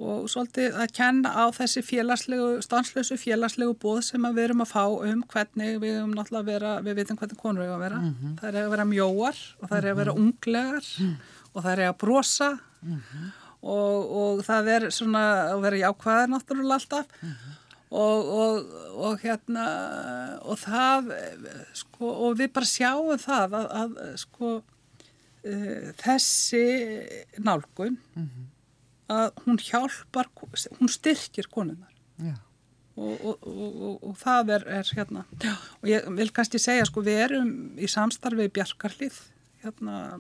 og 0.01 0.28
svolítið 0.32 0.76
að 0.82 0.93
kenna 0.97 1.32
á 1.37 1.45
þessi 1.57 1.82
félagslegu, 1.87 2.61
stanslösu 2.64 3.18
félagslegu 3.20 3.76
bóð 3.82 4.03
sem 4.09 4.28
við 4.28 4.45
erum 4.49 4.64
að 4.64 4.72
fá 4.72 4.84
um 4.87 5.24
hvernig 5.32 5.80
við 5.82 5.99
erum 6.01 6.14
náttúrulega 6.16 6.45
að 6.45 6.53
vera, 6.53 6.74
við 6.87 7.01
veitum 7.01 7.20
hvernig 7.20 7.41
konur 7.41 7.64
er 7.64 7.74
að 7.74 7.84
vera. 7.87 8.03
Mm 8.03 8.14
-hmm. 8.14 8.39
Það 8.41 8.49
er 8.49 8.62
að 8.62 8.70
vera 8.76 8.91
mjóar 8.93 9.43
og 9.61 9.68
það 9.68 9.78
er 9.78 9.91
að 9.91 9.99
vera 10.03 10.14
mhm. 10.14 10.22
unglegar 10.22 10.84
mm 10.99 11.07
-hmm. 11.07 11.16
og 11.53 11.62
það 11.64 11.72
er 11.72 11.89
að 11.89 11.99
brosa 11.99 12.51
mm 12.82 12.97
-hmm. 12.97 13.30
og, 13.61 14.16
og 14.20 14.45
það 14.45 14.68
er 14.68 14.91
svona 14.91 15.22
að 15.53 15.61
vera 15.61 15.82
jákvæðar 15.84 16.28
náttúrulega 16.28 16.74
alltaf 16.74 17.07
mhm. 17.22 17.57
Og, 17.91 18.30
og, 18.41 18.72
og 18.97 19.20
hérna 19.22 19.66
og 20.43 20.59
það, 20.62 21.12
sko, 21.78 22.11
og 22.26 22.39
við 22.41 22.51
bara 22.57 22.70
sjáum 22.70 23.12
það 23.22 23.59
að, 23.61 23.68
að 23.82 24.16
sko, 24.24 24.55
uh, 25.47 25.93
þessi 26.03 26.64
nálgun 27.39 28.01
mhm. 28.16 28.49
að 29.12 29.28
hún 29.45 29.62
hjálpar, 29.62 30.32
hún 30.80 30.91
styrkir 30.91 31.51
konunar 31.53 31.93
og, 32.97 33.14
og, 33.20 33.47
og, 33.47 33.97
og 34.09 34.16
það 34.18 34.55
er, 34.57 34.66
er 34.78 34.91
hérna, 34.97 35.26
og 35.82 35.91
ég 35.91 36.07
vil 36.16 36.30
kannski 36.34 36.61
segja 36.62 36.87
sko 36.89 37.05
við 37.05 37.22
erum 37.26 37.51
í 37.76 37.89
samstarfi 37.91 38.49
Bjarkarlið 38.57 39.18
hérna 39.62 40.16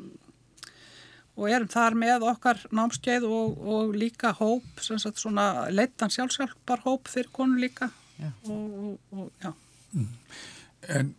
og 1.36 1.50
erum 1.52 1.68
þar 1.68 1.96
með 2.00 2.24
okkar 2.30 2.62
námskeið 2.74 3.26
og 3.28 3.96
líka 3.96 4.32
hóp, 4.38 4.66
sem 4.80 5.00
sagt 5.00 5.20
svona 5.20 5.68
leittan 5.72 6.12
sjálfsjálfbar 6.12 6.84
hóp 6.86 7.10
fyrir 7.12 7.30
konu 7.32 7.60
líka 7.60 7.90
já. 8.18 8.30
og 8.48 9.30
já 9.42 9.52
mm. 9.92 10.08
En 10.88 11.14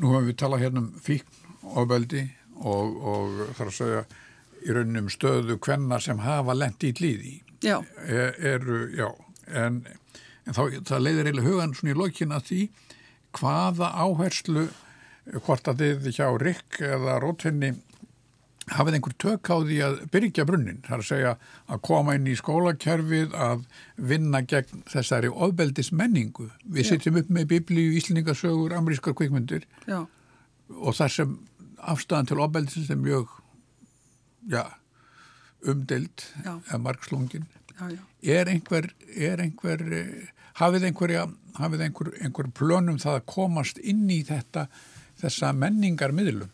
nú 0.00 0.12
hefum 0.12 0.28
við 0.28 0.38
talað 0.40 0.64
hérna 0.66 0.82
um 0.82 0.92
fíkn 1.00 1.40
og 1.72 1.88
veldi 1.88 2.26
og 2.62 3.48
þarf 3.56 3.68
að 3.70 3.76
segja 3.76 4.02
í 4.62 4.76
raunum 4.76 5.08
stöðu 5.10 5.58
hvenna 5.62 5.98
sem 6.02 6.20
hafa 6.22 6.54
lent 6.54 6.84
í 6.84 6.92
líði 7.00 7.36
er, 7.62 8.36
eru, 8.36 8.84
já 8.94 9.08
en, 9.48 9.82
en 10.46 10.56
þá, 10.56 10.62
það 10.88 11.04
leiðir 11.06 11.30
eiginlega 11.30 11.48
hugan 11.48 11.74
svona 11.78 11.94
í 11.94 11.98
lokina 11.98 12.40
því 12.42 12.60
hvaða 13.38 13.90
áherslu 14.04 14.66
hvort 15.46 15.70
að 15.70 15.82
þið 15.82 16.10
hjá 16.18 16.26
Rikk 16.42 16.80
eða 16.84 17.18
Róthenni 17.22 17.72
hafið 18.70 18.96
einhver 18.96 19.14
tök 19.18 19.48
á 19.50 19.56
því 19.58 19.78
að 19.82 19.96
byrja 20.14 20.44
brunnin, 20.46 20.82
það 20.86 20.94
er 20.94 21.02
að 21.02 21.08
segja 21.08 21.32
að 21.66 21.80
koma 21.88 22.14
inn 22.14 22.28
í 22.30 22.36
skólakerfið 22.38 23.34
að 23.34 23.64
vinna 23.96 24.42
gegn 24.46 24.84
þessari 24.90 25.30
ofbeldis 25.32 25.90
menningu. 25.92 26.48
Við 26.62 26.92
sitjum 26.92 27.18
upp 27.22 27.32
með 27.32 27.48
biblíu, 27.56 27.96
íslningasögur, 27.98 28.76
amerískar 28.78 29.16
kvikmyndir 29.18 29.66
Já. 29.88 30.04
og 30.78 30.94
þar 30.98 31.16
sem 31.16 31.34
afstæðan 31.82 32.30
til 32.30 32.42
ofbeldis 32.44 32.90
er 32.92 33.00
mjög 33.02 33.34
já, 34.52 34.64
umdelt 35.66 36.28
eða 36.44 36.80
margslungin. 36.86 37.48
Er 38.22 38.46
einhver, 38.46 38.92
er 39.10 39.42
einhver 39.42 39.82
hafið 40.60 40.86
einhverja 40.86 41.26
hafið 41.58 41.86
einhver, 41.88 42.10
einhver 42.22 42.50
plönum 42.54 42.98
það 43.02 43.18
að 43.18 43.30
komast 43.32 43.80
inn 43.82 44.06
í 44.12 44.22
þetta 44.26 44.68
þessa 45.20 45.50
menningar 45.56 46.14
miðlun 46.14 46.50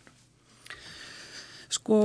Sko 1.69 1.99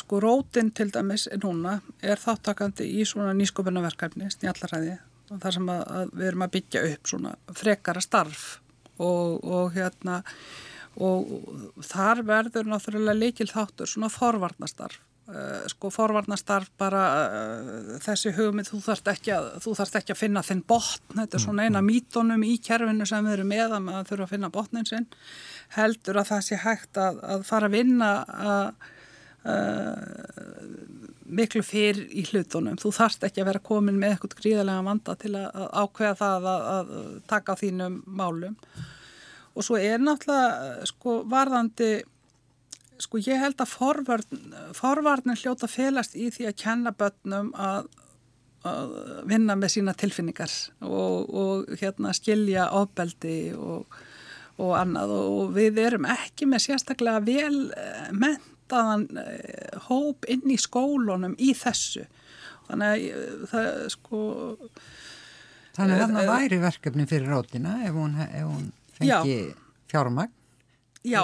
sko 0.00 0.20
rótin 0.20 0.70
til 0.74 0.90
dæmis 0.94 1.28
núna 1.42 1.78
er 2.02 2.20
þáttakandi 2.20 2.86
í 2.86 3.06
svona 3.08 3.34
nýsköpunarverkefni 3.36 4.30
snjallaræði 4.32 4.98
og 5.32 5.40
þar 5.42 5.56
sem 5.56 5.70
að, 5.72 5.82
að 5.98 6.12
við 6.18 6.28
erum 6.30 6.44
að 6.46 6.52
byggja 6.56 6.82
upp 6.90 7.10
svona 7.10 7.32
frekara 7.58 8.02
starf 8.04 8.44
og, 8.98 9.42
og 9.42 9.72
hérna 9.76 10.20
og 11.02 11.82
þar 11.88 12.22
verður 12.28 12.68
náttúrulega 12.68 13.16
leikil 13.18 13.48
þáttur 13.50 13.88
svona 13.88 14.12
forvarnastarf 14.12 15.00
uh, 15.32 15.64
sko 15.72 15.90
forvarnastarf 15.92 16.70
bara 16.80 17.02
uh, 17.24 17.98
þessi 18.04 18.32
hugmynd 18.36 18.68
þú 18.68 18.80
þarfst 18.86 19.10
ekki, 19.12 19.34
ekki 19.34 20.14
að 20.14 20.20
finna 20.20 20.44
þinn 20.46 20.62
botn. 20.68 21.16
Þetta 21.16 21.38
er 21.38 21.44
svona 21.44 21.66
eina 21.66 21.80
mm, 21.80 21.86
mm. 21.86 21.90
mítonum 21.90 22.46
í 22.46 22.54
kerfinu 22.62 23.08
sem 23.08 23.26
við 23.26 23.38
erum 23.38 23.52
með 23.52 23.76
að 23.78 23.84
maður 23.88 24.10
þurfa 24.10 24.28
að 24.28 24.34
finna 24.36 24.52
botnin 24.54 24.88
sinn. 24.88 25.06
Heldur 25.76 26.20
að 26.22 26.32
það 26.32 26.48
sé 26.48 26.60
hægt 26.64 27.00
að, 27.00 27.22
að 27.34 27.46
fara 27.48 27.70
að 27.70 27.78
vinna 27.78 28.12
að 28.52 28.66
uh, 29.48 29.96
miklu 31.32 31.62
fyrr 31.64 32.00
í 32.12 32.24
hlutunum. 32.28 32.78
Þú 32.80 32.92
þarfst 32.98 33.26
ekki 33.26 33.42
að 33.42 33.52
vera 33.52 33.64
komin 33.64 34.00
með 34.00 34.16
eitthvað 34.16 34.38
gríðarlega 34.42 34.86
vanda 34.88 35.16
til 35.20 35.34
að 35.38 35.68
ákveða 35.72 36.16
það 36.20 36.48
að, 36.52 36.66
að 36.72 36.96
taka 37.32 37.56
þínum 37.60 38.00
málum. 38.06 38.56
Og 39.52 39.66
svo 39.66 39.76
er 39.80 40.00
náttúrulega 40.00 40.86
sko 40.88 41.20
varðandi 41.28 41.92
sko 43.02 43.20
ég 43.22 43.40
held 43.40 43.60
að 43.62 43.72
forvarn, 43.72 44.46
forvarnin 44.76 45.38
hljóta 45.38 45.68
felast 45.70 46.16
í 46.16 46.30
því 46.32 46.48
að 46.50 46.56
kenna 46.62 46.92
börnum 46.96 47.50
að, 47.58 47.90
að 48.68 48.94
vinna 49.30 49.56
með 49.58 49.74
sína 49.76 49.94
tilfinningar 49.98 50.54
og, 50.86 51.28
og 51.28 51.76
hérna 51.80 52.14
skilja 52.16 52.70
ofbeldi 52.78 53.36
og, 53.58 54.00
og 54.58 54.74
annað. 54.78 55.14
Og 55.18 55.54
við 55.56 55.82
erum 55.84 56.08
ekki 56.10 56.48
með 56.50 56.66
sérstaklega 56.68 57.22
vel 57.26 57.70
eh, 57.76 58.10
mentaðan 58.14 59.08
eh, 59.22 59.78
hóp 59.88 60.28
inn 60.30 60.46
í 60.52 60.58
skólunum 60.60 61.36
í 61.42 61.52
þessu. 61.58 62.06
Þannig 62.68 62.92
að 62.92 63.08
eh, 63.08 63.46
það 63.52 63.72
sko 63.96 64.20
Þannig 65.72 66.02
að 66.04 66.14
það 66.18 66.28
væri 66.28 66.60
verkefni 66.60 67.08
fyrir 67.08 67.32
rótina 67.32 67.78
ef 67.86 67.94
hún, 67.96 68.16
ef 68.20 68.44
hún 68.44 68.66
fengi 68.98 69.36
fjármagn 69.88 70.32
Já, 71.02 71.22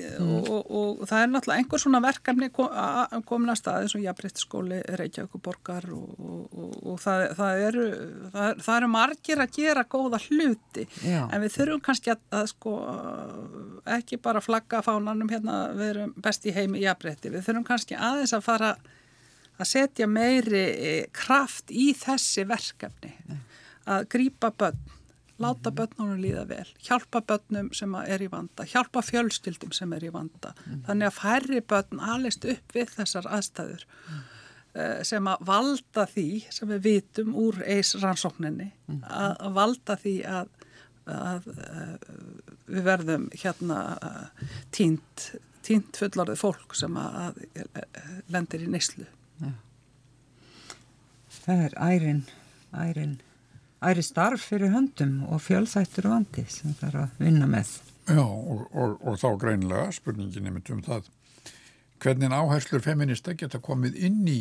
mm. 0.00 0.30
og, 0.30 0.48
og, 0.50 0.68
og 1.02 1.08
það 1.08 1.22
er 1.22 1.30
náttúrulega 1.30 1.62
einhver 1.62 1.82
svona 1.82 2.00
verkefni 2.04 2.48
komin 2.54 3.52
að 3.52 3.58
staði 3.60 3.86
eins 3.86 3.96
og 3.96 4.04
Jafnbryttiskóli 4.04 4.80
Reykjavík 5.00 5.42
borgar 5.44 5.88
og, 5.94 6.54
og 6.84 7.00
það, 7.02 7.24
það, 7.38 7.64
eru, 7.68 7.86
það, 8.34 8.62
það 8.66 8.76
eru 8.76 8.90
margir 8.94 9.42
að 9.44 9.58
gera 9.58 9.86
góða 9.96 10.22
hluti. 10.26 10.86
Já. 11.04 11.24
en 11.26 11.44
við 11.44 11.56
þurfum 11.56 11.82
kannski 11.88 12.14
að, 12.14 12.22
að 12.40 12.46
sko 12.52 12.76
ekki 13.98 14.20
bara 14.22 14.44
flagga 14.44 14.84
fánanum 14.86 15.30
hérna 15.32 15.58
við 15.76 15.92
erum 15.94 16.14
best 16.22 16.46
í 16.46 16.54
heimi 16.56 16.84
Jafnbrytti, 16.84 17.32
við 17.32 17.46
þurfum 17.48 17.68
kannski 17.68 17.98
aðeins 17.98 18.36
að 18.36 18.46
fara 18.46 18.72
að 19.60 19.68
setja 19.68 20.08
meiri 20.08 20.64
kraft 21.12 21.72
í 21.72 21.90
þessi 21.96 22.46
verkefni. 22.48 23.12
Að 23.90 24.06
grýpa 24.12 24.52
börn 24.56 24.80
láta 25.40 25.72
börnunum 25.74 26.20
líða 26.20 26.44
vel, 26.50 26.66
hjálpa 26.84 27.22
börnum 27.26 27.70
sem 27.76 27.94
er 28.02 28.22
í 28.24 28.28
vanda, 28.32 28.66
hjálpa 28.68 29.02
fjölskyldum 29.04 29.72
sem 29.76 29.92
er 29.96 30.04
í 30.04 30.12
vanda. 30.12 30.52
Mm. 30.66 30.82
Þannig 30.88 31.08
að 31.08 31.16
færri 31.16 31.60
börn 31.72 32.02
alist 32.14 32.46
upp 32.48 32.74
við 32.76 32.92
þessar 32.96 33.28
aðstæður 33.38 33.86
mm. 33.88 34.18
sem 35.08 35.30
að 35.32 35.46
valda 35.50 36.06
því, 36.10 36.26
sem 36.52 36.72
við 36.74 36.82
vitum 36.88 37.36
úr 37.40 37.60
eis 37.64 37.94
rannsókninni, 38.00 38.70
mm. 38.90 39.04
að, 39.06 39.46
valda 39.56 39.96
því 40.00 40.16
að, 40.28 40.52
að, 41.06 41.22
að 41.30 41.48
eh, 41.68 41.94
við 42.70 42.84
verðum 42.90 43.30
hérna 43.44 43.80
tínt, 44.76 45.30
tínt 45.66 46.00
fullorðið 46.00 46.44
fólk 46.44 46.76
sem 46.78 47.00
að 47.00 47.40
lendir 48.30 48.68
í 48.68 48.70
neyslu. 48.70 49.08
Ja. 49.40 49.56
Það 51.40 51.66
er 51.66 51.80
ærin, 51.80 52.24
ærin 52.76 53.18
æri 53.80 54.04
starf 54.04 54.44
fyrir 54.50 54.74
höndum 54.74 55.22
og 55.30 55.40
fjölþættur 55.44 56.10
vandi 56.12 56.44
sem 56.48 56.74
það 56.78 56.88
er 56.90 56.98
að 57.04 57.24
vinna 57.24 57.48
með. 57.50 57.72
Já 58.10 58.24
og, 58.24 58.66
og, 58.74 58.96
og 59.06 59.18
þá 59.20 59.28
greinlega 59.40 59.90
spurningin 59.94 60.48
er 60.48 60.54
mynd 60.56 60.72
um 60.74 60.82
það 60.84 61.10
hvernig 62.00 62.32
áherslur 62.32 62.82
feminista 62.84 63.36
geta 63.36 63.60
komið 63.62 63.98
inn 64.08 64.24
í 64.28 64.40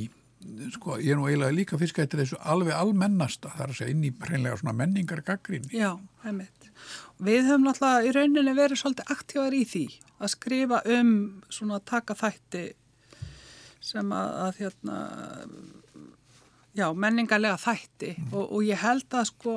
sko 0.74 0.96
ég 1.02 1.14
er 1.14 1.20
nú 1.20 1.28
eiginlega 1.28 1.56
líka 1.56 1.80
fyrst 1.80 1.98
gætið 1.98 2.24
þessu 2.24 2.40
alveg 2.48 2.76
almennasta 2.76 3.52
það 3.52 3.64
er 3.66 3.74
að 3.74 3.80
segja 3.80 3.96
inn 3.96 4.06
í 4.08 4.12
hreinlega 4.24 4.60
svona 4.62 4.76
menningar 4.80 5.24
gaggrinni. 5.28 5.72
Já, 5.76 5.92
heimitt. 6.24 6.70
Við 7.20 7.50
höfum 7.50 7.66
náttúrulega 7.68 8.08
í 8.08 8.14
rauninni 8.16 8.56
verið 8.56 8.80
svolítið 8.80 9.12
aktívar 9.16 9.58
í 9.58 9.66
því 9.68 9.86
að 10.20 10.32
skrifa 10.36 10.80
um 10.96 11.12
svona 11.52 11.82
taka 11.84 12.16
þætti 12.20 12.64
sem 13.90 14.16
að, 14.16 14.32
að 14.46 14.62
hérna 14.64 14.98
já, 16.78 16.88
menningarlega 16.94 17.58
þætti 17.60 18.12
mm. 18.16 18.34
og, 18.34 18.52
og 18.58 18.66
ég 18.68 18.82
held 18.82 19.16
að 19.18 19.26
sko 19.32 19.56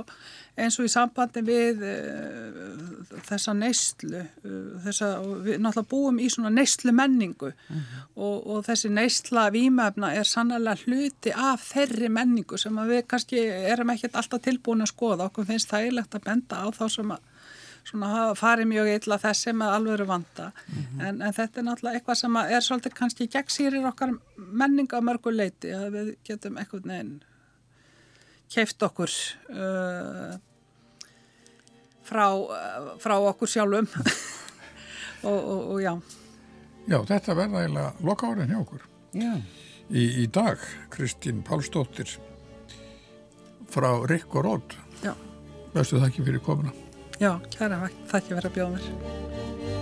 eins 0.63 0.77
og 0.81 0.89
í 0.89 0.93
sambandi 0.93 1.43
við 1.45 1.83
uh, 1.87 3.19
þessa 3.29 3.55
neyslu 3.57 4.21
uh, 4.21 4.55
þessa, 4.85 5.11
við 5.45 5.61
náttúrulega 5.65 5.91
búum 5.93 6.21
í 6.21 6.29
svona 6.33 6.53
neyslu 6.53 6.95
menningu 6.97 7.53
mm. 7.53 7.83
og, 8.17 8.37
og 8.57 8.65
þessi 8.69 8.93
neysla 8.93 9.49
výmöfna 9.55 10.13
er 10.19 10.29
sannlega 10.29 10.77
hluti 10.85 11.35
af 11.35 11.69
þeirri 11.73 12.13
menningu 12.13 12.61
sem 12.61 12.81
við 12.89 13.05
kannski 13.11 13.45
erum 13.73 13.93
ekkert 13.95 14.19
alltaf 14.21 14.45
tilbúin 14.45 14.85
að 14.85 14.93
skoða 14.95 15.29
okkur 15.31 15.49
finnst 15.53 15.73
það 15.73 15.89
eilegt 15.89 16.19
að 16.19 16.27
benda 16.31 16.65
á 16.65 16.67
þá 16.73 16.87
sem 16.97 17.15
að 17.17 17.29
svona 17.89 18.33
farið 18.39 18.69
mjög 18.71 18.91
illa 18.93 19.19
þessi 19.23 19.55
með 19.57 19.75
alvöru 19.77 20.07
vanda 20.07 20.51
mm 20.53 20.83
-hmm. 20.83 21.03
en, 21.09 21.23
en 21.23 21.33
þetta 21.33 21.61
er 21.61 21.67
náttúrulega 21.67 21.99
eitthvað 21.99 22.21
sem 22.21 22.37
er 22.37 22.61
svolítið 22.61 22.95
kannski 22.95 23.29
gegnsýrir 23.29 23.89
okkar 23.91 24.15
menninga 24.37 25.01
mörgu 25.01 25.31
leiti 25.31 25.75
að 25.75 25.91
við 25.97 26.15
getum 26.25 26.59
eitthvað 26.59 26.87
neginn 26.87 27.23
keift 28.55 28.83
okkur 28.83 29.11
uh, 29.51 30.39
frá, 32.03 32.27
uh, 32.37 32.95
frá 32.99 33.17
okkur 33.19 33.49
sjálfum 33.49 33.89
og, 35.31 35.41
og, 35.45 35.71
og 35.73 35.83
já 35.83 36.01
Já, 36.87 36.99
þetta 37.07 37.35
verða 37.35 37.61
eiginlega 37.63 37.93
loka 38.01 38.27
árin 38.27 38.51
hjá 38.51 38.61
okkur 38.61 38.89
Já 39.13 39.35
í, 39.93 40.05
í 40.25 40.27
dag, 40.33 40.61
Kristín 40.93 41.43
Pálsdóttir 41.47 42.17
frá 43.73 43.91
Rikk 44.09 44.37
og 44.37 44.45
Rót. 44.47 44.77
Já. 45.05 45.15
Vestu 45.73 45.99
það 45.99 46.09
ekki 46.11 46.27
fyrir 46.29 46.45
komuna? 46.45 46.75
Já, 47.23 47.37
kæra, 47.55 47.77
það 48.11 48.17
ekki 48.19 48.35
verið 48.35 48.49
að 48.49 48.55
bjóða 48.57 48.71
mér. 48.75 49.82